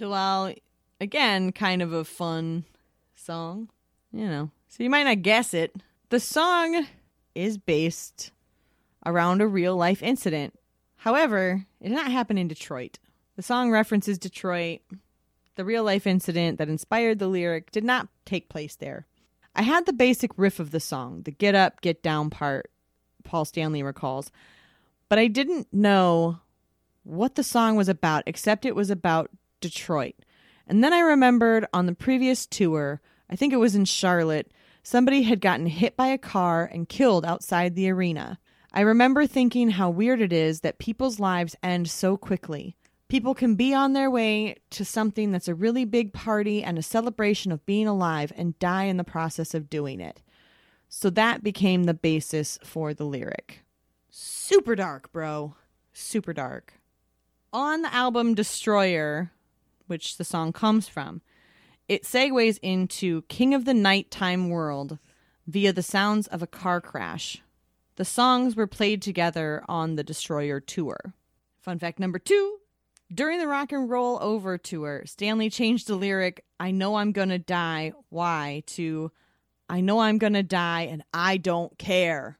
So 0.00 0.08
while 0.08 0.54
again 0.98 1.52
kind 1.52 1.82
of 1.82 1.92
a 1.92 2.06
fun 2.06 2.64
song, 3.14 3.68
you 4.10 4.26
know. 4.26 4.50
So 4.66 4.82
you 4.82 4.88
might 4.88 5.02
not 5.02 5.20
guess 5.20 5.52
it. 5.52 5.76
The 6.08 6.18
song 6.18 6.86
is 7.34 7.58
based 7.58 8.30
around 9.04 9.42
a 9.42 9.46
real 9.46 9.76
life 9.76 10.02
incident. 10.02 10.58
However, 10.96 11.66
it 11.82 11.88
did 11.88 11.94
not 11.94 12.10
happen 12.10 12.38
in 12.38 12.48
Detroit. 12.48 12.98
The 13.36 13.42
song 13.42 13.70
references 13.70 14.16
Detroit. 14.16 14.80
The 15.56 15.66
real 15.66 15.84
life 15.84 16.06
incident 16.06 16.56
that 16.56 16.70
inspired 16.70 17.18
the 17.18 17.28
lyric 17.28 17.70
did 17.70 17.84
not 17.84 18.08
take 18.24 18.48
place 18.48 18.76
there. 18.76 19.06
I 19.54 19.60
had 19.60 19.84
the 19.84 19.92
basic 19.92 20.30
riff 20.38 20.58
of 20.58 20.70
the 20.70 20.80
song, 20.80 21.24
the 21.24 21.30
get 21.30 21.54
up, 21.54 21.82
get 21.82 22.02
down 22.02 22.30
part, 22.30 22.70
Paul 23.22 23.44
Stanley 23.44 23.82
recalls, 23.82 24.30
but 25.10 25.18
I 25.18 25.26
didn't 25.26 25.70
know 25.74 26.38
what 27.04 27.34
the 27.34 27.44
song 27.44 27.76
was 27.76 27.90
about, 27.90 28.22
except 28.26 28.64
it 28.64 28.74
was 28.74 28.88
about 28.88 29.30
Detroit. 29.60 30.14
And 30.66 30.82
then 30.84 30.92
I 30.92 31.00
remembered 31.00 31.66
on 31.72 31.86
the 31.86 31.94
previous 31.94 32.46
tour, 32.46 33.00
I 33.28 33.36
think 33.36 33.52
it 33.52 33.58
was 33.58 33.74
in 33.74 33.84
Charlotte, 33.84 34.52
somebody 34.82 35.22
had 35.22 35.40
gotten 35.40 35.66
hit 35.66 35.96
by 35.96 36.08
a 36.08 36.18
car 36.18 36.68
and 36.72 36.88
killed 36.88 37.24
outside 37.24 37.74
the 37.74 37.90
arena. 37.90 38.38
I 38.72 38.82
remember 38.82 39.26
thinking 39.26 39.70
how 39.70 39.90
weird 39.90 40.20
it 40.20 40.32
is 40.32 40.60
that 40.60 40.78
people's 40.78 41.18
lives 41.18 41.56
end 41.62 41.90
so 41.90 42.16
quickly. 42.16 42.76
People 43.08 43.34
can 43.34 43.56
be 43.56 43.74
on 43.74 43.92
their 43.92 44.08
way 44.08 44.54
to 44.70 44.84
something 44.84 45.32
that's 45.32 45.48
a 45.48 45.54
really 45.54 45.84
big 45.84 46.12
party 46.12 46.62
and 46.62 46.78
a 46.78 46.82
celebration 46.82 47.50
of 47.50 47.66
being 47.66 47.88
alive 47.88 48.32
and 48.36 48.56
die 48.60 48.84
in 48.84 48.96
the 48.96 49.04
process 49.04 49.54
of 49.54 49.68
doing 49.68 50.00
it. 50.00 50.22
So 50.88 51.10
that 51.10 51.42
became 51.42 51.84
the 51.84 51.94
basis 51.94 52.58
for 52.62 52.94
the 52.94 53.04
lyric. 53.04 53.64
Super 54.08 54.76
dark, 54.76 55.10
bro. 55.12 55.56
Super 55.92 56.32
dark. 56.32 56.74
On 57.52 57.82
the 57.82 57.92
album 57.92 58.34
Destroyer, 58.34 59.32
which 59.90 60.16
the 60.16 60.24
song 60.24 60.52
comes 60.52 60.88
from, 60.88 61.20
it 61.88 62.04
segues 62.04 62.58
into 62.62 63.22
King 63.22 63.52
of 63.52 63.64
the 63.64 63.74
Nighttime 63.74 64.48
World 64.48 64.98
via 65.46 65.72
the 65.72 65.82
sounds 65.82 66.28
of 66.28 66.42
a 66.42 66.46
car 66.46 66.80
crash. 66.80 67.42
The 67.96 68.04
songs 68.04 68.56
were 68.56 68.68
played 68.68 69.02
together 69.02 69.64
on 69.68 69.96
the 69.96 70.04
Destroyer 70.04 70.60
tour. 70.60 71.14
Fun 71.60 71.78
fact 71.78 71.98
number 71.98 72.18
two 72.18 72.60
during 73.12 73.40
the 73.40 73.48
Rock 73.48 73.72
and 73.72 73.90
Roll 73.90 74.18
Over 74.22 74.56
tour, 74.56 75.02
Stanley 75.04 75.50
changed 75.50 75.88
the 75.88 75.96
lyric, 75.96 76.44
I 76.60 76.70
know 76.70 76.94
I'm 76.94 77.10
gonna 77.10 77.40
die, 77.40 77.92
why, 78.08 78.62
to 78.68 79.10
I 79.68 79.80
know 79.80 79.98
I'm 79.98 80.18
gonna 80.18 80.44
die 80.44 80.82
and 80.82 81.02
I 81.12 81.36
don't 81.36 81.76
care. 81.76 82.38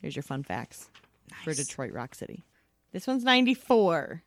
Here's 0.00 0.16
your 0.16 0.24
fun 0.24 0.42
facts 0.42 0.90
for 1.44 1.54
Detroit 1.54 1.92
Rock 1.92 2.16
City. 2.16 2.44
This 2.92 3.06
one's 3.06 3.22
94. 3.22 4.24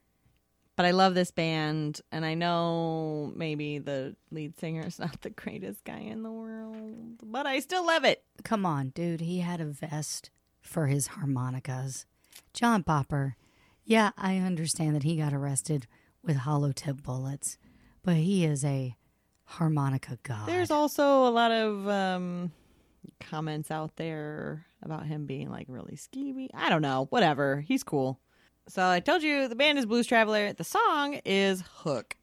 But 0.76 0.86
I 0.86 0.92
love 0.92 1.14
this 1.14 1.32
band, 1.32 2.02
and 2.12 2.26
I 2.26 2.34
know 2.34 3.32
maybe 3.34 3.80
the 3.80 4.16
lead 4.30 4.60
singer 4.60 4.86
is 4.86 5.00
not 5.00 5.22
the 5.22 5.30
greatest 5.30 5.86
guy 5.86 6.00
in 6.00 6.22
the 6.24 6.32
world, 6.32 7.22
but 7.24 7.46
I 7.46 7.60
still 7.60 7.86
love 7.86 8.04
it. 8.04 8.24
Come 8.44 8.66
on, 8.66 8.90
dude. 8.90 9.22
He 9.22 9.40
had 9.40 9.62
a 9.62 9.66
vest 9.66 10.32
for 10.62 10.88
his 10.88 11.08
harmonicas. 11.08 12.06
John 12.54 12.84
Popper. 12.84 13.38
Yeah, 13.86 14.12
I 14.18 14.38
understand 14.38 14.96
that 14.96 15.04
he 15.04 15.16
got 15.16 15.34
arrested 15.34 15.88
with 16.24 16.38
hollow 16.38 16.72
tip 16.74 17.04
bullets, 17.04 17.58
but 18.04 18.16
he 18.16 18.44
is 18.44 18.66
a 18.66 18.98
harmonica 19.46 20.18
god. 20.24 20.48
There's 20.48 20.72
also 20.72 21.28
a 21.28 21.30
lot 21.30 21.52
of 21.52 21.88
um, 21.88 22.52
comments 23.20 23.72
out 23.72 23.96
there 23.96 24.66
about 24.82 25.06
him 25.06 25.26
being 25.26 25.50
like 25.50 25.68
really 25.70 25.96
skeevy. 25.96 26.50
I 26.54 26.70
don't 26.70 26.82
know. 26.82 27.08
Whatever. 27.12 27.62
He's 27.62 27.84
cool. 27.84 28.20
So 28.68 28.86
I 28.86 29.00
told 29.00 29.22
you 29.22 29.48
the 29.48 29.56
band 29.56 29.78
is 29.78 29.86
Blues 29.86 30.08
Traveler. 30.08 30.52
The 30.54 30.64
song 30.64 31.22
is 31.24 31.64
Hook. 31.84 32.16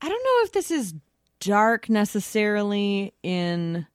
I 0.00 0.08
don't 0.08 0.24
know 0.24 0.44
if 0.44 0.52
this 0.52 0.70
is 0.70 0.94
dark 1.38 1.88
necessarily 1.88 3.14
in 3.22 3.86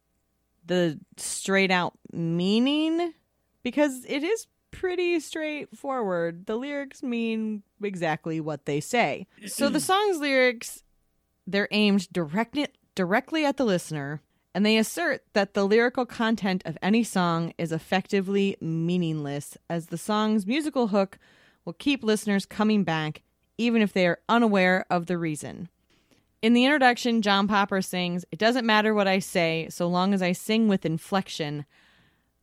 the 0.66 1.00
straight 1.18 1.72
out 1.72 1.94
meaning 2.12 3.14
because 3.64 4.06
it 4.08 4.24
is 4.24 4.48
pretty 4.72 5.20
straightforward. 5.20 6.46
The 6.46 6.56
lyrics 6.56 7.04
mean 7.04 7.64
exactly 7.82 8.40
what 8.40 8.66
they 8.66 8.80
say. 8.80 9.28
So 9.48 9.70
the 9.70 9.80
song's 9.82 10.20
lyrics 10.20 10.84
they're 11.46 11.70
aimed 11.72 12.12
direct 12.12 12.58
directly 12.96 13.46
at 13.46 13.58
the 13.58 13.66
listener 13.66 14.22
and 14.54 14.66
they 14.66 14.78
assert 14.78 15.24
that 15.34 15.54
the 15.54 15.66
lyrical 15.66 16.06
content 16.06 16.64
of 16.66 16.78
any 16.82 17.04
song 17.04 17.54
is 17.58 17.72
effectively 17.72 18.58
meaningless 18.60 19.58
as 19.70 19.88
the 19.88 19.98
song's 19.98 20.48
musical 20.48 20.88
hook 20.88 21.20
will 21.66 21.74
keep 21.74 22.04
listeners 22.04 22.46
coming 22.46 22.84
back 22.84 23.22
even 23.58 23.82
if 23.82 23.94
they 23.94 24.08
are 24.08 24.20
unaware 24.30 24.86
of 24.90 25.08
the 25.08 25.18
reason. 25.18 25.70
In 26.42 26.54
the 26.54 26.66
introduction, 26.66 27.22
John 27.22 27.48
Popper 27.48 27.82
sings, 27.82 28.24
It 28.32 28.40
doesn't 28.40 28.66
matter 28.66 28.94
what 28.94 29.08
I 29.08 29.20
say, 29.20 29.68
so 29.70 29.88
long 29.88 30.14
as 30.14 30.22
I 30.22 30.32
sing 30.32 30.68
with 30.68 30.86
inflection. 30.86 31.66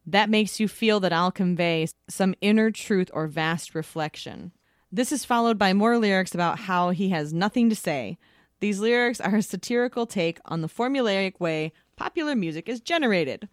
That 0.05 0.29
makes 0.29 0.59
you 0.59 0.69
feel 0.69 1.01
that 1.01 1.13
I'll 1.13 1.31
convey 1.31 1.87
some 2.09 2.35
inner 2.41 2.71
truth 2.71 3.11
or 3.15 3.27
vast 3.29 3.75
reflection. 3.75 4.53
This 4.91 5.13
is 5.13 5.25
followed 5.25 5.59
by 5.59 5.73
more 5.73 5.99
lyrics 5.99 6.35
about 6.35 6.61
how 6.61 6.91
he 6.91 7.11
has 7.11 7.33
nothing 7.33 7.71
to 7.71 7.77
say. 7.77 8.19
These 8.61 8.81
lyrics 8.81 9.21
are 9.21 9.37
a 9.37 9.43
satirical 9.43 10.07
take 10.07 10.39
on 10.45 10.61
the 10.61 10.69
formulaic 10.69 11.41
way 11.41 11.73
popular 11.97 12.35
music 12.35 12.69
is 12.69 12.81
generated. 12.81 13.49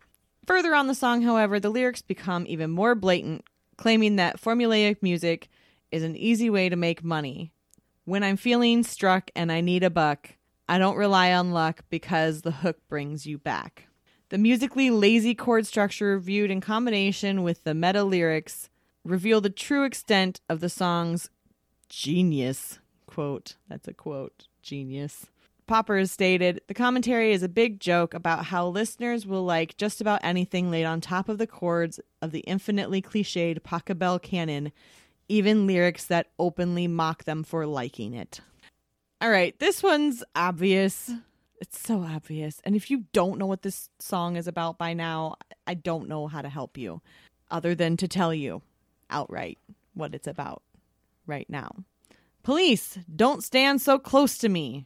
Further 0.45 0.73
on 0.73 0.87
the 0.87 0.95
song, 0.95 1.21
however, 1.21 1.59
the 1.59 1.69
lyrics 1.69 2.01
become 2.01 2.45
even 2.47 2.71
more 2.71 2.95
blatant, 2.95 3.43
claiming 3.77 4.15
that 4.15 4.41
formulaic 4.41 4.97
music 5.01 5.49
is 5.91 6.03
an 6.03 6.15
easy 6.15 6.49
way 6.49 6.69
to 6.69 6.75
make 6.75 7.03
money. 7.03 7.51
When 8.05 8.23
I'm 8.23 8.37
feeling 8.37 8.83
struck 8.83 9.29
and 9.35 9.51
I 9.51 9.61
need 9.61 9.83
a 9.83 9.89
buck, 9.89 10.31
I 10.67 10.77
don't 10.77 10.97
rely 10.97 11.33
on 11.33 11.51
luck 11.51 11.83
because 11.89 12.41
the 12.41 12.51
hook 12.51 12.77
brings 12.87 13.25
you 13.25 13.37
back. 13.37 13.87
The 14.29 14.37
musically 14.37 14.89
lazy 14.89 15.35
chord 15.35 15.67
structure 15.67 16.17
viewed 16.17 16.49
in 16.49 16.61
combination 16.61 17.43
with 17.43 17.63
the 17.63 17.73
meta 17.73 18.03
lyrics 18.03 18.69
reveal 19.03 19.41
the 19.41 19.49
true 19.49 19.83
extent 19.83 20.39
of 20.47 20.61
the 20.61 20.69
song's 20.69 21.29
genius. 21.89 22.79
Quote, 23.05 23.55
that's 23.67 23.87
a 23.89 23.93
quote, 23.93 24.47
genius. 24.61 25.25
Popper 25.71 25.99
has 25.99 26.11
stated 26.11 26.59
the 26.67 26.73
commentary 26.73 27.31
is 27.31 27.43
a 27.43 27.47
big 27.47 27.79
joke 27.79 28.13
about 28.13 28.43
how 28.43 28.67
listeners 28.67 29.25
will 29.25 29.45
like 29.45 29.77
just 29.77 30.01
about 30.01 30.19
anything 30.21 30.69
laid 30.69 30.83
on 30.83 30.99
top 30.99 31.29
of 31.29 31.37
the 31.37 31.47
chords 31.47 31.97
of 32.21 32.33
the 32.33 32.41
infinitely 32.41 33.01
cliched 33.01 33.61
Pachelbel 33.61 34.21
canon, 34.21 34.73
even 35.29 35.67
lyrics 35.67 36.03
that 36.07 36.27
openly 36.37 36.89
mock 36.89 37.23
them 37.23 37.41
for 37.41 37.65
liking 37.65 38.13
it. 38.13 38.41
All 39.21 39.29
right, 39.29 39.57
this 39.59 39.81
one's 39.81 40.25
obvious. 40.35 41.09
It's 41.61 41.79
so 41.79 42.01
obvious. 42.01 42.59
And 42.65 42.75
if 42.75 42.91
you 42.91 43.05
don't 43.13 43.39
know 43.39 43.45
what 43.45 43.61
this 43.61 43.89
song 43.97 44.35
is 44.35 44.49
about 44.49 44.77
by 44.77 44.93
now, 44.93 45.37
I 45.65 45.75
don't 45.75 46.09
know 46.09 46.27
how 46.27 46.41
to 46.41 46.49
help 46.49 46.77
you 46.77 46.99
other 47.49 47.75
than 47.75 47.95
to 47.95 48.09
tell 48.09 48.33
you 48.33 48.61
outright 49.09 49.57
what 49.93 50.13
it's 50.15 50.27
about 50.27 50.63
right 51.25 51.49
now. 51.49 51.71
Police, 52.43 52.99
don't 53.15 53.41
stand 53.41 53.81
so 53.81 53.97
close 53.97 54.37
to 54.39 54.49
me. 54.49 54.85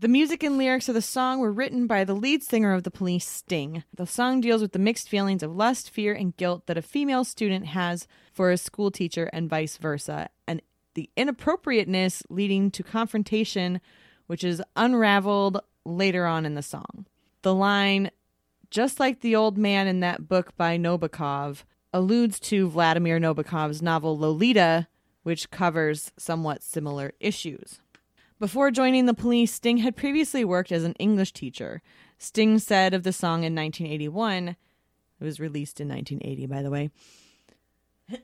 The 0.00 0.06
music 0.06 0.44
and 0.44 0.56
lyrics 0.56 0.88
of 0.88 0.94
the 0.94 1.02
song 1.02 1.40
were 1.40 1.50
written 1.50 1.88
by 1.88 2.04
the 2.04 2.14
lead 2.14 2.44
singer 2.44 2.72
of 2.72 2.84
the 2.84 2.90
police, 2.90 3.26
Sting. 3.26 3.82
The 3.92 4.06
song 4.06 4.40
deals 4.40 4.62
with 4.62 4.70
the 4.70 4.78
mixed 4.78 5.08
feelings 5.08 5.42
of 5.42 5.56
lust, 5.56 5.90
fear, 5.90 6.14
and 6.14 6.36
guilt 6.36 6.66
that 6.66 6.78
a 6.78 6.82
female 6.82 7.24
student 7.24 7.66
has 7.66 8.06
for 8.32 8.52
a 8.52 8.58
school 8.58 8.92
teacher 8.92 9.28
and 9.32 9.50
vice 9.50 9.76
versa, 9.76 10.28
and 10.46 10.62
the 10.94 11.10
inappropriateness 11.16 12.22
leading 12.30 12.70
to 12.70 12.84
confrontation, 12.84 13.80
which 14.28 14.44
is 14.44 14.62
unraveled 14.76 15.62
later 15.84 16.26
on 16.26 16.46
in 16.46 16.54
the 16.54 16.62
song. 16.62 17.06
The 17.42 17.52
line, 17.54 18.12
just 18.70 19.00
like 19.00 19.18
the 19.18 19.34
old 19.34 19.58
man 19.58 19.88
in 19.88 19.98
that 19.98 20.28
book 20.28 20.56
by 20.56 20.78
Nabokov, 20.78 21.64
alludes 21.92 22.38
to 22.38 22.68
Vladimir 22.68 23.18
Nabokov's 23.18 23.82
novel 23.82 24.16
Lolita, 24.16 24.86
which 25.24 25.50
covers 25.50 26.12
somewhat 26.16 26.62
similar 26.62 27.14
issues. 27.18 27.80
Before 28.38 28.70
joining 28.70 29.06
the 29.06 29.14
police, 29.14 29.52
Sting 29.52 29.78
had 29.78 29.96
previously 29.96 30.44
worked 30.44 30.70
as 30.70 30.84
an 30.84 30.94
English 30.94 31.32
teacher. 31.32 31.82
Sting 32.18 32.60
said 32.60 32.94
of 32.94 33.02
the 33.02 33.12
song 33.12 33.42
in 33.42 33.52
1981, 33.54 34.48
it 34.48 35.24
was 35.24 35.40
released 35.40 35.80
in 35.80 35.88
1980, 35.88 36.46
by 36.46 36.62
the 36.62 36.70
way. 36.70 36.90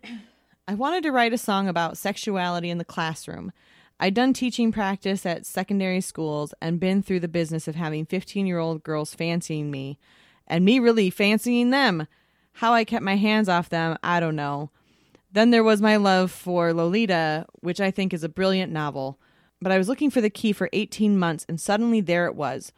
I 0.69 0.75
wanted 0.75 1.03
to 1.03 1.11
write 1.11 1.33
a 1.33 1.39
song 1.39 1.69
about 1.69 1.99
sexuality 1.99 2.71
in 2.71 2.79
the 2.79 2.85
classroom. 2.85 3.53
I'd 3.99 4.15
done 4.15 4.33
teaching 4.33 4.71
practice 4.71 5.27
at 5.27 5.47
secondary 5.47 6.01
schools 6.01 6.55
and 6.61 6.79
been 6.79 7.03
through 7.03 7.21
the 7.21 7.29
business 7.29 7.67
of 7.67 7.75
having 7.75 8.07
15 8.07 8.47
year 8.47 8.59
old 8.59 8.85
girls 8.85 9.15
fancying 9.15 9.71
me 9.71 9.99
and 10.47 10.65
me 10.65 10.79
really 10.79 11.11
fancying 11.11 11.71
them. 11.71 12.07
How 12.55 12.73
I 12.73 12.85
kept 12.85 13.05
my 13.05 13.17
hands 13.17 13.49
off 13.49 13.69
them, 13.69 13.99
I 14.03 14.21
don't 14.21 14.37
know. 14.37 14.71
Then 15.33 15.51
there 15.51 15.65
was 15.65 15.83
my 15.83 15.97
love 15.97 16.31
for 16.31 16.73
Lolita, 16.73 17.47
which 17.61 17.81
I 17.81 17.91
think 17.91 18.15
is 18.15 18.23
a 18.23 18.29
brilliant 18.29 18.73
novel. 18.73 19.19
But 19.65 19.73
I 19.73 19.79
was 19.79 19.89
looking 19.89 20.11
for 20.11 20.21
the 20.21 20.29
key 20.29 20.53
for 20.53 20.69
18 20.75 21.19
months, 21.19 21.47
and 21.49 21.59
suddenly 21.59 22.03
there 22.03 22.27
it 22.27 22.35
was. 22.35 22.71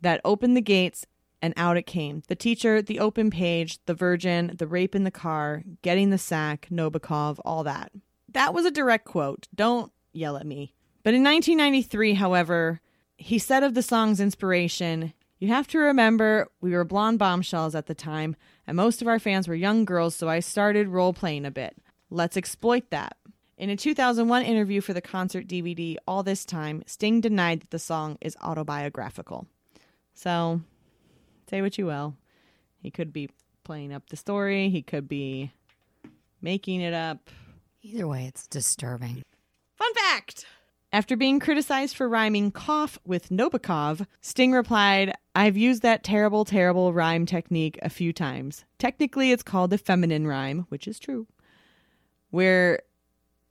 That 0.00 0.20
opened 0.24 0.56
the 0.56 0.60
gates, 0.60 1.04
and 1.42 1.52
out 1.56 1.76
it 1.76 1.86
came. 1.86 2.22
The 2.28 2.36
teacher, 2.36 2.80
the 2.80 3.00
open 3.00 3.30
page, 3.30 3.80
the 3.86 3.94
virgin, 3.94 4.54
the 4.56 4.68
rape 4.68 4.94
in 4.94 5.02
the 5.02 5.10
car, 5.10 5.64
getting 5.82 6.10
the 6.10 6.18
sack, 6.18 6.68
Nabokov, 6.70 7.40
all 7.44 7.64
that. 7.64 7.90
That 8.28 8.54
was 8.54 8.64
a 8.64 8.70
direct 8.70 9.06
quote. 9.06 9.48
Don't 9.56 9.90
yell 10.12 10.36
at 10.36 10.46
me. 10.46 10.72
But 11.02 11.14
in 11.14 11.24
1993, 11.24 12.14
however, 12.14 12.80
he 13.16 13.40
said 13.40 13.64
of 13.64 13.74
the 13.74 13.82
song's 13.82 14.20
inspiration, 14.20 15.12
You 15.40 15.48
have 15.48 15.66
to 15.66 15.78
remember, 15.78 16.46
we 16.60 16.70
were 16.70 16.84
blonde 16.84 17.18
bombshells 17.18 17.74
at 17.74 17.86
the 17.86 17.94
time, 17.94 18.36
and 18.68 18.76
most 18.76 19.02
of 19.02 19.08
our 19.08 19.18
fans 19.18 19.48
were 19.48 19.56
young 19.56 19.84
girls, 19.84 20.14
so 20.14 20.28
I 20.28 20.38
started 20.38 20.86
role 20.86 21.12
playing 21.12 21.44
a 21.44 21.50
bit. 21.50 21.76
Let's 22.08 22.36
exploit 22.36 22.90
that. 22.90 23.16
In 23.60 23.68
a 23.68 23.76
2001 23.76 24.42
interview 24.42 24.80
for 24.80 24.94
the 24.94 25.02
concert 25.02 25.46
DVD, 25.46 25.98
All 26.08 26.22
This 26.22 26.46
Time, 26.46 26.82
Sting 26.86 27.20
denied 27.20 27.60
that 27.60 27.68
the 27.68 27.78
song 27.78 28.16
is 28.22 28.34
autobiographical. 28.40 29.46
So, 30.14 30.62
say 31.50 31.60
what 31.60 31.76
you 31.76 31.84
will. 31.84 32.16
He 32.78 32.90
could 32.90 33.12
be 33.12 33.28
playing 33.62 33.92
up 33.92 34.08
the 34.08 34.16
story, 34.16 34.70
he 34.70 34.80
could 34.80 35.08
be 35.08 35.52
making 36.40 36.80
it 36.80 36.94
up. 36.94 37.28
Either 37.82 38.08
way, 38.08 38.24
it's 38.24 38.46
disturbing. 38.46 39.22
Fun 39.74 39.92
fact! 39.92 40.46
After 40.90 41.14
being 41.14 41.38
criticized 41.38 41.94
for 41.94 42.08
rhyming 42.08 42.52
cough 42.52 42.98
with 43.04 43.28
Nabokov, 43.28 44.06
Sting 44.22 44.52
replied, 44.52 45.12
I've 45.34 45.58
used 45.58 45.82
that 45.82 46.02
terrible, 46.02 46.46
terrible 46.46 46.94
rhyme 46.94 47.26
technique 47.26 47.78
a 47.82 47.90
few 47.90 48.14
times. 48.14 48.64
Technically, 48.78 49.32
it's 49.32 49.42
called 49.42 49.68
the 49.68 49.76
feminine 49.76 50.26
rhyme, 50.26 50.64
which 50.70 50.88
is 50.88 50.98
true, 50.98 51.26
where 52.30 52.80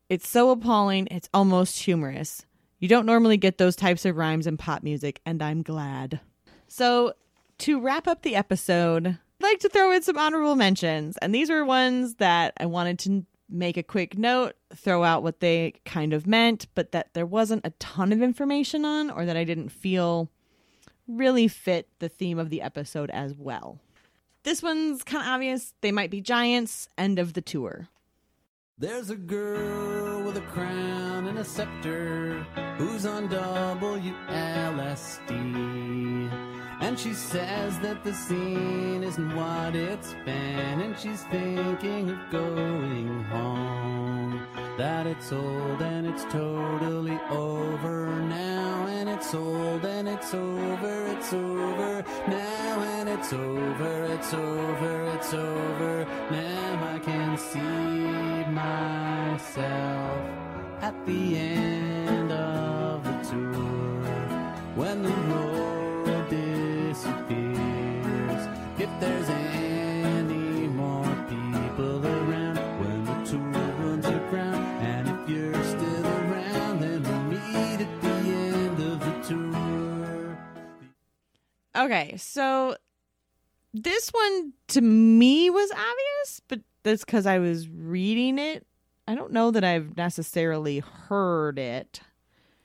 it's 0.09 0.27
so 0.27 0.49
appalling, 0.49 1.07
it's 1.11 1.29
almost 1.33 1.83
humorous. 1.83 2.45
You 2.79 2.87
don't 2.87 3.05
normally 3.05 3.37
get 3.37 3.57
those 3.57 3.75
types 3.75 4.05
of 4.05 4.17
rhymes 4.17 4.47
in 4.47 4.57
pop 4.57 4.83
music, 4.83 5.21
and 5.25 5.41
I'm 5.41 5.61
glad. 5.61 6.19
So, 6.67 7.13
to 7.59 7.79
wrap 7.79 8.07
up 8.07 8.21
the 8.21 8.35
episode, 8.35 9.07
I'd 9.07 9.43
like 9.43 9.59
to 9.59 9.69
throw 9.69 9.91
in 9.91 10.01
some 10.01 10.17
honorable 10.17 10.55
mentions. 10.55 11.17
And 11.17 11.35
these 11.35 11.49
were 11.49 11.63
ones 11.65 12.15
that 12.15 12.53
I 12.57 12.65
wanted 12.65 12.99
to 12.99 13.25
make 13.49 13.77
a 13.77 13.83
quick 13.83 14.17
note, 14.17 14.55
throw 14.75 15.03
out 15.03 15.23
what 15.23 15.39
they 15.39 15.73
kind 15.85 16.13
of 16.13 16.25
meant, 16.25 16.67
but 16.73 16.91
that 16.91 17.13
there 17.13 17.25
wasn't 17.25 17.65
a 17.65 17.71
ton 17.71 18.13
of 18.13 18.21
information 18.21 18.85
on, 18.85 19.09
or 19.09 19.25
that 19.25 19.37
I 19.37 19.43
didn't 19.43 19.69
feel 19.69 20.29
really 21.07 21.47
fit 21.47 21.89
the 21.99 22.09
theme 22.09 22.39
of 22.39 22.49
the 22.49 22.61
episode 22.61 23.09
as 23.09 23.33
well. 23.33 23.79
This 24.43 24.63
one's 24.63 25.03
kind 25.03 25.23
of 25.23 25.29
obvious. 25.29 25.73
They 25.81 25.91
might 25.91 26.11
be 26.11 26.21
giants. 26.21 26.87
End 26.97 27.19
of 27.19 27.33
the 27.33 27.41
tour. 27.41 27.89
There's 28.81 29.09
a 29.09 29.15
girl 29.17 30.23
with 30.23 30.37
a 30.37 30.41
crown 30.53 31.27
and 31.27 31.39
a 31.39 31.43
scepter 31.43 32.45
who's 32.77 33.05
on 33.05 33.27
WLSD. 33.27 34.15
And 36.79 36.97
she 36.97 37.13
says 37.13 37.77
that 37.79 38.05
the 38.05 38.13
scene 38.13 39.03
isn't 39.03 39.35
what 39.35 39.75
it's 39.75 40.13
been, 40.23 40.79
and 40.79 40.97
she's 40.97 41.23
thinking 41.23 42.11
of 42.11 42.31
going. 42.31 42.98
That 44.79 45.07
it's 45.07 45.31
old 45.33 45.81
and 45.81 46.07
it's 46.07 46.23
totally 46.31 47.19
over 47.29 48.05
now, 48.21 48.87
and 48.87 49.09
it's 49.09 49.33
old 49.33 49.83
and 49.83 50.07
it's 50.07 50.33
over, 50.33 51.05
it's 51.07 51.33
over 51.33 52.05
now, 52.29 52.79
and 52.95 53.09
it's 53.09 53.33
over, 53.33 54.05
it's 54.05 54.33
over, 54.33 55.03
it's 55.17 55.33
over 55.33 56.07
now. 56.31 56.95
I 56.95 56.99
can 56.99 57.37
see 57.37 58.45
myself 58.53 60.21
at 60.81 60.95
the 61.05 61.37
end 61.37 62.31
of 62.31 63.03
the 63.03 63.21
tour 63.29 64.05
when 64.75 65.03
the 65.03 65.09
road 65.09 66.29
disappears. 66.29 67.57
If 68.79 68.89
there's 69.01 69.29
any 69.29 69.58
Okay, 81.75 82.15
so 82.17 82.75
this 83.73 84.09
one 84.09 84.53
to 84.69 84.81
me 84.81 85.49
was 85.49 85.71
obvious, 85.71 86.41
but 86.47 86.61
that's 86.83 87.05
because 87.05 87.25
I 87.25 87.39
was 87.39 87.67
reading 87.67 88.39
it. 88.39 88.65
I 89.07 89.15
don't 89.15 89.31
know 89.31 89.51
that 89.51 89.63
I've 89.63 89.97
necessarily 89.97 90.79
heard 90.79 91.57
it. 91.59 92.01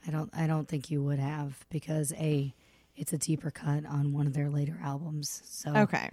I 0.06 0.10
don't 0.10 0.30
I 0.34 0.46
don't 0.46 0.68
think 0.68 0.90
you 0.90 1.02
would 1.02 1.18
have 1.18 1.64
because 1.70 2.12
a 2.18 2.54
it's 2.96 3.12
a 3.12 3.18
deeper 3.18 3.50
cut 3.50 3.86
on 3.86 4.12
one 4.12 4.26
of 4.26 4.34
their 4.34 4.50
later 4.50 4.78
albums. 4.82 5.42
So 5.46 5.74
Okay. 5.74 6.10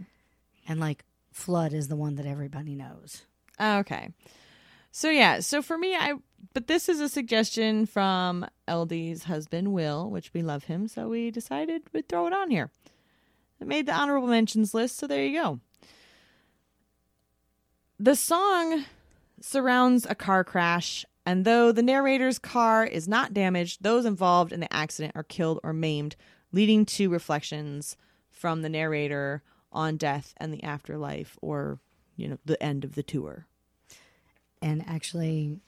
And 0.68 0.80
like 0.80 1.04
Flood 1.32 1.74
is 1.74 1.88
the 1.88 1.96
one 1.96 2.16
that 2.16 2.26
everybody 2.26 2.76
knows. 2.76 3.24
Okay. 3.60 4.10
So 4.92 5.10
yeah, 5.10 5.40
so 5.42 5.62
for 5.62 5.78
me 5.78 5.96
I 5.96 6.14
but 6.54 6.68
this 6.68 6.90
is 6.90 7.00
a 7.00 7.10
suggestion 7.10 7.86
from 7.86 8.46
LD's 8.68 9.26
husband 9.26 9.74
Will, 9.74 10.10
which 10.10 10.34
we 10.34 10.42
love 10.42 10.64
him, 10.66 10.88
so 10.88 11.08
we 11.10 11.30
decided 11.30 11.84
we'd 11.94 12.10
throw 12.10 12.28
it 12.28 12.34
on 12.34 12.50
here. 12.50 12.72
It 13.62 13.68
made 13.68 13.86
the 13.86 13.94
honorable 13.94 14.28
mentions 14.28 14.74
list, 14.74 14.98
so 14.98 15.06
there 15.06 15.24
you 15.24 15.40
go. 15.40 15.60
The 18.00 18.16
song 18.16 18.86
surrounds 19.40 20.08
a 20.10 20.16
car 20.16 20.44
crash, 20.44 21.06
and 21.28 21.46
though 21.46 21.72
the 21.72 21.84
narrator's 21.84 22.40
car 22.40 22.84
is 22.84 23.08
not 23.08 23.36
damaged, 23.36 23.84
those 23.84 24.06
involved 24.06 24.52
in 24.52 24.60
the 24.60 24.74
accident 24.74 25.16
are 25.16 25.24
killed 25.24 25.60
or 25.64 25.74
maimed, 25.74 26.16
leading 26.52 26.86
to 26.88 27.10
reflections 27.10 27.96
from 28.32 28.64
the 28.64 28.70
narrator 28.70 29.44
on 29.72 29.96
death 29.96 30.34
and 30.38 30.52
the 30.52 30.64
afterlife 30.64 31.38
or, 31.40 31.80
you 32.16 32.28
know, 32.28 32.40
the 32.44 32.62
end 32.62 32.84
of 32.84 32.96
the 32.96 33.04
tour. 33.04 33.46
And 34.60 34.84
actually 34.88 35.60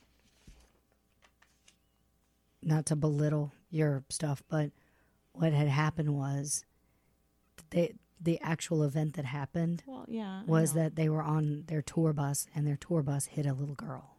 not 2.63 2.87
to 2.87 2.95
belittle 2.95 3.51
your 3.69 4.03
stuff, 4.09 4.41
but 4.49 4.71
what 5.33 5.53
had 5.53 5.67
happened 5.67 6.15
was 6.15 6.65
they 7.73 7.93
the 8.21 8.39
actual 8.41 8.83
event 8.83 9.15
that 9.15 9.25
happened 9.25 9.83
Well, 9.85 10.05
yeah. 10.07 10.43
Was 10.47 10.73
that 10.73 10.95
they 10.95 11.09
were 11.09 11.21
on 11.21 11.65
their 11.67 11.81
tour 11.81 12.13
bus 12.13 12.47
and 12.55 12.65
their 12.65 12.77
tour 12.77 13.01
bus 13.01 13.25
hit 13.25 13.45
a 13.45 13.53
little 13.53 13.75
girl. 13.75 14.15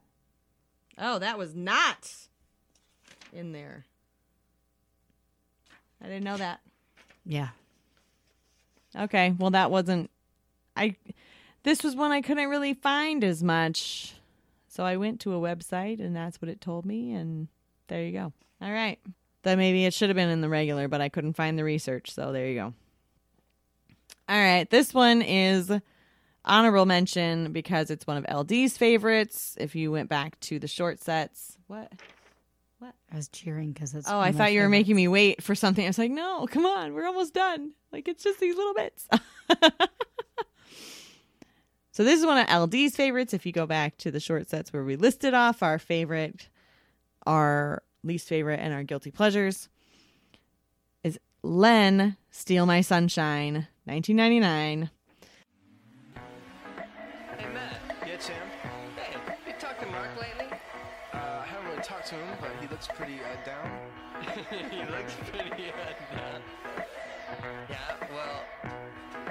Oh, 0.99 1.19
that 1.19 1.39
was 1.39 1.55
not 1.55 2.13
in 3.33 3.53
there. 3.53 3.87
I 6.03 6.07
didn't 6.07 6.25
know 6.25 6.37
that. 6.37 6.61
Yeah. 7.25 7.49
Okay, 8.95 9.35
well 9.39 9.51
that 9.51 9.71
wasn't 9.71 10.11
I 10.77 10.97
this 11.63 11.83
was 11.83 11.97
one 11.97 12.13
I 12.13 12.21
couldn't 12.21 12.51
really 12.51 12.75
find 12.75 13.25
as 13.25 13.43
much. 13.43 14.15
So 14.69 14.85
I 14.85 14.97
went 14.97 15.21
to 15.21 15.35
a 15.35 15.41
website 15.41 16.01
and 16.01 16.15
that's 16.15 16.43
what 16.43 16.51
it 16.51 16.61
told 16.61 16.85
me 16.85 17.13
and 17.13 17.49
there 17.89 18.03
you 18.03 18.13
go. 18.13 18.33
All 18.61 18.73
right. 18.73 18.99
That 19.45 19.57
maybe 19.57 19.85
it 19.85 19.95
should 19.95 20.09
have 20.09 20.17
been 20.17 20.31
in 20.31 20.41
the 20.41 20.49
regular, 20.49 20.89
but 20.89 21.01
I 21.01 21.09
couldn't 21.09 21.35
find 21.35 21.59
the 21.59 21.65
research, 21.65 22.13
so 22.15 22.33
there 22.33 22.49
you 22.49 22.55
go. 22.55 22.75
All 24.29 24.37
right, 24.37 24.69
this 24.71 24.95
one 24.95 25.21
is 25.21 25.71
honorable 26.45 26.87
mention 26.87 27.53
because 27.53 27.91
it's 27.91 28.07
one 28.07 28.17
of 28.17 28.25
LD's 28.25 28.77
favorites. 28.77 29.57
If 29.61 29.75
you 29.75 29.91
went 29.93 30.09
back 30.09 30.39
to 30.41 30.59
the 30.59 30.69
short 30.69 31.01
sets, 31.01 31.59
what? 31.67 31.93
What? 32.79 32.95
I 33.13 33.17
was 33.17 33.29
cheering 33.29 33.73
because 33.73 33.95
it's. 33.95 34.11
Oh, 34.11 34.19
I 34.19 34.33
thought 34.33 34.53
you 34.53 34.61
were 34.61 34.69
making 34.69 34.97
me 34.97 35.09
wait 35.09 35.43
for 35.43 35.55
something. 35.55 35.85
I 35.85 35.89
was 35.89 35.99
like, 35.99 36.11
no, 36.11 36.47
come 36.47 36.67
on, 36.67 36.95
we're 36.95 37.07
almost 37.07 37.35
done. 37.35 37.73
Like 37.93 38.09
it's 38.09 38.25
just 38.25 38.41
these 38.41 38.57
little 38.57 38.75
bits. 38.75 39.09
so 41.93 42.03
this 42.05 42.19
is 42.21 42.27
one 42.27 42.39
of 42.39 42.47
LD's 42.49 42.97
favorites. 42.97 43.35
If 43.35 43.47
you 43.47 43.53
go 43.53 43.67
back 43.67 43.97
to 43.99 44.11
the 44.11 44.21
short 44.21 44.49
sets 44.49 44.73
where 44.73 44.85
we 44.85 44.97
listed 44.97 45.35
off 45.35 45.63
our 45.63 45.79
favorite, 45.79 46.49
our 47.27 47.83
least 48.03 48.29
favorite, 48.29 48.61
and 48.61 48.73
our 48.75 48.85
guilty 48.85 49.11
pleasures, 49.11 49.69
is 51.03 51.19
Len 51.43 52.17
"Steal 52.31 52.67
My 52.67 52.81
Sunshine," 52.81 53.69
1999. 53.87 54.91
Hey, 57.37 57.53
Matt. 57.53 57.81
Yeah, 58.07 58.17
Tim. 58.17 58.35
Hey, 58.97 59.15
you 59.47 59.53
talked 59.59 59.81
to 59.83 59.87
Mark 59.89 60.09
lately? 60.19 60.47
Uh, 61.13 61.17
I 61.17 61.45
haven't 61.47 61.69
really 61.69 61.83
talked 61.83 62.07
to 62.07 62.15
him, 62.15 62.37
but 62.41 62.51
he 62.63 62.69
looks 62.69 62.89
pretty 62.89 63.21
uh, 63.21 63.45
down. 63.45 63.71
he 64.71 64.79
looks 64.91 65.15
pretty 65.31 65.69
uh, 65.69 66.17
down. 66.17 66.41
Yeah, 67.69 67.77
well, 68.11 68.43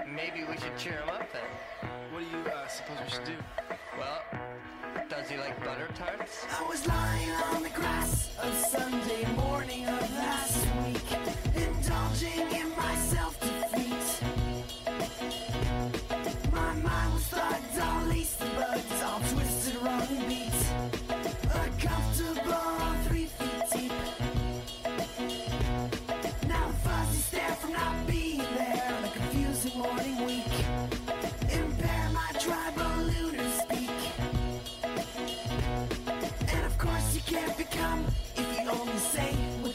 maybe 0.07 0.43
we 0.47 0.55
should 0.57 0.77
cheer 0.77 0.99
him 0.99 1.09
up 1.09 1.27
then. 1.33 1.89
What 2.11 2.19
do 2.19 2.37
you 2.37 2.43
uh, 2.45 2.67
suppose 2.67 2.97
we 3.05 3.09
should 3.09 3.25
do? 3.25 3.33
Well, 3.97 4.21
does 5.09 5.29
he 5.31 5.37
like 5.37 5.59
butter 5.65 5.89
tarts? 5.95 6.45
I 6.59 6.67
was 6.67 6.87
lying 6.87 7.29
on 7.53 7.63
the 7.63 7.69
grass 7.69 8.37
of 8.41 8.53
Sunday 8.53 9.25
morning 9.35 9.87
of 9.87 10.15
last 10.15 10.67
week, 10.85 11.01
indulging 11.55 12.62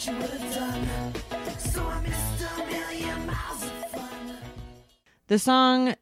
you 0.09 0.17
would 0.17 0.31
have 0.31 0.55
done. 0.55 1.15
So 1.59 1.87
I 1.87 2.01
missed 2.01 2.43
a 2.43 2.67
million 2.67 3.27
miles 3.27 3.63
of 3.63 3.91
fun. 3.91 4.37
The 5.27 5.39
song 5.39 5.95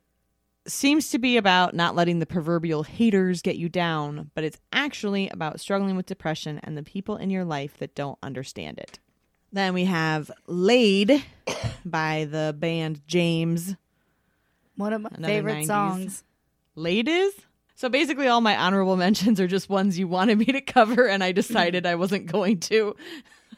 seems 0.67 1.11
to 1.11 1.19
be 1.19 1.37
about 1.37 1.75
not 1.75 1.95
letting 1.95 2.19
the 2.19 2.27
proverbial 2.27 2.83
haters 2.83 3.43
get 3.43 3.57
you 3.57 3.69
down, 3.69 4.31
but 4.35 4.45
it's 4.45 4.59
actually 4.73 5.29
about 5.29 5.61
struggling 5.61 5.97
with 5.97 6.07
depression 6.07 6.61
and 6.63 6.77
the 6.77 6.83
people 6.83 7.17
in 7.17 7.31
your 7.31 7.45
life 7.45 7.79
that 7.79 7.95
don't 7.95 8.19
understand 8.23 8.79
it. 8.79 8.99
Then 9.53 9.75
we 9.75 9.85
have 9.85 10.31
Laid 10.47 11.25
by 11.85 12.27
the 12.31 12.55
band 12.59 13.01
James. 13.07 13.77
One 14.77 14.93
of 14.93 15.01
my 15.03 15.11
Another 15.15 15.33
favorite 15.33 15.65
90s. 15.65 15.67
songs. 15.67 16.25
Laid 16.75 17.09
is? 17.09 17.33
So 17.77 17.89
basically, 17.89 18.27
all 18.27 18.41
my 18.41 18.57
honorable 18.57 18.97
mentions 18.97 19.41
are 19.41 19.47
just 19.47 19.69
ones 19.69 19.99
you 19.99 20.09
wanted 20.09 20.39
me 20.39 20.47
to 20.47 20.61
cover, 20.61 21.07
and 21.07 21.23
I 21.23 21.33
decided 21.33 21.87
I 21.87 21.95
wasn't 21.95 22.27
going 22.27 22.61
to. 22.61 22.97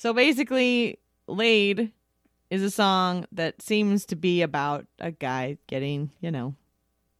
So 0.00 0.14
basically, 0.14 0.98
Laid 1.26 1.92
is 2.48 2.62
a 2.62 2.70
song 2.70 3.26
that 3.32 3.60
seems 3.60 4.06
to 4.06 4.16
be 4.16 4.40
about 4.40 4.86
a 4.98 5.10
guy 5.10 5.58
getting, 5.66 6.10
you 6.22 6.30
know, 6.30 6.54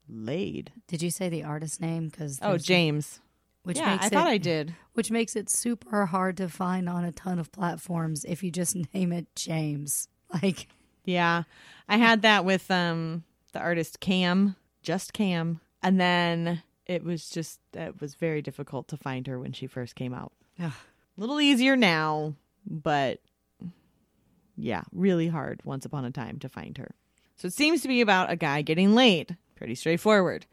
laid. 0.08 0.72
Did 0.88 1.02
you 1.02 1.10
say 1.10 1.28
the 1.28 1.44
artist 1.44 1.82
name? 1.82 2.08
Because 2.08 2.38
Oh, 2.40 2.56
James. 2.56 3.20
Which 3.64 3.76
Yeah, 3.76 3.90
makes 3.90 4.04
I 4.04 4.06
it, 4.06 4.12
thought 4.14 4.28
I 4.28 4.38
did. 4.38 4.74
Which 4.94 5.10
makes 5.10 5.36
it 5.36 5.50
super 5.50 6.06
hard 6.06 6.38
to 6.38 6.48
find 6.48 6.88
on 6.88 7.04
a 7.04 7.12
ton 7.12 7.38
of 7.38 7.52
platforms 7.52 8.24
if 8.24 8.42
you 8.42 8.50
just 8.50 8.74
name 8.94 9.12
it 9.12 9.26
James. 9.36 10.08
Like, 10.42 10.68
Yeah. 11.04 11.42
I 11.86 11.98
had 11.98 12.22
that 12.22 12.46
with 12.46 12.70
um 12.70 13.24
the 13.52 13.58
artist 13.60 14.00
Cam, 14.00 14.56
just 14.82 15.12
Cam. 15.12 15.60
And 15.82 16.00
then 16.00 16.62
it 16.86 17.04
was 17.04 17.28
just 17.28 17.60
it 17.74 18.00
was 18.00 18.14
very 18.14 18.40
difficult 18.40 18.88
to 18.88 18.96
find 18.96 19.26
her 19.26 19.38
when 19.38 19.52
she 19.52 19.66
first 19.66 19.94
came 19.96 20.14
out. 20.14 20.32
A 20.58 20.72
little 21.18 21.42
easier 21.42 21.76
now, 21.76 22.36
but 22.70 23.20
yeah, 24.56 24.82
really 24.92 25.28
hard 25.28 25.60
once 25.64 25.84
upon 25.84 26.04
a 26.04 26.10
time 26.10 26.38
to 26.38 26.48
find 26.48 26.78
her. 26.78 26.94
So 27.36 27.46
it 27.46 27.52
seems 27.52 27.82
to 27.82 27.88
be 27.88 28.00
about 28.00 28.30
a 28.30 28.36
guy 28.36 28.62
getting 28.62 28.94
laid. 28.94 29.36
Pretty 29.56 29.74
straightforward. 29.74 30.46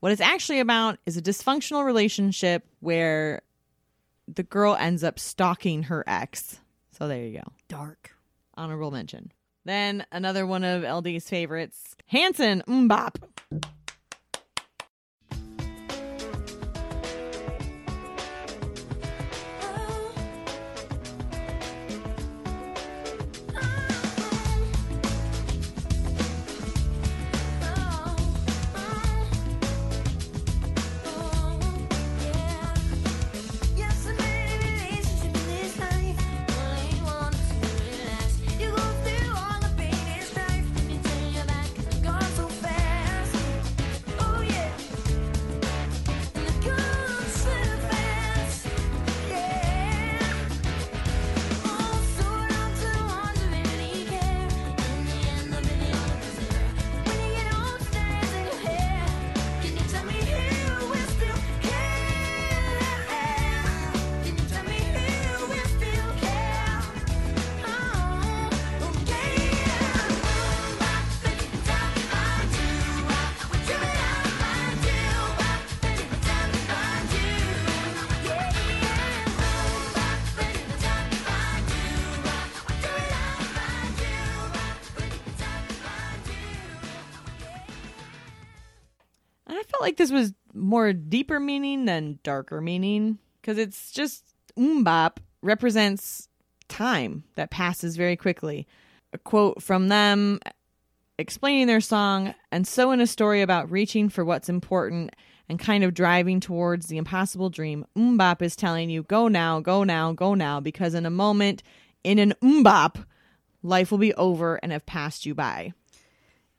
What 0.00 0.10
it's 0.10 0.20
actually 0.20 0.60
about 0.60 0.98
is 1.06 1.16
a 1.16 1.22
dysfunctional 1.22 1.84
relationship 1.84 2.64
where 2.80 3.42
the 4.26 4.42
girl 4.42 4.74
ends 4.74 5.04
up 5.04 5.18
stalking 5.18 5.84
her 5.84 6.02
ex. 6.06 6.58
So 6.98 7.06
there 7.06 7.22
you 7.22 7.38
go. 7.38 7.52
dark. 7.68 8.10
Honorable 8.54 8.90
mention. 8.90 9.32
Then 9.64 10.04
another 10.12 10.46
one 10.46 10.64
of 10.64 10.82
LD's 10.82 11.28
favorites, 11.28 11.96
Hanson 12.06 12.62
MMMBop. 12.66 13.16
This 90.02 90.10
was 90.10 90.34
more 90.52 90.92
deeper 90.92 91.38
meaning 91.38 91.84
than 91.84 92.18
darker 92.24 92.60
meaning 92.60 93.18
because 93.40 93.56
it's 93.56 93.92
just 93.92 94.24
MMMBop 94.58 95.18
represents 95.42 96.28
time 96.66 97.22
that 97.36 97.52
passes 97.52 97.94
very 97.94 98.16
quickly. 98.16 98.66
A 99.12 99.18
quote 99.18 99.62
from 99.62 99.86
them 99.86 100.40
explaining 101.20 101.68
their 101.68 101.80
song, 101.80 102.34
and 102.50 102.66
so 102.66 102.90
in 102.90 103.00
a 103.00 103.06
story 103.06 103.42
about 103.42 103.70
reaching 103.70 104.08
for 104.08 104.24
what's 104.24 104.48
important 104.48 105.14
and 105.48 105.60
kind 105.60 105.84
of 105.84 105.94
driving 105.94 106.40
towards 106.40 106.86
the 106.86 106.96
impossible 106.96 107.48
dream, 107.48 107.86
MMMBop 107.96 108.42
is 108.42 108.56
telling 108.56 108.90
you, 108.90 109.04
go 109.04 109.28
now, 109.28 109.60
go 109.60 109.84
now, 109.84 110.12
go 110.12 110.34
now, 110.34 110.58
because 110.58 110.94
in 110.94 111.06
a 111.06 111.10
moment, 111.10 111.62
in 112.02 112.18
an 112.18 112.34
MMMBop, 112.42 113.04
life 113.62 113.92
will 113.92 113.98
be 113.98 114.14
over 114.14 114.56
and 114.64 114.72
have 114.72 114.84
passed 114.84 115.24
you 115.26 115.36
by. 115.36 115.74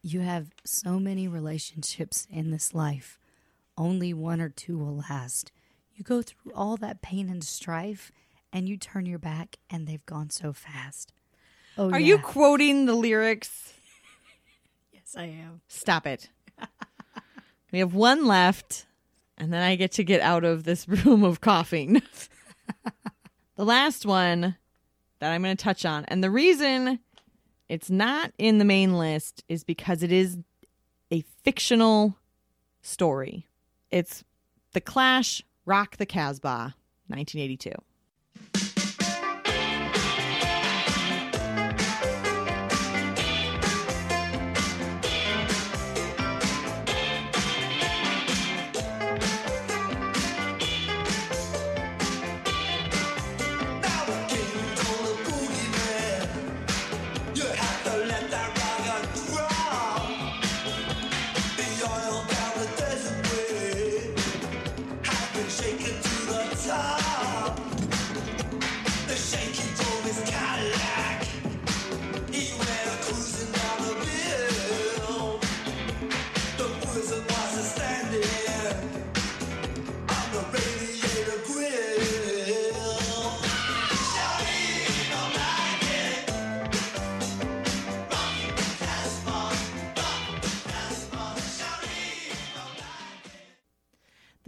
You 0.02 0.22
have 0.22 0.52
so 0.64 0.98
many 0.98 1.28
relationships 1.28 2.26
in 2.32 2.49
this 2.52 2.74
life. 2.74 3.20
Only 3.78 4.14
one 4.14 4.40
or 4.41 4.50
two 4.50 4.78
will 4.78 5.04
last. 5.10 5.52
You 5.95 6.04
go 6.04 6.22
through 6.22 6.54
all 6.54 6.78
that 6.78 7.02
pain 7.02 7.30
and 7.30 7.44
strife, 7.44 8.12
and 8.52 8.68
you 8.68 8.78
turn 8.78 9.06
your 9.06 9.20
back, 9.20 9.58
and 9.70 9.88
they've 9.88 10.06
gone 10.06 10.30
so 10.30 10.54
fast. 10.54 11.14
Oh, 11.78 11.91
Are 11.91 12.00
yeah. 12.00 12.08
you 12.08 12.18
quoting 12.20 12.86
the 12.86 12.95
lyrics? 12.95 13.74
Yes, 14.91 15.16
I 15.18 15.26
am. 15.26 15.62
Stop 15.68 16.08
it. 16.08 16.30
we 17.72 17.80
have 17.80 17.94
one 17.94 18.26
left, 18.26 18.86
and 19.38 19.52
then 19.52 19.62
I 19.62 19.76
get 19.76 19.91
to 19.94 20.04
get 20.04 20.22
out 20.22 20.44
of 20.44 20.64
this 20.64 20.88
room 21.06 21.24
of 21.24 21.41
coughing. 21.41 22.02
the 23.56 23.66
last 23.66 24.06
one 24.06 24.56
that 25.20 25.32
I'm 25.32 25.44
going 25.44 25.56
to 25.56 25.64
touch 25.64 25.86
on. 25.86 26.06
And 26.06 26.24
the 26.24 26.32
reason 26.32 27.00
it's 27.70 27.90
not 27.90 28.32
in 28.38 28.58
the 28.58 28.66
main 28.66 28.98
list 28.98 29.44
is 29.50 29.64
because 29.64 30.04
it 30.04 30.12
is 30.12 30.38
a 31.12 31.24
fictional 31.44 32.18
story. 32.82 33.48
It's 33.94 34.24
The 34.72 34.82
Clash 34.82 35.44
Rock 35.68 35.98
the 35.98 36.07
Casbah, 36.07 36.74
1982. 37.10 37.70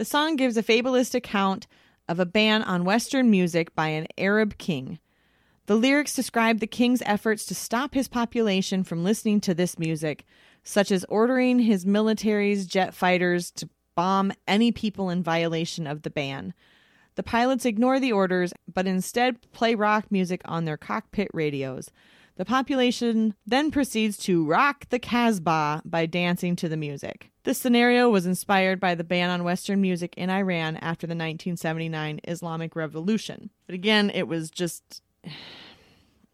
Song 0.06 0.36
gives 0.36 0.56
a 0.56 0.62
fabulous 0.62 1.14
account 1.14 1.66
of 2.08 2.18
a 2.20 2.26
ban 2.26 2.62
on 2.62 2.84
Western 2.84 3.30
music 3.30 3.74
by 3.74 3.88
an 3.88 4.06
Arab 4.16 4.56
king. 4.58 4.98
The 5.66 5.74
lyrics 5.74 6.14
describe 6.14 6.60
the 6.60 6.66
king's 6.66 7.02
efforts 7.04 7.44
to 7.46 7.54
stop 7.54 7.94
his 7.94 8.08
population 8.08 8.84
from 8.84 9.02
listening 9.02 9.40
to 9.42 9.54
this 9.54 9.78
music, 9.78 10.24
such 10.62 10.90
as 10.90 11.04
ordering 11.08 11.58
his 11.58 11.84
military's 11.84 12.66
jet 12.66 12.94
fighters 12.94 13.50
to 13.52 13.68
bomb 13.96 14.32
any 14.46 14.70
people 14.70 15.10
in 15.10 15.22
violation 15.22 15.86
of 15.86 16.02
the 16.02 16.10
ban. 16.10 16.54
The 17.16 17.22
pilots 17.22 17.64
ignore 17.64 17.98
the 17.98 18.12
orders, 18.12 18.52
but 18.72 18.86
instead 18.86 19.50
play 19.52 19.74
rock 19.74 20.06
music 20.10 20.42
on 20.44 20.64
their 20.64 20.76
cockpit 20.76 21.28
radios. 21.32 21.90
The 22.36 22.44
population 22.44 23.34
then 23.46 23.70
proceeds 23.70 24.16
to 24.18 24.44
rock 24.44 24.88
the 24.90 24.98
Casbah 24.98 25.82
by 25.84 26.06
dancing 26.06 26.54
to 26.56 26.68
the 26.68 26.76
music. 26.76 27.30
This 27.44 27.58
scenario 27.58 28.10
was 28.10 28.26
inspired 28.26 28.78
by 28.78 28.94
the 28.94 29.04
ban 29.04 29.30
on 29.30 29.42
Western 29.44 29.80
music 29.80 30.14
in 30.16 30.28
Iran 30.30 30.76
after 30.76 31.06
the 31.06 31.12
1979 31.12 32.20
Islamic 32.28 32.76
Revolution. 32.76 33.50
But 33.66 33.74
again, 33.74 34.10
it 34.10 34.28
was 34.28 34.50
just. 34.50 35.02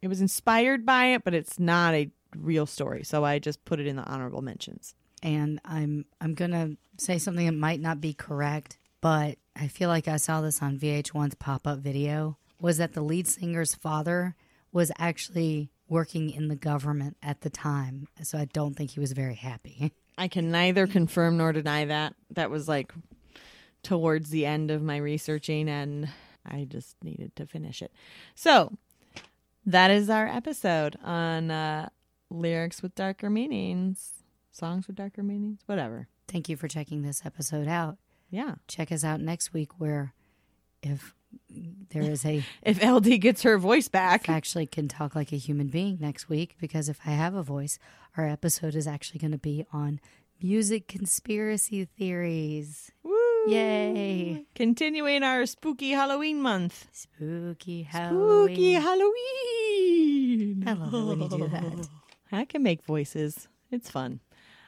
It 0.01 0.09
was 0.09 0.21
inspired 0.21 0.85
by 0.85 1.05
it, 1.15 1.23
but 1.23 1.33
it's 1.33 1.61
not 1.61 1.95
a 1.95 2.11
real 2.37 2.67
story. 2.67 3.05
So 3.05 3.25
I 3.25 3.39
just 3.39 3.65
put 3.65 3.79
it 3.79 3.87
in 3.87 3.95
the 3.95 4.03
honorable 4.03 4.43
mentions. 4.43 4.97
and 5.23 5.61
I'm 5.65 6.07
I'm 6.21 6.35
gonna 6.35 6.71
say 6.99 7.19
something 7.19 7.47
that 7.47 7.53
might 7.53 7.81
not 7.81 8.01
be 8.01 8.13
correct, 8.13 8.79
but 9.01 9.39
I 9.55 9.69
feel 9.69 9.89
like 9.89 10.09
I 10.09 10.17
saw 10.17 10.41
this 10.41 10.61
on 10.61 10.77
VH1's 10.77 11.37
pop 11.37 11.69
up 11.69 11.79
video. 11.79 12.37
Was 12.61 12.79
that 12.79 12.95
the 12.95 13.01
lead 13.03 13.29
singer's 13.29 13.77
father 13.77 14.35
was 14.73 14.91
actually 14.99 15.71
working 15.93 16.31
in 16.31 16.49
the 16.49 16.57
government 16.57 17.19
at 17.23 17.43
the 17.43 17.51
time, 17.51 18.09
so 18.23 18.39
I 18.39 18.47
don't 18.47 18.75
think 18.75 18.93
he 18.93 19.01
was 19.01 19.13
very 19.13 19.35
happy. 19.35 19.93
I 20.19 20.27
can 20.27 20.51
neither 20.51 20.87
confirm 20.87 21.37
nor 21.37 21.53
deny 21.53 21.85
that. 21.85 22.15
That 22.31 22.51
was 22.51 22.67
like 22.67 22.93
towards 23.83 24.31
the 24.31 24.47
end 24.47 24.71
of 24.71 24.83
my 24.83 24.97
researching, 24.97 25.69
and 25.69 26.09
I 26.47 26.65
just 26.65 26.97
needed 27.05 27.37
to 27.37 27.47
finish 27.47 27.83
it. 27.83 27.93
So 28.35 28.73
that 29.67 29.91
is 29.91 30.09
our 30.09 30.27
episode 30.27 30.97
on 31.05 31.51
uh, 31.51 31.91
lyrics 32.31 32.83
with 32.83 32.95
darker 32.95 33.29
meanings, 33.29 34.25
songs 34.51 34.87
with 34.87 34.97
darker 34.97 35.23
meanings, 35.23 35.61
whatever. 35.67 36.09
Thank 36.27 36.49
you 36.49 36.57
for 36.57 36.69
checking 36.69 37.03
this 37.03 37.23
episode 37.27 37.69
out. 37.69 37.99
Yeah. 38.31 38.55
Check 38.67 38.91
us 38.91 39.05
out 39.05 39.21
next 39.21 39.53
week 39.53 39.79
where 39.79 40.15
if 40.83 41.15
there 41.91 42.03
is 42.03 42.25
a 42.25 42.43
If 42.63 42.83
LD 42.83 43.21
gets 43.21 43.43
her 43.43 43.59
voice 43.59 43.89
back, 43.89 44.29
actually 44.29 44.67
can 44.67 44.89
talk 44.89 45.15
like 45.15 45.33
a 45.33 45.37
human 45.37 45.69
being 45.69 45.99
next 46.01 46.29
week 46.29 46.57
because 46.59 46.89
if 46.89 46.99
I 47.07 47.11
have 47.11 47.35
a 47.35 47.43
voice, 47.43 47.79
our 48.17 48.27
episode 48.27 48.75
is 48.75 48.87
actually 48.87 49.21
going 49.21 49.33
to 49.33 49.39
be 49.39 49.67
on 49.73 50.01
music 50.43 50.89
conspiracy 50.89 51.85
theories. 51.85 52.91
Woo! 53.03 53.19
Yay! 53.49 54.47
continuing 54.55 55.23
our 55.25 55.47
spooky 55.47 55.91
Halloween 55.91 56.41
month. 56.41 56.87
Spooky 56.93 57.83
Halloween. 57.83 58.47
Spooky 58.47 58.73
Halloween. 58.75 60.65
I 60.67 60.73
love 60.75 60.95
it 60.95 61.07
when 61.07 61.21
you 61.21 61.29
do 61.29 61.49
that. 61.49 61.89
I 62.33 62.45
can 62.45 62.63
make 62.63 62.85
voices. 62.85 63.49
It's 63.71 63.91
fun. 63.91 64.21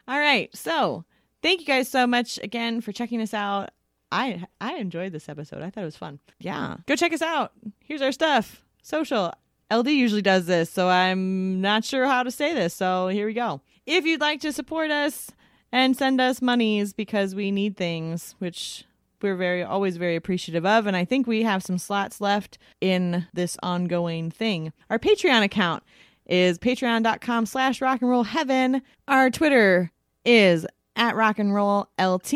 All 0.08 0.18
right. 0.18 0.54
So 0.56 1.04
thank 1.42 1.60
you 1.60 1.66
guys 1.66 1.88
so 1.88 2.06
much 2.06 2.38
again 2.42 2.80
for 2.80 2.92
checking 2.92 3.20
us 3.20 3.32
out. 3.32 3.70
I 4.14 4.44
I 4.60 4.74
enjoyed 4.76 5.12
this 5.12 5.28
episode. 5.28 5.62
I 5.62 5.70
thought 5.70 5.82
it 5.82 5.86
was 5.86 5.96
fun. 5.96 6.20
Yeah. 6.38 6.76
Mm. 6.78 6.86
Go 6.86 6.96
check 6.96 7.12
us 7.12 7.22
out. 7.22 7.52
Here's 7.80 8.02
our 8.02 8.12
stuff. 8.12 8.62
Social. 8.82 9.32
LD 9.72 9.88
usually 9.88 10.22
does 10.22 10.46
this, 10.46 10.70
so 10.70 10.88
I'm 10.88 11.60
not 11.60 11.84
sure 11.84 12.06
how 12.06 12.22
to 12.22 12.30
say 12.30 12.54
this. 12.54 12.74
So 12.74 13.08
here 13.08 13.26
we 13.26 13.32
go. 13.34 13.60
If 13.86 14.04
you'd 14.04 14.20
like 14.20 14.40
to 14.42 14.52
support 14.52 14.90
us 14.90 15.30
and 15.72 15.96
send 15.96 16.20
us 16.20 16.40
monies 16.40 16.92
because 16.92 17.34
we 17.34 17.50
need 17.50 17.76
things, 17.76 18.36
which 18.38 18.84
we're 19.22 19.34
very 19.36 19.62
always 19.62 19.96
very 19.96 20.16
appreciative 20.16 20.66
of 20.66 20.86
and 20.86 20.94
i 20.94 21.02
think 21.02 21.26
we 21.26 21.44
have 21.44 21.62
some 21.62 21.78
slots 21.78 22.20
left 22.20 22.58
in 22.82 23.26
this 23.32 23.56
ongoing 23.62 24.30
thing 24.30 24.70
our 24.90 24.98
patreon 24.98 25.42
account 25.42 25.82
is 26.26 26.58
patreon.com 26.58 27.46
slash 27.46 27.80
rock 27.80 28.02
and 28.02 28.10
roll 28.10 28.24
heaven 28.24 28.82
our 29.08 29.30
twitter 29.30 29.90
is 30.26 30.66
at 30.94 31.16
rock 31.16 31.38
and 31.38 31.54
roll 31.54 31.88
lt 31.98 32.34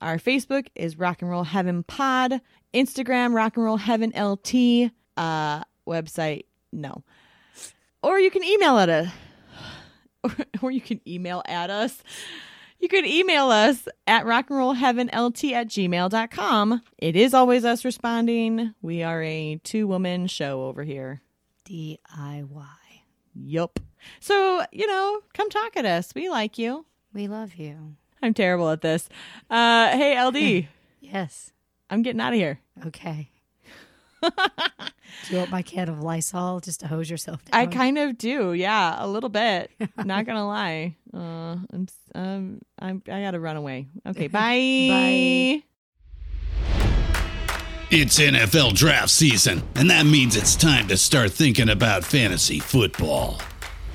our 0.00 0.18
facebook 0.18 0.66
is 0.74 0.98
rock 0.98 1.22
and 1.22 1.30
roll 1.30 1.44
heaven 1.44 1.82
pod 1.82 2.40
instagram 2.74 3.34
rock 3.34 3.56
and 3.56 3.64
roll 3.64 3.76
heaven 3.76 4.10
lt 4.12 4.90
uh 5.16 5.62
website 5.86 6.44
no 6.72 7.02
or 8.02 8.18
you 8.18 8.30
can 8.30 8.44
email 8.44 8.78
at 8.78 8.88
us 8.88 9.08
or 10.62 10.70
you 10.70 10.80
can 10.80 11.00
email 11.06 11.42
at 11.46 11.70
us 11.70 12.02
you 12.80 12.88
can 12.88 13.04
email 13.04 13.50
us 13.50 13.86
at 14.06 14.24
rockandrollheavenlt 14.24 15.52
at 15.52 15.68
gmail.com. 15.68 16.82
It 16.96 17.14
is 17.14 17.34
always 17.34 17.62
us 17.62 17.84
responding. 17.84 18.74
We 18.80 19.02
are 19.02 19.22
a 19.22 19.60
two 19.62 19.86
woman 19.86 20.26
show 20.26 20.62
over 20.62 20.82
here. 20.82 21.20
DIY. 21.68 22.66
Yup. 23.34 23.80
So, 24.18 24.64
you 24.72 24.86
know, 24.86 25.20
come 25.34 25.50
talk 25.50 25.76
at 25.76 25.84
us. 25.84 26.14
We 26.14 26.30
like 26.30 26.56
you. 26.56 26.86
We 27.12 27.28
love 27.28 27.56
you. 27.56 27.96
I'm 28.22 28.34
terrible 28.34 28.70
at 28.70 28.80
this. 28.82 29.08
Uh, 29.48 29.88
hey, 29.90 30.22
LD. 30.22 30.68
Yes. 31.00 31.52
I'm 31.88 32.02
getting 32.02 32.20
out 32.20 32.32
of 32.32 32.38
here. 32.38 32.60
Okay. 32.86 33.30
Do 34.22 34.30
you 35.30 35.38
want 35.38 35.50
my 35.50 35.62
can 35.62 35.88
of 35.88 36.02
Lysol 36.02 36.60
just 36.60 36.80
to 36.80 36.86
hose 36.86 37.10
yourself 37.10 37.44
down? 37.44 37.60
I 37.60 37.66
kind 37.66 37.98
of 37.98 38.18
do. 38.18 38.52
Yeah, 38.52 38.96
a 38.98 39.06
little 39.06 39.28
bit. 39.28 39.70
Not 39.96 40.26
going 40.26 40.36
to 40.36 40.44
lie. 40.44 40.96
Uh, 41.12 41.56
I'm, 41.72 41.88
um, 42.14 42.60
I'm, 42.78 43.02
I 43.10 43.22
got 43.22 43.32
to 43.32 43.40
run 43.40 43.56
away. 43.56 43.88
Okay, 44.06 44.28
bye. 44.28 44.40
Bye. 44.40 45.62
It's 47.92 48.20
NFL 48.20 48.74
draft 48.74 49.10
season, 49.10 49.62
and 49.74 49.90
that 49.90 50.06
means 50.06 50.36
it's 50.36 50.54
time 50.54 50.86
to 50.88 50.96
start 50.96 51.32
thinking 51.32 51.70
about 51.70 52.04
fantasy 52.04 52.60
football. 52.60 53.40